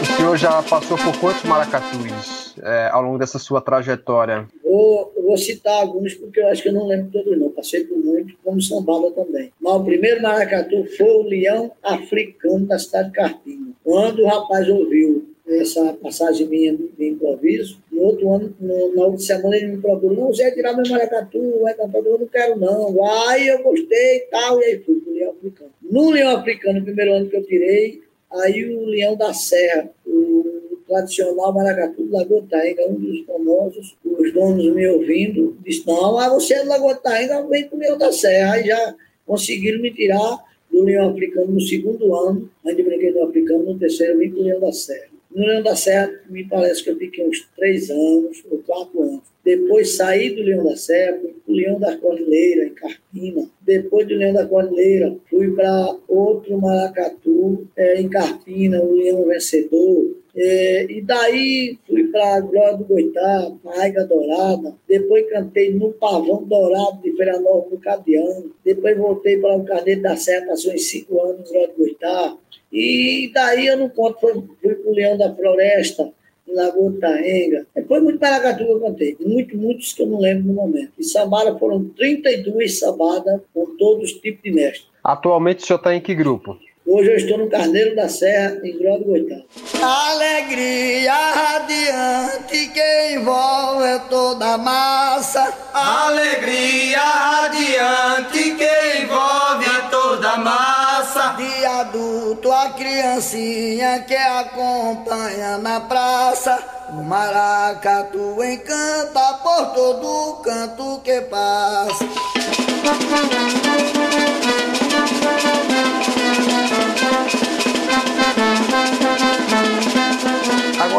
O 0.00 0.16
senhor 0.16 0.36
já 0.36 0.62
passou 0.62 0.96
por 0.96 1.16
quantos 1.20 1.42
maracatus 1.44 2.56
é, 2.62 2.88
ao 2.90 3.02
longo 3.02 3.18
dessa 3.18 3.38
sua 3.38 3.60
trajetória? 3.60 4.48
Vou, 4.64 5.12
vou 5.22 5.36
citar 5.36 5.74
alguns 5.74 6.14
porque 6.14 6.40
eu 6.40 6.48
acho 6.48 6.62
que 6.62 6.68
eu 6.70 6.72
não 6.72 6.86
lembro 6.86 7.12
todos 7.12 7.38
não. 7.38 7.50
Passei 7.50 7.84
por 7.84 7.98
muito, 7.98 8.34
como 8.42 8.60
sambada 8.60 9.10
também. 9.12 9.52
Mas 9.60 9.74
o 9.74 9.84
primeiro 9.84 10.22
maracatu 10.22 10.84
foi 10.96 11.06
o 11.06 11.22
leão 11.22 11.70
africano 11.82 12.66
da 12.66 12.78
cidade 12.78 13.10
de 13.10 13.14
Carpina. 13.14 13.69
Quando 13.90 14.22
o 14.22 14.26
rapaz 14.26 14.68
ouviu 14.68 15.34
essa 15.48 15.92
passagem 15.94 16.46
minha 16.46 16.76
de 16.76 17.08
improviso, 17.08 17.82
no 17.90 18.02
outro 18.02 18.32
ano, 18.32 18.54
no, 18.60 18.94
na 18.94 19.06
outra 19.06 19.18
semana, 19.18 19.56
ele 19.56 19.66
me 19.66 19.78
procurou, 19.78 20.16
não, 20.16 20.26
você 20.28 20.48
tirar 20.52 20.76
meu 20.76 20.88
maracatu, 20.88 21.58
vai 21.60 21.74
cantar, 21.74 21.98
eu 21.98 22.16
não 22.20 22.26
quero 22.28 22.56
não. 22.56 23.04
Aí 23.04 23.48
eu 23.48 23.60
gostei 23.64 24.18
e 24.18 24.20
tal, 24.30 24.60
e 24.60 24.64
aí 24.64 24.78
fui 24.78 25.00
pro 25.00 25.12
leão 25.12 25.32
africano. 25.32 25.70
No 25.82 26.10
leão 26.10 26.36
africano, 26.36 26.78
no 26.78 26.84
primeiro 26.84 27.14
ano 27.14 27.28
que 27.28 27.36
eu 27.36 27.44
tirei, 27.44 28.00
aí 28.30 28.64
o 28.72 28.84
leão 28.84 29.16
da 29.16 29.34
serra, 29.34 29.90
o 30.06 30.78
tradicional 30.86 31.52
maracatu 31.52 32.04
do 32.04 32.12
Lagoa 32.12 32.44
um 32.88 32.94
dos 32.94 33.26
famosos, 33.26 33.96
os 34.04 34.32
donos 34.32 34.72
me 34.72 34.86
ouvindo, 34.86 35.58
disse, 35.64 35.84
não, 35.84 36.14
mas 36.14 36.32
você 36.32 36.54
é 36.54 36.62
do 36.62 36.68
Lagoa 36.68 36.94
Taenga, 36.94 37.42
vem 37.48 37.66
pro 37.66 37.76
Leão 37.76 37.98
da 37.98 38.12
Serra. 38.12 38.54
Aí 38.54 38.68
já 38.68 38.94
conseguiram 39.26 39.82
me 39.82 39.92
tirar 39.92 40.48
do 40.70 40.84
Leão 40.84 41.10
Africano 41.10 41.52
no 41.52 41.60
segundo 41.60 42.14
ano, 42.14 42.48
ainda 42.64 42.82
brinquei 42.82 43.12
do 43.12 43.22
Africano, 43.22 43.64
no 43.64 43.78
terceiro 43.78 44.18
vim 44.18 44.30
pro 44.30 44.42
Leão 44.42 44.60
da 44.60 44.72
Serra. 44.72 45.10
No 45.34 45.46
Leão 45.46 45.62
da 45.62 45.76
Serra, 45.76 46.10
me 46.28 46.44
parece 46.44 46.82
que 46.82 46.90
eu 46.90 46.96
fiquei 46.96 47.26
uns 47.26 47.48
três 47.56 47.88
anos 47.88 48.42
ou 48.50 48.58
quatro 48.58 49.00
anos. 49.00 49.22
depois 49.44 49.96
saí 49.96 50.30
do 50.30 50.42
Leão 50.42 50.64
da 50.64 50.76
Serra, 50.76 51.18
fui 51.20 51.30
para 51.30 51.52
o 51.52 51.54
Leão 51.54 51.78
da 51.78 51.96
Cordilheira, 51.96 52.66
em 52.66 52.74
Carpina. 52.74 53.48
Depois 53.60 54.08
do 54.08 54.14
Leão 54.14 54.32
da 54.32 54.46
Cordilheira, 54.46 55.16
fui 55.28 55.52
para 55.52 55.96
outro 56.08 56.58
maracatu, 56.60 57.66
é, 57.76 58.00
em 58.00 58.08
Carpina, 58.08 58.82
o 58.82 58.92
Leão 58.92 59.24
Vencedor. 59.26 60.16
É, 60.34 60.86
e 60.90 61.00
daí 61.00 61.78
fui 61.86 61.99
para 62.10 62.36
a 62.36 62.40
Glória 62.40 62.76
do 62.76 62.84
Goitá, 62.84 63.52
na 63.64 63.82
Aiga 63.82 64.04
Dourada. 64.04 64.74
Depois 64.88 65.28
cantei 65.30 65.72
no 65.72 65.92
Pavão 65.92 66.44
Dourado 66.44 67.00
de 67.02 67.12
Feira 67.12 67.40
Nova 67.40 67.68
no 67.70 67.78
Cadeano. 67.78 68.50
Depois 68.64 68.96
voltei 68.96 69.38
para 69.38 69.56
o 69.56 69.64
Carneiro 69.64 70.02
da 70.02 70.16
Serra, 70.16 70.46
passou 70.46 70.72
em 70.72 70.78
cinco 70.78 71.20
anos 71.22 71.38
no 71.38 71.44
Glória 71.52 71.68
do 71.68 71.76
Goitá. 71.76 72.36
E 72.72 73.30
daí 73.34 73.66
eu 73.66 73.76
não 73.76 73.88
conto, 73.88 74.20
fui, 74.20 74.32
fui 74.60 74.74
para 74.74 74.90
o 74.90 74.94
Leão 74.94 75.18
da 75.18 75.34
Floresta, 75.34 76.12
Lagoa 76.46 76.92
Taenga. 77.00 77.66
Depois 77.74 78.02
muito 78.02 78.20
maracatu 78.20 78.64
que 78.64 78.70
eu 78.70 78.80
cantei. 78.80 79.16
Muito, 79.20 79.56
muitos 79.56 79.92
que 79.92 80.02
eu 80.02 80.06
não 80.06 80.20
lembro 80.20 80.48
no 80.48 80.54
momento. 80.54 80.92
E 80.98 81.04
sambada 81.04 81.58
foram 81.58 81.84
32 81.96 82.78
sambadas 82.78 83.40
com 83.54 83.66
todos 83.76 84.12
os 84.12 84.20
tipos 84.20 84.42
de 84.42 84.52
mestres. 84.52 84.88
Atualmente 85.02 85.64
o 85.64 85.66
senhor 85.66 85.78
está 85.78 85.94
em 85.94 86.00
que 86.00 86.14
grupo? 86.14 86.58
Hoje 86.86 87.10
eu 87.10 87.16
estou 87.16 87.38
no 87.38 87.50
Carneiro 87.50 87.94
da 87.94 88.08
Serra, 88.08 88.56
em 88.64 88.78
Grão 88.78 88.98
do 88.98 89.04
Goitá. 89.04 89.36
Alegria 89.82 91.12
radiante 91.12 92.68
que 92.68 93.14
envolve 93.14 94.00
toda 94.08 94.54
a 94.54 94.58
massa. 94.58 95.52
Alegria 95.74 97.00
radiante 97.00 98.56
que 98.56 99.02
envolve 99.02 99.90
toda 99.90 100.30
a 100.30 100.36
massa. 100.38 101.34
De 101.36 101.66
adulto 101.66 102.50
a 102.50 102.70
criancinha 102.70 104.00
que 104.00 104.16
acompanha 104.16 105.58
na 105.58 105.80
praça. 105.80 106.58
O 106.88 107.02
maracatu 107.02 108.42
encanta 108.42 109.34
por 109.42 109.66
todo 109.74 110.42
canto 110.42 111.00
que 111.04 111.20
passa. 111.22 112.06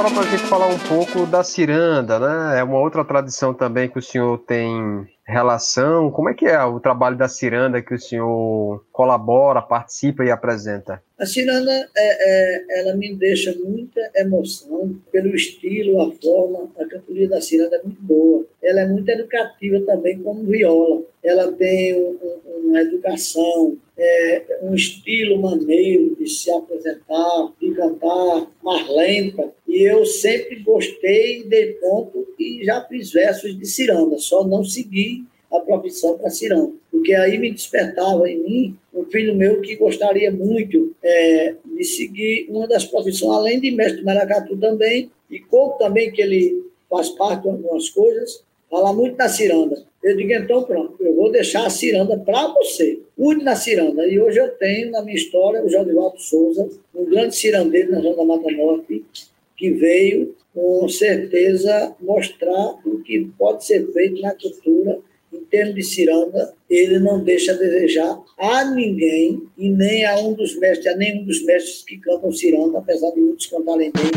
Agora 0.01 0.15
para 0.15 0.27
a 0.27 0.31
gente 0.31 0.49
falar 0.49 0.67
um 0.67 0.79
pouco 0.79 1.27
da 1.27 1.43
ciranda, 1.43 2.19
né? 2.19 2.59
É 2.59 2.63
uma 2.63 2.79
outra 2.79 3.05
tradição 3.05 3.53
também 3.53 3.87
que 3.87 3.99
o 3.99 4.01
senhor 4.01 4.39
tem 4.47 5.07
relação. 5.23 6.09
Como 6.09 6.27
é 6.27 6.33
que 6.33 6.45
é 6.45 6.59
o 6.63 6.79
trabalho 6.79 7.15
da 7.15 7.27
ciranda 7.27 7.83
que 7.83 7.93
o 7.93 7.99
senhor 7.99 8.83
colabora, 8.91 9.61
participa 9.61 10.25
e 10.25 10.31
apresenta? 10.31 11.03
A 11.19 11.25
ciranda, 11.27 11.71
é, 11.71 11.89
é, 11.97 12.79
ela 12.79 12.95
me 12.95 13.15
deixa 13.15 13.55
muita 13.63 14.01
emoção 14.15 14.95
pelo 15.11 15.35
estilo, 15.35 16.01
a 16.01 16.11
forma. 16.13 16.67
A 16.79 16.85
cantoria 16.85 17.29
da 17.29 17.39
ciranda 17.39 17.75
é 17.75 17.83
muito 17.83 18.01
boa. 18.01 18.43
Ela 18.61 18.81
é 18.81 18.87
muito 18.87 19.07
educativa 19.07 19.79
também, 19.81 20.17
como 20.17 20.43
viola. 20.45 21.03
Ela 21.23 21.51
tem 21.51 21.95
um, 21.95 22.17
um, 22.23 22.69
uma 22.69 22.81
educação, 22.81 23.77
é, 23.95 24.59
um 24.63 24.73
estilo 24.73 25.39
maneiro 25.39 26.15
de 26.15 26.27
se 26.27 26.51
apresentar, 26.51 27.51
de 27.59 27.71
cantar 27.75 28.47
mais 28.63 28.89
lenta. 28.89 29.51
E 29.71 29.83
eu 29.83 30.05
sempre 30.05 30.57
gostei, 30.57 31.45
dei 31.45 31.75
ponto 31.75 32.27
e 32.37 32.61
já 32.65 32.83
fiz 32.89 33.09
versos 33.13 33.57
de 33.57 33.65
ciranda, 33.65 34.17
só 34.17 34.45
não 34.45 34.65
segui 34.65 35.23
a 35.49 35.61
profissão 35.61 36.17
para 36.17 36.29
ciranda. 36.29 36.73
Porque 36.91 37.13
aí 37.13 37.37
me 37.37 37.49
despertava 37.49 38.29
em 38.29 38.43
mim 38.43 38.77
um 38.93 39.05
filho 39.05 39.33
meu 39.33 39.61
que 39.61 39.77
gostaria 39.77 40.29
muito 40.29 40.93
é, 41.01 41.55
de 41.63 41.85
seguir 41.85 42.47
uma 42.49 42.67
das 42.67 42.83
profissões, 42.83 43.33
além 43.33 43.61
de 43.61 43.71
mestre 43.71 44.03
maracatu 44.03 44.57
também, 44.57 45.09
e 45.29 45.39
como 45.39 45.77
também 45.77 46.11
que 46.11 46.21
ele 46.21 46.65
faz 46.89 47.07
parte 47.11 47.43
de 47.43 47.49
algumas 47.51 47.89
coisas, 47.91 48.43
fala 48.69 48.91
muito 48.91 49.15
na 49.15 49.29
ciranda. 49.29 49.85
Eu 50.03 50.17
digo, 50.17 50.33
então 50.33 50.63
pronto, 50.63 50.97
eu 50.99 51.15
vou 51.15 51.31
deixar 51.31 51.65
a 51.65 51.69
ciranda 51.69 52.17
para 52.17 52.49
você. 52.49 52.99
Cuide 53.15 53.41
na 53.41 53.55
ciranda. 53.55 54.05
E 54.05 54.19
hoje 54.19 54.37
eu 54.37 54.49
tenho 54.49 54.91
na 54.91 55.01
minha 55.01 55.15
história 55.15 55.63
o 55.63 55.69
Jodivaldo 55.69 56.19
Souza, 56.19 56.67
um 56.93 57.05
grande 57.05 57.37
cirandeiro 57.37 57.89
na 57.93 58.01
Zona 58.01 58.17
da 58.17 58.25
Mata 58.25 58.51
Norte, 58.51 59.05
que 59.61 59.71
veio 59.73 60.35
com 60.55 60.89
certeza 60.89 61.95
mostrar 62.01 62.79
o 62.83 62.99
que 63.03 63.29
pode 63.37 63.63
ser 63.63 63.85
feito 63.93 64.19
na 64.19 64.33
cultura 64.33 64.97
em 65.31 65.39
termos 65.45 65.75
de 65.75 65.83
ciranda, 65.83 66.55
ele 66.67 66.97
não 66.97 67.23
deixa 67.23 67.51
a 67.51 67.55
desejar 67.55 68.19
a 68.39 68.65
ninguém 68.65 69.43
e 69.55 69.69
nem 69.69 70.03
a 70.03 70.17
um 70.17 70.33
dos 70.33 70.57
mestres, 70.57 70.87
a 70.87 70.97
nenhum 70.97 71.23
dos 71.25 71.45
mestres 71.45 71.83
que 71.83 71.99
cantam 71.99 72.31
ciranda, 72.31 72.79
apesar 72.79 73.11
de 73.11 73.21
muitos 73.21 73.45
cantarem 73.45 73.91
bem. 73.91 74.11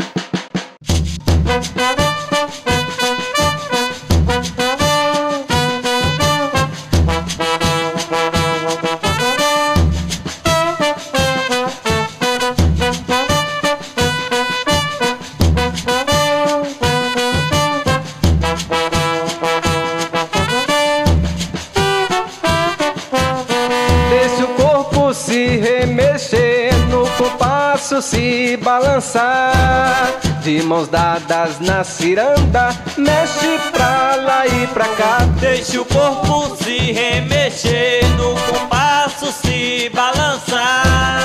Mãos 30.65 30.87
dadas 30.87 31.59
na 31.59 31.83
ciranda, 31.83 32.69
mexe 32.97 33.59
pra 33.71 34.15
lá 34.15 34.47
e 34.47 34.67
pra 34.67 34.85
cá. 34.95 35.19
Deixe 35.39 35.77
o 35.77 35.85
corpo 35.85 36.55
se 36.57 36.91
remexer, 36.91 38.05
no 38.17 38.35
compasso 38.51 39.31
se 39.31 39.89
balançar. 39.93 41.21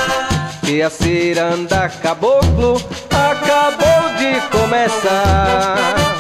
E 0.69 0.83
a 0.83 0.91
ciranda 0.91 1.89
caboclo 1.89 2.81
acabou 3.11 4.15
de 4.19 4.41
começar. 4.57 6.20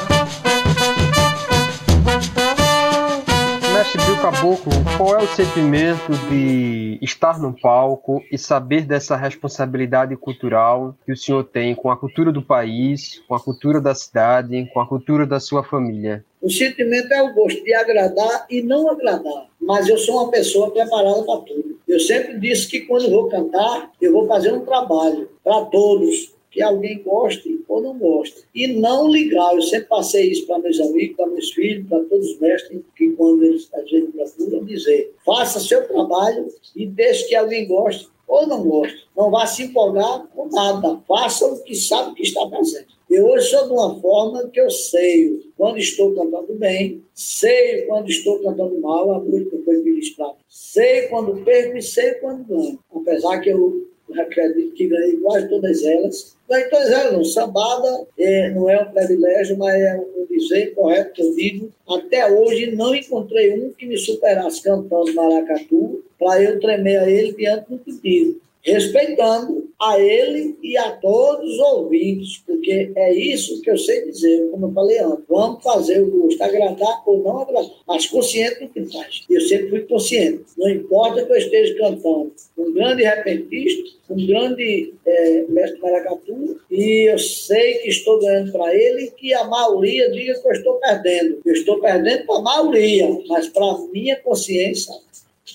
Qual 4.97 5.18
é 5.18 5.22
o 5.22 5.26
sentimento 5.26 6.12
de 6.30 6.99
estar 7.03 7.38
no 7.38 7.53
palco 7.53 8.24
e 8.32 8.38
saber 8.38 8.86
dessa 8.86 9.14
responsabilidade 9.14 10.16
cultural 10.16 10.97
que 11.05 11.12
o 11.12 11.16
senhor 11.16 11.45
tem 11.45 11.74
com 11.74 11.91
a 11.91 11.97
cultura 11.97 12.32
do 12.32 12.41
país, 12.41 13.22
com 13.28 13.34
a 13.34 13.41
cultura 13.41 13.82
da 13.82 13.95
cidade, 13.95 14.66
com 14.72 14.80
a 14.80 14.86
cultura 14.86 15.26
da 15.26 15.38
sua 15.38 15.62
família? 15.62 16.24
O 16.41 16.49
sentimento 16.49 17.12
é 17.12 17.22
o 17.22 17.34
gosto 17.34 17.62
de 17.62 17.74
agradar 17.74 18.47
e 18.49 18.62
não 18.62 18.91
agradar, 18.91 19.47
mas 19.61 19.86
eu 19.86 19.99
sou 19.99 20.22
uma 20.22 20.30
pessoa 20.30 20.70
preparada 20.70 21.22
para 21.22 21.41
tudo. 21.43 21.78
Eu 21.86 22.01
sempre 22.01 22.38
disse 22.41 22.66
que 22.66 22.80
quando 22.80 23.11
vou 23.11 23.28
cantar, 23.28 23.91
eu 24.01 24.11
vou 24.11 24.26
fazer 24.26 24.55
um 24.55 24.64
trabalho 24.64 25.28
para 25.45 25.66
todos, 25.66 26.32
que 26.51 26.63
alguém 26.63 27.03
goste 27.03 27.61
ou 27.69 27.81
não 27.81 27.99
goste. 27.99 28.45
E 28.55 28.67
não 28.67 29.09
ligar. 29.09 29.55
Eu 29.55 29.63
sempre 29.63 29.87
passei 29.87 30.31
isso 30.31 30.47
para 30.47 30.59
meus 30.59 30.81
amigos, 30.81 31.17
para 31.17 31.27
meus 31.27 31.51
filhos, 31.53 31.89
para 31.89 32.05
todos 32.05 32.33
os 32.33 32.41
mestres, 32.41 32.81
que 32.97 33.11
quando 33.13 33.43
eles 33.45 33.69
a 33.73 33.81
gente 33.83 34.13
procuram 34.13 34.65
dizer, 34.65 35.15
faça 35.25 35.61
seu 35.61 35.87
trabalho 35.87 36.49
e 36.75 36.87
deixe 36.87 37.29
que 37.29 37.35
alguém 37.35 37.67
goste 37.67 38.09
ou 38.27 38.47
não 38.47 38.63
goste. 38.63 39.09
Não 39.17 39.31
vá 39.31 39.47
se 39.47 39.65
empolgar 39.65 40.27
com 40.35 40.49
nada. 40.49 41.01
Faça 41.07 41.47
o 41.47 41.63
que 41.63 41.75
sabe 41.75 42.15
que 42.15 42.23
está 42.23 42.49
fazendo. 42.49 42.87
Eu 43.11 43.27
hoje 43.27 43.49
sou 43.49 43.67
de 43.67 43.73
uma 43.73 44.01
forma 44.01 44.49
que 44.49 44.61
eu 44.61 44.71
sei 44.71 45.41
quando 45.57 45.79
estou 45.79 46.15
cantando 46.15 46.55
bem, 46.55 47.03
sei 47.13 47.83
quando 47.83 48.09
estou 48.09 48.39
cantando 48.39 48.81
mal, 48.81 49.13
a 49.13 49.21
que 49.21 49.47
foi 49.65 49.83
feliz 49.83 50.11
para 50.11 50.33
Sei 50.49 51.09
quando 51.09 51.45
perco 51.45 51.77
e 51.77 51.83
sei 51.83 52.15
quando 52.15 52.45
ganho. 52.45 52.79
Apesar 52.95 53.41
que 53.41 53.51
eu 53.51 53.89
acredito 54.19 54.75
que 54.75 54.87
ganhei 54.87 55.17
quase 55.19 55.49
todas 55.49 55.85
elas. 55.85 56.37
Ganhei 56.49 56.69
todas 56.69 56.91
elas, 56.91 57.13
não. 57.13 57.25
Sambada 57.25 58.07
é, 58.19 58.51
não 58.51 58.69
é 58.69 58.81
um 58.81 58.93
privilégio, 58.93 59.57
mas 59.59 59.75
é 59.75 59.97
um 59.97 60.27
dizer 60.31 60.75
correto 60.75 61.13
que 61.13 61.23
eu 61.23 61.35
digo. 61.35 61.73
Até 61.89 62.31
hoje 62.31 62.75
não 62.75 62.95
encontrei 62.95 63.53
um 63.61 63.71
que 63.73 63.87
me 63.87 63.99
superasse 63.99 64.63
cantando 64.63 65.15
maracatu 65.15 66.03
para 66.19 66.43
eu 66.43 66.59
tremer 66.61 66.99
a 66.99 67.11
ele 67.11 67.33
diante 67.33 67.71
do 67.71 67.79
pedido 67.79 68.41
respeitando 68.63 69.71
a 69.81 69.99
ele 69.99 70.59
e 70.63 70.77
a 70.77 70.91
todos 70.93 71.55
os 71.55 71.59
ouvintes, 71.59 72.43
porque 72.47 72.93
é 72.95 73.15
isso 73.15 73.63
que 73.63 73.71
eu 73.71 73.79
sei 73.79 74.05
dizer, 74.11 74.49
como 74.51 74.67
eu 74.67 74.73
falei 74.73 74.99
antes. 74.99 75.25
Vamos 75.27 75.63
fazer 75.63 76.03
o 76.03 76.11
gosto, 76.11 76.43
agradar 76.43 77.03
ou 77.07 77.23
não 77.23 77.39
agradar, 77.39 77.71
mas 77.87 78.07
consciente 78.07 78.61
do 78.61 78.69
que 78.69 78.85
faz. 78.93 79.25
Eu 79.31 79.41
sempre 79.41 79.71
fui 79.71 79.81
consciente. 79.81 80.45
Não 80.59 80.69
importa 80.69 81.25
que 81.25 81.33
eu 81.33 81.37
esteja 81.37 81.75
cantando 81.79 82.33
um 82.59 82.73
grande 82.75 83.03
repentista, 83.03 83.91
um 84.11 84.27
grande 84.27 84.93
é, 85.07 85.45
mestre 85.49 85.81
maracatu, 85.81 86.61
e 86.71 87.11
eu 87.11 87.19
sei 87.19 87.79
que 87.79 87.89
estou 87.89 88.21
ganhando 88.21 88.53
para 88.53 88.75
ele 88.75 89.05
e 89.05 89.11
que 89.13 89.33
a 89.33 89.45
maioria 89.45 90.11
diga 90.11 90.39
que 90.39 90.47
eu 90.47 90.53
estou 90.53 90.75
perdendo. 90.75 91.39
Eu 91.45 91.55
estou 91.55 91.81
perdendo 91.81 92.27
para 92.27 92.37
a 92.37 92.43
maioria, 92.43 93.09
mas 93.29 93.49
para 93.49 93.65
a 93.65 93.79
minha 93.91 94.17
consciência 94.17 94.95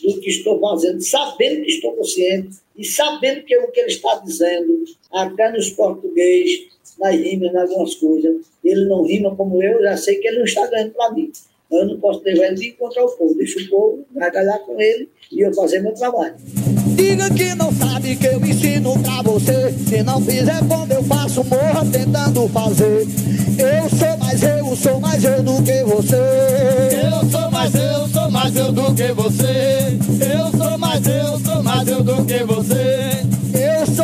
do 0.02 0.20
que 0.20 0.30
estou 0.30 0.60
fazendo, 0.60 1.02
sabendo 1.02 1.64
que 1.64 1.72
estou 1.72 1.93
consciente 1.93 2.58
e 2.78 2.84
sabendo 2.84 3.43
que 3.43 3.54
é 3.54 3.60
o 3.60 3.72
que 3.72 3.80
ele 3.80 3.89
está 3.89 4.16
dizendo, 4.16 4.84
até 5.12 5.52
nos 5.52 5.70
português, 5.72 6.68
nas 7.00 7.16
rimas, 7.16 7.54
em 7.54 7.58
algumas 7.58 7.96
coisas. 7.96 8.46
Ele 8.64 8.86
não 8.86 9.04
rima 9.04 9.36
como 9.36 9.62
eu, 9.62 9.82
já 9.82 9.98
sei 9.98 10.16
que 10.16 10.28
ele 10.28 10.39
não 10.39 10.46
está 10.46 10.66
ganhando 10.68 10.91
para 10.91 11.12
mim. 11.12 11.32
Eu 11.72 11.86
não 11.86 12.00
posso 12.00 12.22
levar 12.24 12.46
ele 12.46 12.56
de 12.56 12.70
encontrar 12.70 13.04
o 13.04 13.12
povo. 13.12 13.34
Deixa 13.36 13.60
o 13.60 13.70
povo 13.70 14.06
gargalhar 14.12 14.60
com 14.66 14.80
ele 14.80 15.10
e 15.32 15.41
eu 15.41 15.54
fazer 15.54 15.80
meu 15.80 15.93
trabalho. 15.93 16.36
Diga 16.96 17.34
que 17.34 17.56
não 17.56 17.72
sabe 17.74 18.16
que 18.16 18.28
eu 18.28 18.39
ensino 18.46 18.93
pra 19.02 19.22
você. 19.24 19.74
Se 19.88 20.04
não 20.04 20.22
fizer 20.22 20.60
como 20.68 20.93
eu 20.93 21.04
faço, 21.04 21.43
morra 21.43 21.84
tentando 21.91 22.48
fazer. 22.50 23.06
Eu 23.58 23.89
sou 23.89 24.18
mais 24.18 24.43
eu, 24.43 24.76
sou 24.76 24.99
mais 24.99 25.24
eu 25.24 25.43
do 25.43 25.64
que 25.64 25.84
você. 25.84 26.16
Eu 27.03 27.30
sou 27.30 27.51
mais 27.51 27.76
eu, 27.76 28.08
sou 28.10 28.32
mais 28.32 28.56
eu 28.56 28.72
do 28.72 28.93
que 28.93 29.14
você. 29.14 29.97
Eu 30.20 30.51
sou 30.58 30.78
mais 30.78 31.08
eu, 31.08 31.39
sou 31.39 31.64
mais 31.64 31.88
eu 31.88 32.03
do 32.03 32.26
que 32.26 32.43
você. 32.43 33.34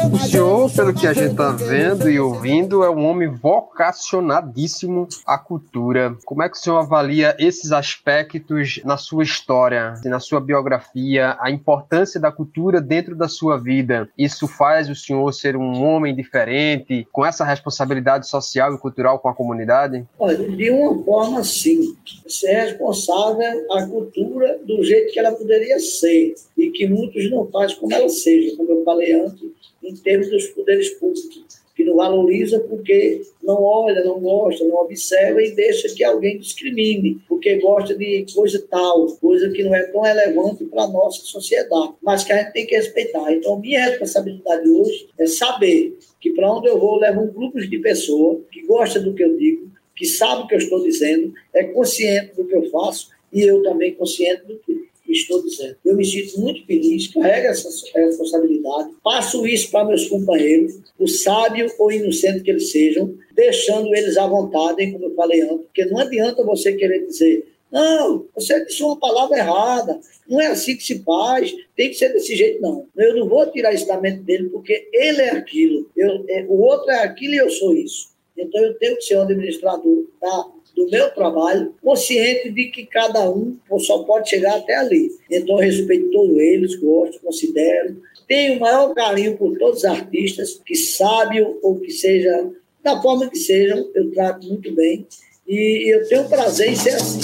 O 0.10 0.18
senhor, 0.18 0.72
pelo 0.74 0.94
que 0.94 1.06
a 1.06 1.14
gente 1.14 1.32
está 1.32 1.52
vendo 1.52 2.10
e 2.10 2.20
ouvindo, 2.20 2.84
é 2.84 2.90
um 2.90 3.06
homem 3.06 3.28
vocacionadíssimo 3.28 5.08
à 5.28 5.38
cultura. 5.38 6.18
Como 6.26 6.42
é 6.42 6.50
que 6.50 6.58
o 6.58 6.60
senhor 6.60 6.80
avalia 6.80 7.36
esses 7.38 7.72
aspectos 7.72 8.80
na 8.84 8.98
sua 8.98 9.24
história, 9.24 9.94
na 10.06 10.20
sua 10.20 10.40
biografia, 10.40 11.38
a 11.40 11.52
importância 11.52 12.20
da 12.20 12.32
cultura 12.32 12.82
dentro 12.82 13.16
da 13.16 13.28
sua 13.28 13.58
vida? 13.58 14.10
Isso 14.18 14.48
faz 14.48 14.90
o 14.90 14.96
senhor 14.96 15.32
ser 15.34 15.56
um 15.56 15.84
homem 15.84 16.16
diferente, 16.16 17.08
com 17.12 17.26
essa 17.26 17.46
responsabilidade 17.46 18.28
social 18.28 18.74
e 18.74 18.80
cultural 18.80 19.20
com 19.20 19.30
a 19.30 19.36
comunidade? 19.36 20.06
Olha, 20.18 20.38
de 20.38 20.72
uma 20.72 21.04
forma, 21.04 21.44
sim. 21.44 21.96
Ser 22.28 22.54
responsável 22.54 23.72
à 23.74 23.86
cultura 23.86 24.60
do 24.66 24.84
jeito 24.84 25.14
que 25.14 25.20
ela 25.20 25.32
poderia 25.34 25.80
ser 25.80 26.34
e 26.58 26.72
que 26.72 26.88
muitos 26.88 27.30
não 27.30 27.48
fazem 27.52 27.78
como 27.78 27.94
ela 27.94 28.10
seja, 28.10 28.56
como 28.56 28.72
eu 28.72 28.84
falei 28.84 29.14
antes 29.14 29.71
em 29.84 29.96
termos 29.96 30.30
dos 30.30 30.48
poderes 30.48 30.90
públicos, 30.92 31.44
que 31.76 31.84
não 31.84 31.96
valoriza 31.96 32.60
porque 32.60 33.22
não 33.42 33.62
olha, 33.62 34.04
não 34.04 34.20
gosta, 34.20 34.64
não 34.66 34.78
observa 34.78 35.42
e 35.42 35.52
deixa 35.52 35.94
que 35.94 36.04
alguém 36.04 36.38
discrimine, 36.38 37.20
porque 37.28 37.56
gosta 37.56 37.96
de 37.96 38.26
coisa 38.34 38.64
tal, 38.70 39.08
coisa 39.18 39.50
que 39.50 39.64
não 39.64 39.74
é 39.74 39.84
tão 39.84 40.02
relevante 40.02 40.66
para 40.66 40.84
a 40.84 40.88
nossa 40.88 41.22
sociedade, 41.22 41.94
mas 42.02 42.24
que 42.24 42.34
a 42.34 42.38
gente 42.38 42.54
tem 42.54 42.66
que 42.66 42.76
respeitar. 42.76 43.32
Então, 43.34 43.60
minha 43.60 43.86
responsabilidade 43.86 44.70
hoje 44.70 45.08
é 45.18 45.26
saber 45.26 45.98
que 46.20 46.32
para 46.32 46.54
onde 46.54 46.68
eu 46.68 46.80
vou, 46.80 46.96
eu 46.96 47.02
levo 47.02 47.22
um 47.22 47.34
grupo 47.34 47.60
de 47.60 47.80
pessoas 47.80 48.40
que 48.52 48.62
gosta 48.64 49.00
do 49.00 49.14
que 49.14 49.24
eu 49.24 49.36
digo, 49.38 49.72
que 49.96 50.06
sabe 50.06 50.44
o 50.44 50.48
que 50.48 50.56
eu 50.56 50.60
estou 50.60 50.84
dizendo, 50.84 51.34
é 51.54 51.64
consciente 51.64 52.36
do 52.36 52.46
que 52.46 52.56
eu 52.56 52.70
faço 52.70 53.10
e 53.32 53.42
eu 53.42 53.64
também 53.64 53.94
consciente 53.94 54.46
do 54.46 54.58
que 54.60 54.91
estou 55.12 55.44
dizendo. 55.44 55.76
Eu 55.86 55.96
me 55.96 56.06
sinto 56.06 56.40
muito 56.40 56.66
feliz, 56.66 57.08
carrego 57.08 57.48
essa 57.48 57.70
responsabilidade, 57.96 58.92
passo 59.04 59.46
isso 59.46 59.70
para 59.72 59.86
meus 59.86 60.08
companheiros, 60.08 60.80
o 60.98 61.08
sábio 61.08 61.72
ou 61.78 61.92
inocente 61.92 62.42
que 62.42 62.52
eles 62.52 62.72
sejam, 62.72 63.14
deixando 63.34 63.94
eles 63.96 64.18
à 64.18 64.28
vontade, 64.28 64.92
como 64.92 65.06
eu 65.06 65.16
falei 65.16 65.42
antes, 65.42 65.66
porque 65.66 65.86
não 65.86 66.00
adianta 66.00 66.44
você 66.44 66.74
querer 66.74 67.06
dizer 67.06 67.52
não, 67.72 68.28
você 68.36 68.66
disse 68.66 68.84
uma 68.84 69.00
palavra 69.00 69.38
errada. 69.38 70.00
Não 70.28 70.42
é 70.42 70.48
assim 70.48 70.76
que 70.76 70.84
se 70.84 71.00
faz. 71.04 71.56
Tem 71.76 71.90
que 71.90 71.96
ser 71.96 72.10
desse 72.10 72.36
jeito, 72.36 72.62
não. 72.62 72.86
Eu 72.98 73.16
não 73.16 73.30
vou 73.30 73.50
tirar 73.50 73.74
isso 73.74 73.88
da 73.88 74.00
mente 74.00 74.20
dele, 74.20 74.50
porque 74.50 74.90
ele 74.92 75.22
é 75.22 75.32
aquilo. 75.32 75.90
Eu, 75.96 76.26
é, 76.28 76.46
o 76.50 76.60
outro 76.60 76.92
é 76.92 77.00
aquilo 77.00 77.34
e 77.34 77.38
eu 77.38 77.50
sou 77.50 77.74
isso. 77.74 78.12
Então 78.38 78.62
eu 78.62 78.74
tenho 78.78 78.98
que 78.98 79.04
ser 79.04 79.18
um 79.18 79.22
administrador 79.22 80.06
da 80.22 80.46
do 80.86 80.90
meu 80.90 81.10
trabalho, 81.12 81.74
consciente 81.82 82.50
de 82.50 82.66
que 82.66 82.86
cada 82.86 83.30
um 83.30 83.58
só 83.80 84.04
pode 84.04 84.30
chegar 84.30 84.58
até 84.58 84.76
ali. 84.76 85.10
Então, 85.30 85.58
eu 85.58 85.66
respeito 85.66 86.12
todos 86.12 86.38
eles, 86.38 86.76
gosto, 86.76 87.20
considero. 87.22 88.02
Tenho 88.28 88.58
o 88.58 88.60
maior 88.60 88.94
carinho 88.94 89.38
por 89.38 89.58
todos 89.58 89.80
os 89.80 89.86
artistas, 89.86 90.60
que 90.66 90.76
sábio 90.76 91.60
ou 91.62 91.80
que 91.80 91.92
seja, 91.92 92.50
da 92.84 93.02
forma 93.02 93.30
que 93.30 93.38
sejam, 93.38 93.90
eu 93.94 94.12
trato 94.12 94.48
muito 94.48 94.74
bem. 94.74 95.06
E 95.48 95.94
eu 95.94 96.08
tenho 96.08 96.30
prazer 96.30 96.70
em 96.70 96.76
ser 96.76 96.96
assim. 96.96 97.20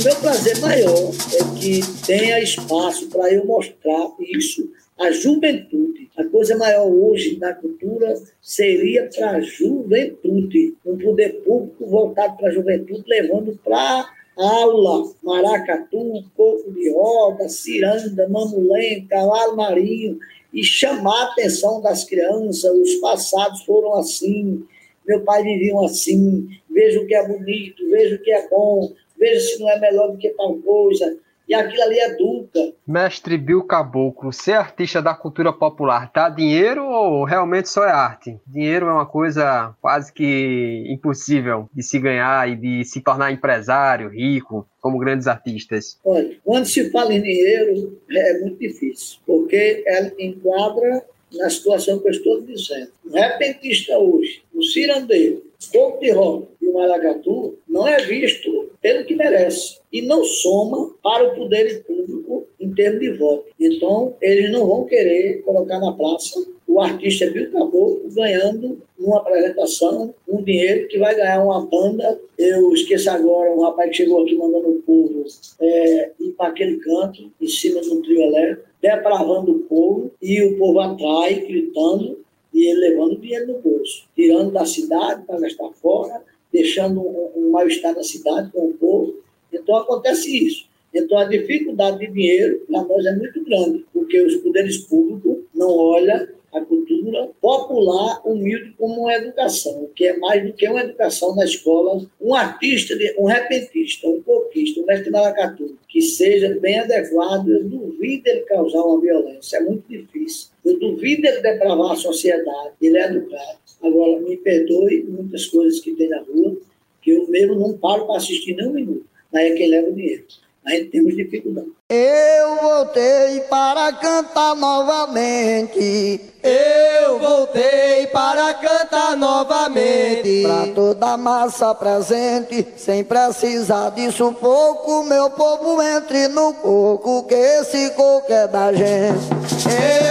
O 0.00 0.02
meu 0.02 0.16
prazer 0.16 0.58
maior 0.60 1.12
é 1.34 1.60
que 1.60 1.80
tenha 2.06 2.40
espaço 2.40 3.06
para 3.08 3.32
eu 3.32 3.44
mostrar 3.44 4.10
isso 4.18 4.66
à 5.00 5.10
juventude. 5.10 6.10
A 6.16 6.24
coisa 6.24 6.56
maior 6.56 6.86
hoje 6.86 7.38
na 7.38 7.54
cultura 7.54 8.14
seria 8.42 9.08
para 9.08 9.30
a 9.30 9.40
juventude, 9.40 10.74
um 10.84 10.98
poder 10.98 11.40
público 11.42 11.86
voltado 11.86 12.36
para 12.36 12.48
a 12.48 12.52
juventude, 12.52 13.02
levando 13.06 13.58
para 13.64 14.06
aula, 14.36 15.10
maracatu, 15.22 16.24
coco 16.36 16.70
de 16.72 16.92
roda, 16.92 17.48
ciranda, 17.48 18.28
mamulém, 18.28 19.06
cavalo 19.06 19.56
marinho, 19.56 20.18
e 20.52 20.62
chamar 20.62 21.22
a 21.22 21.32
atenção 21.32 21.80
das 21.80 22.04
crianças, 22.04 22.70
os 22.70 22.94
passados 22.96 23.62
foram 23.62 23.94
assim, 23.94 24.64
meu 25.06 25.22
pai 25.22 25.42
vivia 25.42 25.74
assim, 25.84 26.48
veja 26.68 27.00
o 27.00 27.06
que 27.06 27.14
é 27.14 27.26
bonito, 27.26 27.88
veja 27.88 28.16
o 28.16 28.18
que 28.18 28.32
é 28.32 28.48
bom, 28.48 28.92
veja 29.18 29.40
se 29.40 29.60
não 29.60 29.70
é 29.70 29.78
melhor 29.78 30.10
do 30.10 30.18
que 30.18 30.28
tal 30.30 30.56
coisa. 30.58 31.16
E 31.50 31.54
aquilo 31.54 31.82
ali 31.82 31.98
educa. 31.98 32.72
Mestre 32.86 33.36
Bill 33.36 33.64
Caboclo, 33.64 34.32
ser 34.32 34.52
artista 34.52 35.02
da 35.02 35.14
cultura 35.14 35.52
popular 35.52 36.08
dá 36.14 36.28
dinheiro 36.28 36.86
ou 36.86 37.24
realmente 37.24 37.68
só 37.68 37.84
é 37.84 37.90
arte? 37.90 38.38
Dinheiro 38.46 38.86
é 38.86 38.92
uma 38.92 39.04
coisa 39.04 39.74
quase 39.80 40.12
que 40.12 40.84
impossível 40.86 41.68
de 41.74 41.82
se 41.82 41.98
ganhar 41.98 42.48
e 42.48 42.54
de 42.54 42.84
se 42.84 43.00
tornar 43.00 43.32
empresário, 43.32 44.10
rico, 44.10 44.64
como 44.80 45.00
grandes 45.00 45.26
artistas. 45.26 45.98
Olha, 46.04 46.36
quando 46.44 46.66
se 46.66 46.88
fala 46.92 47.12
em 47.12 47.20
dinheiro, 47.20 48.00
é 48.08 48.38
muito 48.38 48.60
difícil, 48.60 49.18
porque 49.26 49.82
ela 49.84 50.12
enquadra 50.20 51.04
na 51.32 51.50
situação 51.50 51.98
que 51.98 52.06
eu 52.06 52.12
estou 52.12 52.40
dizendo. 52.42 52.92
Um 53.04 53.12
repentista 53.12 53.98
hoje, 53.98 54.40
um 54.60 54.62
cirandeiro, 54.62 55.42
pouco 55.72 56.00
de 56.00 56.10
roda 56.10 56.46
e 56.60 56.66
o 56.66 56.74
maracatu 56.74 57.58
não 57.66 57.88
é 57.88 57.98
visto 58.04 58.70
pelo 58.80 59.04
que 59.04 59.14
merece 59.14 59.78
e 59.90 60.02
não 60.02 60.22
soma 60.22 60.90
para 61.02 61.28
o 61.28 61.34
poder 61.34 61.82
público 61.84 62.46
em 62.60 62.72
termos 62.72 63.00
de 63.00 63.12
voto. 63.12 63.46
Então, 63.58 64.14
eles 64.20 64.50
não 64.52 64.66
vão 64.66 64.84
querer 64.84 65.42
colocar 65.42 65.80
na 65.80 65.92
praça 65.92 66.44
o 66.66 66.80
artista 66.80 67.28
Bill 67.30 67.50
Caboclo 67.50 68.02
ganhando 68.14 68.80
numa 68.98 69.18
apresentação 69.18 70.14
um 70.28 70.42
dinheiro 70.42 70.86
que 70.88 70.98
vai 70.98 71.14
ganhar 71.16 71.42
uma 71.42 71.66
banda. 71.66 72.20
Eu 72.38 72.72
esqueço 72.72 73.10
agora 73.10 73.52
um 73.52 73.62
rapaz 73.62 73.90
que 73.90 73.96
chegou 73.96 74.22
aqui 74.22 74.36
mandando 74.36 74.68
o 74.68 74.82
povo 74.82 75.24
é, 75.60 76.10
ir 76.20 76.32
para 76.32 76.50
aquele 76.50 76.76
canto, 76.76 77.30
em 77.40 77.48
cima 77.48 77.80
do 77.80 78.02
trio 78.02 78.20
elétrico, 78.22 78.62
depravando 78.80 79.52
o 79.52 79.58
povo, 79.60 80.10
e 80.22 80.42
o 80.42 80.58
povo 80.58 80.80
atrai, 80.80 81.40
gritando, 81.40 82.18
e 82.52 82.74
levando 82.74 83.20
dinheiro 83.20 83.46
no 83.46 83.58
bolso, 83.58 84.04
tirando 84.14 84.50
da 84.52 84.64
cidade 84.64 85.24
para 85.24 85.40
gastar 85.40 85.70
fora, 85.72 86.22
deixando 86.52 87.00
um 87.00 87.50
mal-estar 87.50 87.94
na 87.94 88.02
cidade 88.02 88.50
com 88.50 88.70
o 88.70 88.74
povo. 88.74 89.16
Então 89.52 89.76
acontece 89.76 90.46
isso. 90.46 90.68
Então 90.92 91.18
a 91.18 91.24
dificuldade 91.24 91.98
de 91.98 92.12
dinheiro 92.12 92.60
para 92.66 92.82
nós 92.82 93.06
é 93.06 93.14
muito 93.14 93.44
grande, 93.44 93.84
porque 93.92 94.20
os 94.20 94.36
poderes 94.36 94.78
públicos 94.78 95.44
não 95.54 95.70
olham 95.70 96.26
a 96.52 96.60
cultura 96.60 97.30
popular 97.40 98.20
humilde 98.26 98.74
como 98.76 99.02
uma 99.02 99.14
educação, 99.14 99.88
que 99.94 100.06
é 100.06 100.16
mais 100.18 100.44
do 100.44 100.52
que 100.52 100.68
uma 100.68 100.80
educação 100.80 101.34
na 101.36 101.44
escola. 101.44 102.04
Um 102.20 102.34
artista, 102.34 102.94
um 103.18 103.24
repentista, 103.24 104.08
um 104.08 104.20
coquista, 104.22 104.80
um 104.80 104.86
mestre 104.86 105.10
maracatu, 105.10 105.78
que 105.88 106.02
seja 106.02 106.48
bem 106.60 106.80
adequado, 106.80 107.48
eu 107.48 107.64
duvido 107.64 108.28
ele 108.28 108.40
causar 108.40 108.82
uma 108.82 109.00
violência, 109.00 109.58
é 109.58 109.60
muito 109.60 109.88
difícil. 109.88 110.48
Eu 110.64 110.78
duvido 110.78 111.26
ele 111.26 111.40
depravar 111.40 111.92
a 111.92 111.96
sociedade, 111.96 112.74
ele 112.82 112.98
é 112.98 113.06
educado. 113.06 113.58
Agora, 113.82 114.20
me 114.20 114.36
perdoe 114.36 115.04
muitas 115.08 115.46
coisas 115.46 115.80
que 115.80 115.92
tem 115.92 116.08
na 116.08 116.20
rua, 116.20 116.56
que 117.00 117.10
eu 117.10 117.26
mesmo 117.28 117.54
não 117.54 117.78
paro 117.78 118.06
para 118.06 118.16
assistir 118.16 118.54
nem 118.54 118.66
um 118.66 118.72
minuto. 118.72 119.06
Aí 119.34 119.52
é 119.52 119.54
quem 119.54 119.68
leva 119.68 119.88
o 119.88 119.94
dinheiro. 119.94 120.24
Aí 120.66 120.84
temos 120.86 121.16
dificuldade. 121.16 121.70
Eu 121.92 122.54
voltei 122.62 123.40
para 123.50 123.92
cantar 123.94 124.54
novamente. 124.54 126.20
Eu 126.40 127.18
voltei 127.18 128.06
para 128.06 128.54
cantar 128.54 129.16
novamente. 129.16 130.44
Pra 130.44 130.72
toda 130.72 131.14
a 131.14 131.16
massa 131.16 131.74
presente, 131.74 132.64
sem 132.76 133.02
precisar 133.02 133.90
disso 133.90 134.32
pouco, 134.40 135.02
meu 135.02 135.30
povo 135.30 135.82
entre 135.82 136.28
no 136.28 136.54
coco, 136.54 137.24
que 137.24 137.34
esse 137.34 137.90
coco 137.90 138.32
é 138.32 138.46
da 138.46 138.72
gente. 138.72 139.28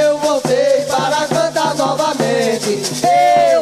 Eu 0.04 0.18
voltei 0.18 0.82
para 0.86 1.28
cantar 1.28 1.76
novamente. 1.76 2.82
Eu 3.54 3.59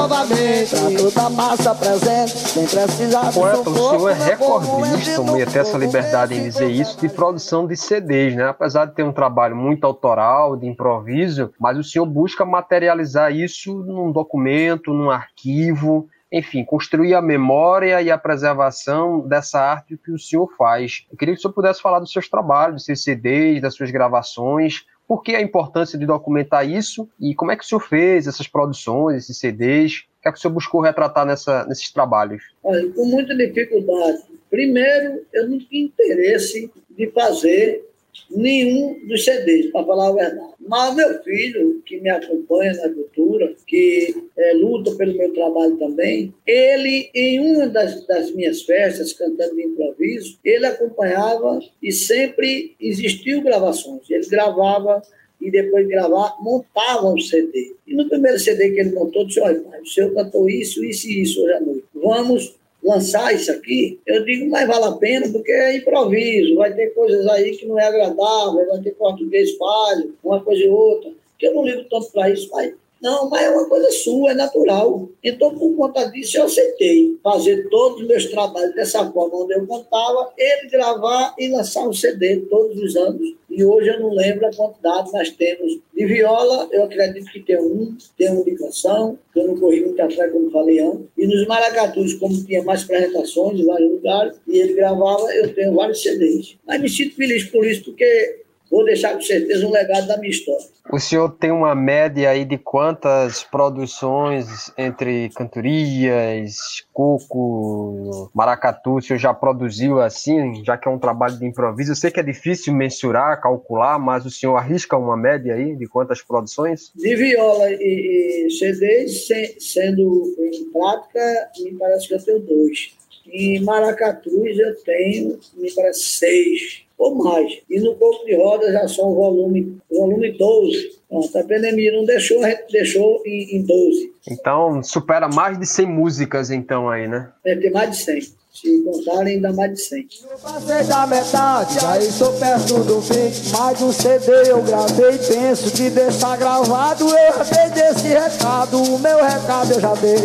novamente. 0.00 0.70
Pra 0.70 0.98
toda 0.98 1.26
a 1.26 1.30
massa 1.30 1.74
presente, 1.74 2.38
sem 2.38 2.66
precisar 2.66 3.32
Poeta, 3.32 3.70
o 3.70 3.74
senhor 3.74 4.08
é 4.10 4.14
meu 4.14 4.38
povo 4.38 4.80
recordista, 4.80 5.10
entre 5.10 5.24
no 5.24 5.38
e 5.38 5.42
até 5.42 5.58
essa 5.60 5.72
coco, 5.72 5.84
liberdade 5.84 6.34
em 6.34 6.38
que 6.38 6.42
dizer 6.44 6.70
isso, 6.70 6.98
de 7.00 7.08
produção 7.08 7.66
de 7.66 7.76
CDs, 7.76 8.34
né? 8.34 8.48
Apesar 8.48 8.86
de 8.86 8.94
ter 8.94 9.02
um 9.02 9.12
trabalho 9.12 9.56
muito 9.56 9.84
autoral, 9.84 10.56
de 10.56 10.66
improviso, 10.66 11.52
mas 11.58 11.78
o 11.78 11.84
senhor 11.84 12.06
busca 12.06 12.44
materializar 12.44 13.32
isso 13.32 13.74
num 13.74 14.10
documento, 14.10 14.92
num 14.92 15.10
arquivo, 15.10 16.08
enfim, 16.32 16.64
construir 16.64 17.14
a 17.14 17.22
memória 17.22 18.00
e 18.00 18.10
a 18.10 18.16
preservação 18.16 19.20
dessa 19.26 19.60
arte 19.60 19.96
que 19.96 20.12
o 20.12 20.18
senhor 20.18 20.48
faz. 20.56 21.04
Eu 21.10 21.16
queria 21.16 21.34
que 21.34 21.40
o 21.40 21.42
senhor 21.42 21.52
pudesse 21.52 21.82
falar 21.82 21.98
dos 21.98 22.12
seus 22.12 22.28
trabalhos, 22.28 22.76
dos 22.76 22.84
seus 22.84 23.02
CDs, 23.02 23.60
das 23.60 23.74
suas 23.74 23.90
gravações, 23.90 24.84
por 25.10 25.24
que 25.24 25.34
a 25.34 25.42
importância 25.42 25.98
de 25.98 26.06
documentar 26.06 26.64
isso 26.70 27.08
e 27.18 27.34
como 27.34 27.50
é 27.50 27.56
que 27.56 27.64
o 27.64 27.66
senhor 27.66 27.80
fez 27.80 28.28
essas 28.28 28.46
produções, 28.46 29.24
esses 29.24 29.38
CDs? 29.38 30.04
O 30.20 30.22
que 30.22 30.28
é 30.28 30.30
que 30.30 30.38
o 30.38 30.40
senhor 30.40 30.54
buscou 30.54 30.80
retratar 30.80 31.26
nessa, 31.26 31.66
nesses 31.66 31.90
trabalhos? 31.90 32.44
Olha, 32.62 32.88
com 32.92 33.06
muita 33.06 33.34
dificuldade. 33.34 34.22
Primeiro, 34.48 35.26
eu 35.34 35.48
não 35.48 35.58
tinha 35.58 35.84
interesse 35.86 36.70
de 36.90 37.10
fazer 37.10 37.89
nenhum 38.30 38.98
dos 39.06 39.24
CDs, 39.24 39.70
para 39.70 39.84
falar 39.84 40.08
a 40.08 40.12
verdade. 40.12 40.54
Mas 40.60 40.94
meu 40.94 41.22
filho, 41.22 41.82
que 41.84 42.00
me 42.00 42.10
acompanha 42.10 42.72
na 42.74 42.88
cultura, 42.88 43.54
que 43.66 44.14
é, 44.36 44.52
luta 44.54 44.94
pelo 44.96 45.16
meu 45.16 45.32
trabalho 45.32 45.76
também, 45.76 46.34
ele, 46.46 47.10
em 47.14 47.40
uma 47.40 47.68
das, 47.68 48.06
das 48.06 48.30
minhas 48.32 48.62
festas, 48.62 49.12
cantando 49.12 49.54
de 49.56 49.62
improviso, 49.62 50.38
ele 50.44 50.66
acompanhava 50.66 51.60
e 51.82 51.92
sempre 51.92 52.74
existiu 52.80 53.42
gravações. 53.42 54.08
Ele 54.08 54.26
gravava 54.26 55.02
e 55.40 55.50
depois 55.50 55.86
de 55.86 55.92
gravar, 55.92 56.36
montava 56.40 57.08
um 57.08 57.18
CD. 57.18 57.74
E 57.86 57.94
no 57.94 58.08
primeiro 58.08 58.38
CD 58.38 58.70
que 58.70 58.80
ele 58.80 58.92
montou, 58.92 59.26
disse, 59.26 59.40
olha, 59.40 59.60
pai, 59.60 59.80
o 59.80 59.86
senhor 59.86 60.12
cantou 60.12 60.48
isso, 60.48 60.84
isso 60.84 61.08
e 61.08 61.22
isso 61.22 61.42
hoje 61.42 61.52
à 61.54 61.60
noite. 61.60 61.84
Vamos 61.94 62.59
lançar 62.82 63.34
isso 63.34 63.50
aqui, 63.52 64.00
eu 64.06 64.24
digo, 64.24 64.48
mas 64.48 64.66
vale 64.66 64.84
a 64.84 64.92
pena 64.92 65.28
porque 65.30 65.52
é 65.52 65.76
improviso, 65.76 66.56
vai 66.56 66.72
ter 66.72 66.94
coisas 66.94 67.26
aí 67.28 67.56
que 67.56 67.66
não 67.66 67.78
é 67.78 67.84
agradável, 67.84 68.66
vai 68.68 68.80
ter 68.82 68.92
português 68.92 69.56
falho, 69.56 70.14
uma 70.24 70.40
coisa 70.40 70.62
e 70.62 70.68
outra, 70.68 71.10
que 71.38 71.46
eu 71.46 71.54
não 71.54 71.64
ligo 71.64 71.84
tanto 71.90 72.10
para 72.10 72.30
isso, 72.30 72.48
mas 72.50 72.72
não, 73.00 73.30
mas 73.30 73.42
é 73.42 73.50
uma 73.50 73.66
coisa 73.66 73.90
sua, 73.90 74.32
é 74.32 74.34
natural. 74.34 75.08
Então, 75.24 75.54
por 75.54 75.74
conta 75.74 76.04
disso, 76.10 76.36
eu 76.36 76.44
aceitei 76.44 77.18
fazer 77.22 77.68
todos 77.70 78.02
os 78.02 78.06
meus 78.06 78.26
trabalhos 78.26 78.74
dessa 78.74 79.10
forma, 79.10 79.42
onde 79.42 79.54
eu 79.54 79.66
contava, 79.66 80.30
ele 80.36 80.68
gravar 80.68 81.34
e 81.38 81.48
lançar 81.48 81.88
um 81.88 81.92
CD 81.92 82.40
todos 82.50 82.78
os 82.78 82.96
anos. 82.96 83.34
E 83.48 83.64
hoje 83.64 83.88
eu 83.88 84.00
não 84.00 84.10
lembro 84.10 84.46
a 84.46 84.54
quantidade 84.54 85.12
nós 85.12 85.30
temos 85.30 85.80
de 85.94 86.06
viola, 86.06 86.68
eu 86.70 86.84
acredito 86.84 87.30
que 87.32 87.40
tem 87.40 87.58
um, 87.58 87.96
tem 88.16 88.30
um 88.30 88.44
de 88.44 88.54
canção, 88.54 89.18
que 89.32 89.40
eu 89.40 89.46
não 89.46 89.58
corri 89.58 89.80
muito 89.80 90.00
atrás, 90.00 90.30
como 90.30 90.50
falei 90.50 90.78
antes. 90.80 91.06
E 91.16 91.26
nos 91.26 91.46
maracatus, 91.46 92.14
como 92.14 92.44
tinha 92.44 92.62
mais 92.62 92.84
apresentações 92.84 93.58
em 93.58 93.66
vários 93.66 93.90
lugares, 93.90 94.36
e 94.46 94.58
ele 94.58 94.74
gravava, 94.74 95.34
eu 95.34 95.52
tenho 95.54 95.74
vários 95.74 96.02
CDs. 96.02 96.56
Mas 96.66 96.80
me 96.80 96.88
sinto 96.88 97.16
feliz 97.16 97.44
por 97.44 97.66
isso, 97.66 97.84
porque 97.84 98.40
vou 98.70 98.84
deixar 98.84 99.14
com 99.14 99.20
certeza 99.20 99.66
um 99.66 99.70
legado 99.70 100.06
da 100.06 100.16
minha 100.16 100.30
história. 100.30 100.64
O 100.92 100.98
senhor 100.98 101.30
tem 101.38 101.50
uma 101.50 101.74
média 101.74 102.30
aí 102.30 102.44
de 102.44 102.56
quantas 102.56 103.44
produções 103.44 104.72
entre 104.76 105.28
cantorias, 105.30 106.84
coco, 106.92 108.30
maracatu, 108.34 108.96
o 108.96 109.02
senhor 109.02 109.18
já 109.18 109.34
produziu 109.34 110.00
assim, 110.00 110.64
já 110.64 110.76
que 110.76 110.88
é 110.88 110.90
um 110.90 110.98
trabalho 110.98 111.36
de 111.36 111.46
improviso? 111.46 111.92
Eu 111.92 111.96
sei 111.96 112.10
que 112.10 112.20
é 112.20 112.22
difícil 112.22 112.72
mensurar, 112.72 113.40
calcular, 113.40 113.98
mas 113.98 114.24
o 114.24 114.30
senhor 114.30 114.56
arrisca 114.56 114.96
uma 114.96 115.16
média 115.16 115.54
aí 115.54 115.76
de 115.76 115.86
quantas 115.86 116.22
produções? 116.22 116.92
De 116.94 117.16
viola 117.16 117.70
e, 117.70 118.46
e 118.46 118.50
CDs, 118.50 119.28
sendo 119.58 120.34
em 120.38 120.72
prática, 120.72 121.50
me 121.60 121.72
parece 121.74 122.08
que 122.08 122.14
eu 122.14 122.24
tenho 122.24 122.40
dois. 122.40 122.96
Em 123.32 123.62
maracatus 123.62 124.58
eu 124.58 124.74
tenho, 124.82 125.38
me 125.56 125.72
parece, 125.72 126.00
seis 126.00 126.89
ou 127.00 127.14
mais. 127.14 127.58
E 127.68 127.80
no 127.80 127.94
corpo 127.94 128.24
de 128.26 128.36
rodas 128.36 128.72
já 128.72 128.86
são 128.86 129.14
volume, 129.14 129.78
volume 129.90 130.30
12. 130.32 131.00
Pronto, 131.08 131.38
a 131.38 131.42
pandemia 131.42 131.92
não 131.92 132.04
deixou, 132.04 132.44
a 132.44 132.50
gente 132.50 132.70
deixou 132.70 133.22
em, 133.26 133.56
em 133.56 133.62
12. 133.62 134.12
Então, 134.30 134.82
supera 134.82 135.28
mais 135.28 135.58
de 135.58 135.66
100 135.66 135.86
músicas, 135.86 136.50
então, 136.50 136.88
aí, 136.88 137.08
né? 137.08 137.32
É, 137.44 137.56
tem 137.56 137.72
mais 137.72 137.90
de 137.90 137.96
100. 137.96 138.40
Se 138.52 138.82
contarem, 138.82 139.36
ainda 139.36 139.52
mais 139.52 139.72
de 139.72 139.80
100. 139.80 140.08
Eu 140.28 140.38
passei 140.38 140.84
da 140.84 141.06
metade, 141.06 141.80
já 141.80 141.98
estou 141.98 142.32
perto 142.32 142.80
do 142.82 143.00
fim. 143.00 143.56
Mais 143.56 143.80
um 143.80 143.92
CD 143.92 144.50
eu 144.50 144.60
gravei, 144.62 145.18
penso 145.18 145.70
que 145.70 145.88
deixar 145.88 146.36
gravado. 146.36 147.04
Eu 147.04 147.44
já 147.44 147.44
dei 147.44 147.70
desse 147.70 148.08
recado, 148.08 148.82
o 148.82 148.98
meu 148.98 149.24
recado 149.24 149.72
eu 149.72 149.80
já 149.80 149.94
dei. 149.94 150.18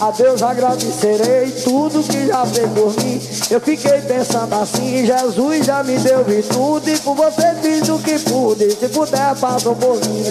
A 0.00 0.10
Deus 0.12 0.42
agradecerei 0.42 1.50
tudo 1.64 2.04
que 2.04 2.26
já 2.28 2.46
fez 2.46 2.70
por 2.70 3.04
mim. 3.04 3.20
Eu 3.50 3.60
fiquei 3.60 4.00
pensando 4.02 4.54
assim, 4.54 5.04
Jesus 5.04 5.66
já 5.66 5.82
me 5.82 5.98
deu 5.98 6.21
virtude. 6.22 6.94
E 6.94 6.98
por 7.00 7.14
você 7.14 7.54
fiz 7.62 7.88
o 7.88 7.98
que 7.98 8.18
pude, 8.18 8.70
se 8.70 8.88
puder. 8.88 9.22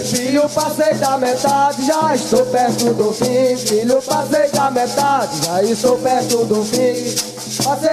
Filho, 0.06 0.50
passei 0.50 0.94
da 0.96 1.18
metade, 1.18 1.86
já 1.86 2.16
estou 2.16 2.46
perto 2.46 2.94
do 2.94 3.12
fim. 3.12 3.58
Filho, 3.58 4.02
passei 4.02 4.50
da 4.52 4.72
metade, 4.72 5.46
já 5.46 5.64
estou 5.64 5.98
perto 5.98 6.46
do 6.46 6.64
fim. 6.64 7.32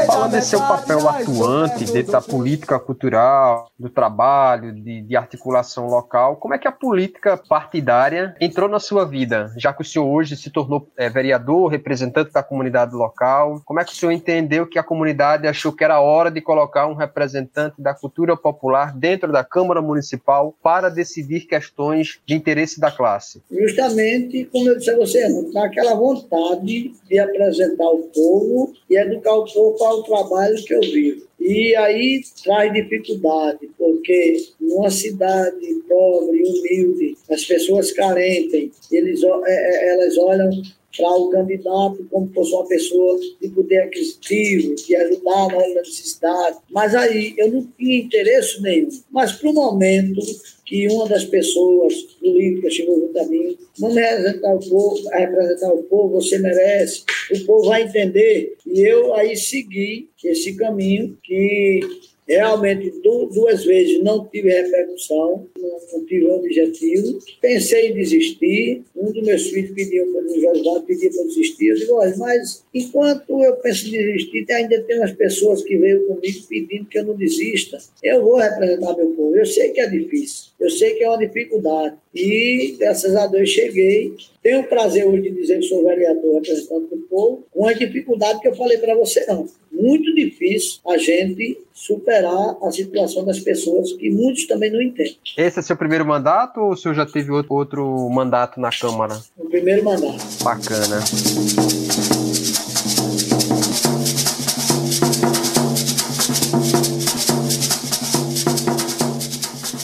Fala 0.06 0.28
desse 0.28 0.50
seu 0.50 0.60
papel 0.60 1.08
atuante 1.08 1.84
dentro 1.86 2.12
da 2.12 2.20
política 2.20 2.78
cultural, 2.78 3.70
do 3.78 3.88
trabalho, 3.88 4.72
de, 4.72 5.02
de, 5.02 5.16
articulação 5.16 5.86
local. 5.86 6.36
Como 6.36 6.54
é 6.54 6.58
que 6.58 6.68
a 6.68 6.72
política 6.72 7.36
partidária 7.36 8.36
entrou 8.40 8.68
na 8.68 8.78
sua 8.78 9.04
vida? 9.04 9.52
Já 9.56 9.72
que 9.72 9.82
o 9.82 9.84
senhor 9.84 10.06
hoje 10.06 10.36
se 10.36 10.50
tornou 10.50 10.88
é, 10.96 11.08
vereador, 11.08 11.70
representante 11.70 12.32
da 12.32 12.42
comunidade 12.42 12.94
local, 12.94 13.60
como 13.64 13.80
é 13.80 13.84
que 13.84 13.92
o 13.92 13.96
senhor 13.96 14.12
entendeu 14.12 14.66
que 14.66 14.78
a 14.78 14.82
comunidade 14.82 15.46
achou 15.46 15.72
que 15.72 15.82
era 15.82 16.00
hora 16.00 16.30
de 16.30 16.40
colocar 16.40 16.86
um 16.86 16.94
representante 16.94 17.82
da 17.82 17.87
cultura 17.94 18.36
popular 18.36 18.96
dentro 18.96 19.32
da 19.32 19.44
Câmara 19.44 19.82
Municipal 19.82 20.54
para 20.62 20.88
decidir 20.88 21.46
questões 21.46 22.20
de 22.26 22.34
interesse 22.34 22.80
da 22.80 22.90
classe? 22.90 23.42
Justamente, 23.50 24.44
como 24.46 24.68
eu 24.68 24.76
disse 24.76 24.90
a 24.90 24.96
você, 24.96 25.28
naquela 25.52 25.94
vontade 25.94 26.92
de 27.08 27.18
apresentar 27.18 27.88
o 27.88 28.02
povo 28.14 28.72
e 28.88 28.96
educar 28.96 29.34
o 29.34 29.44
povo 29.44 29.78
para 29.78 29.94
o 29.94 30.02
trabalho 30.02 30.64
que 30.64 30.74
eu 30.74 30.80
vivo. 30.80 31.28
E 31.40 31.74
aí 31.76 32.20
traz 32.42 32.72
dificuldade, 32.72 33.70
porque 33.78 34.36
numa 34.60 34.90
cidade 34.90 35.74
pobre, 35.88 36.42
humilde, 36.42 37.16
as 37.30 37.44
pessoas 37.44 37.92
carentes, 37.92 38.72
eles, 38.90 39.22
é, 39.22 39.28
é, 39.46 39.94
elas 39.94 40.18
olham 40.18 40.50
para 40.96 41.10
o 41.16 41.30
candidato 41.30 42.06
como 42.10 42.32
fosse 42.32 42.52
uma 42.52 42.66
pessoa 42.66 43.20
de 43.40 43.48
poder 43.48 43.82
aquisitivo, 43.82 44.74
de 44.74 44.96
ajudar 44.96 45.48
na 45.48 45.56
hora 45.56 45.74
da 45.74 45.80
necessidade. 45.80 46.58
Mas 46.70 46.94
aí 46.94 47.34
eu 47.36 47.52
não 47.52 47.66
tinha 47.78 47.98
interesse 47.98 48.60
nenhum. 48.62 48.88
Mas 49.10 49.32
para 49.32 49.50
o 49.50 49.54
momento 49.54 50.20
que 50.64 50.86
uma 50.88 51.08
das 51.08 51.24
pessoas 51.24 51.94
políticas 52.20 52.74
chegou 52.74 53.00
junto 53.00 53.18
a 53.18 53.24
mim, 53.26 53.56
vamos 53.78 53.96
representar 53.96 54.54
o 54.54 54.68
povo, 54.68 55.08
representar 55.10 55.72
o 55.72 55.82
povo, 55.84 56.20
você 56.20 56.38
merece, 56.38 57.04
o 57.32 57.46
povo 57.46 57.68
vai 57.68 57.82
entender. 57.84 58.56
E 58.66 58.80
eu 58.80 59.14
aí 59.14 59.36
segui 59.36 60.10
esse 60.22 60.54
caminho 60.56 61.16
que 61.22 61.80
Realmente, 62.28 62.92
duas 63.02 63.64
vezes 63.64 64.02
não 64.02 64.26
tive 64.26 64.50
repercussão, 64.50 65.48
não, 65.58 66.04
tive 66.06 66.26
objetivo. 66.26 67.18
Pensei 67.40 67.88
em 67.88 67.94
desistir. 67.94 68.82
Um 68.94 69.10
dos 69.10 69.22
meus 69.22 69.46
filhos 69.48 69.70
pediu 69.70 70.12
para 70.12 70.24
o 70.24 70.40
José, 70.40 70.82
pedia 70.86 71.10
para 71.10 71.24
desistir. 71.24 71.86
Eu 71.88 71.94
olha, 71.94 72.14
mas 72.18 72.64
enquanto 72.74 73.42
eu 73.42 73.56
penso 73.56 73.88
em 73.88 73.92
desistir, 73.92 74.46
ainda 74.52 74.80
tem 74.82 74.98
umas 74.98 75.12
pessoas 75.12 75.62
que 75.62 75.78
veio 75.78 76.06
comigo 76.06 76.38
pedindo 76.48 76.84
que 76.86 76.98
eu 76.98 77.04
não 77.04 77.16
desista. 77.16 77.78
Eu 78.02 78.22
vou 78.22 78.36
representar 78.36 78.94
meu 78.96 79.08
povo. 79.12 79.34
Eu 79.34 79.46
sei 79.46 79.70
que 79.70 79.80
é 79.80 79.88
difícil, 79.88 80.50
eu 80.60 80.68
sei 80.68 80.94
que 80.94 81.04
é 81.04 81.08
uma 81.08 81.18
dificuldade. 81.18 81.96
E, 82.14 82.76
graças 82.78 83.14
a 83.16 83.26
Deus, 83.26 83.48
cheguei. 83.48 84.12
Tenho 84.48 84.60
o 84.60 84.64
prazer 84.64 85.06
hoje 85.06 85.24
de 85.24 85.30
dizer 85.32 85.58
que 85.58 85.66
sou 85.66 85.84
vereador 85.84 86.36
representante 86.36 86.88
do 86.88 86.96
povo, 87.02 87.44
com 87.50 87.68
a 87.68 87.74
dificuldade 87.74 88.40
que 88.40 88.48
eu 88.48 88.54
falei 88.54 88.78
para 88.78 88.94
você, 88.94 89.26
não 89.26 89.46
muito 89.70 90.14
difícil 90.14 90.80
a 90.88 90.96
gente 90.96 91.58
superar 91.74 92.56
a 92.62 92.70
situação 92.70 93.26
das 93.26 93.38
pessoas 93.40 93.92
que 93.92 94.08
muitos 94.10 94.46
também 94.46 94.72
não 94.72 94.80
entendem. 94.80 95.18
Esse 95.36 95.58
é 95.58 95.62
seu 95.62 95.76
primeiro 95.76 96.06
mandato 96.06 96.60
ou 96.60 96.70
o 96.70 96.76
senhor 96.76 96.94
já 96.94 97.04
teve 97.04 97.30
outro, 97.30 97.54
outro 97.54 98.08
mandato 98.08 98.58
na 98.58 98.70
Câmara? 98.70 99.20
O 99.36 99.44
primeiro 99.50 99.84
mandato. 99.84 100.16
Bacana. 100.42 100.96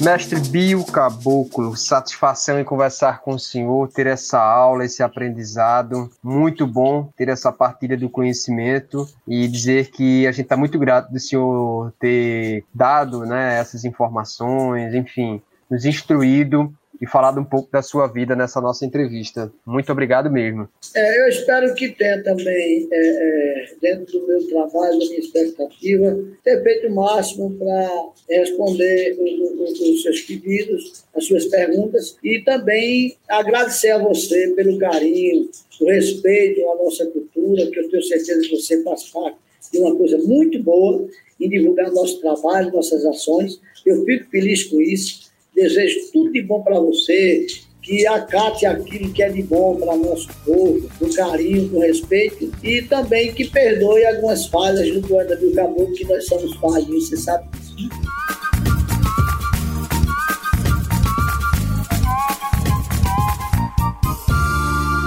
Mestre 0.04 0.38
Bio 0.38 0.84
Caboclo, 0.84 1.74
satisfação 1.74 2.60
em 2.60 2.64
conversar 2.64 3.22
com 3.22 3.36
o 3.36 3.38
senhor, 3.38 3.88
ter 3.88 4.06
essa 4.06 4.38
aula, 4.38 4.84
esse 4.84 5.02
aprendizado. 5.02 6.10
Muito 6.22 6.66
bom 6.66 7.08
ter 7.16 7.30
essa 7.30 7.50
partilha 7.50 7.96
do 7.96 8.10
conhecimento 8.10 9.08
e 9.26 9.48
dizer 9.48 9.90
que 9.90 10.26
a 10.26 10.30
gente 10.30 10.42
está 10.42 10.58
muito 10.58 10.78
grato 10.78 11.10
do 11.10 11.18
senhor 11.18 11.90
ter 11.98 12.66
dado 12.74 13.24
né, 13.24 13.58
essas 13.58 13.86
informações, 13.86 14.92
enfim, 14.92 15.40
nos 15.70 15.86
instruído 15.86 16.70
e 17.00 17.06
falado 17.06 17.40
um 17.40 17.44
pouco 17.44 17.70
da 17.70 17.82
sua 17.82 18.06
vida 18.06 18.36
nessa 18.36 18.60
nossa 18.60 18.84
entrevista. 18.84 19.52
Muito 19.66 19.90
obrigado 19.90 20.30
mesmo. 20.30 20.68
É, 20.94 21.20
eu 21.20 21.28
espero 21.28 21.74
que 21.74 21.88
tenha 21.88 22.22
também, 22.22 22.88
é, 22.90 22.96
é, 22.96 23.66
dentro 23.80 24.18
do 24.18 24.26
meu 24.26 24.46
trabalho, 24.48 24.98
da 24.98 25.06
minha 25.06 25.18
expectativa, 25.18 26.18
ter 26.42 26.62
feito 26.62 26.88
o 26.88 26.94
máximo 26.94 27.56
para 27.58 27.90
responder 28.30 29.16
os, 29.18 29.80
os 29.80 30.02
seus 30.02 30.20
pedidos, 30.22 31.04
as 31.14 31.24
suas 31.26 31.46
perguntas 31.46 32.16
e 32.22 32.40
também 32.40 33.16
agradecer 33.28 33.90
a 33.90 33.98
você 33.98 34.48
pelo 34.56 34.78
carinho, 34.78 35.48
o 35.80 35.86
respeito 35.86 36.60
à 36.70 36.76
nossa 36.76 37.06
cultura, 37.06 37.66
que 37.70 37.80
eu 37.80 37.90
tenho 37.90 38.02
certeza 38.02 38.40
que 38.42 38.56
você 38.56 38.82
faz 38.82 39.04
parte 39.10 39.38
de 39.72 39.78
uma 39.78 39.96
coisa 39.96 40.18
muito 40.18 40.62
boa 40.62 41.08
em 41.40 41.48
divulgar 41.48 41.90
nosso 41.90 42.20
trabalho, 42.20 42.72
nossas 42.72 43.04
ações. 43.04 43.60
Eu 43.84 44.04
fico 44.04 44.30
feliz 44.30 44.64
com 44.64 44.80
isso. 44.80 45.23
Desejo 45.54 46.00
tudo 46.12 46.32
de 46.32 46.42
bom 46.42 46.62
para 46.62 46.80
você, 46.80 47.46
que 47.80 48.06
acate 48.06 48.66
aquilo 48.66 49.12
que 49.12 49.22
é 49.22 49.28
de 49.28 49.42
bom 49.42 49.76
para 49.76 49.96
nosso 49.96 50.28
povo, 50.44 50.90
com 50.98 51.08
carinho, 51.14 51.68
com 51.68 51.78
respeito, 51.80 52.50
e 52.62 52.82
também 52.82 53.32
que 53.32 53.48
perdoe 53.48 54.04
algumas 54.06 54.46
falhas 54.46 54.90
do 54.92 55.06
poeta 55.06 55.36
do 55.36 55.52
Caboclo, 55.52 55.94
que 55.94 56.04
nós 56.06 56.26
somos 56.26 56.56
falhos, 56.56 57.08
você 57.08 57.16
sabe 57.16 57.46
disso. 57.56 57.88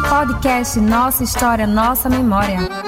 Podcast 0.10 0.80
Nossa 0.80 1.24
História, 1.24 1.68
Nossa 1.68 2.10
Memória. 2.10 2.87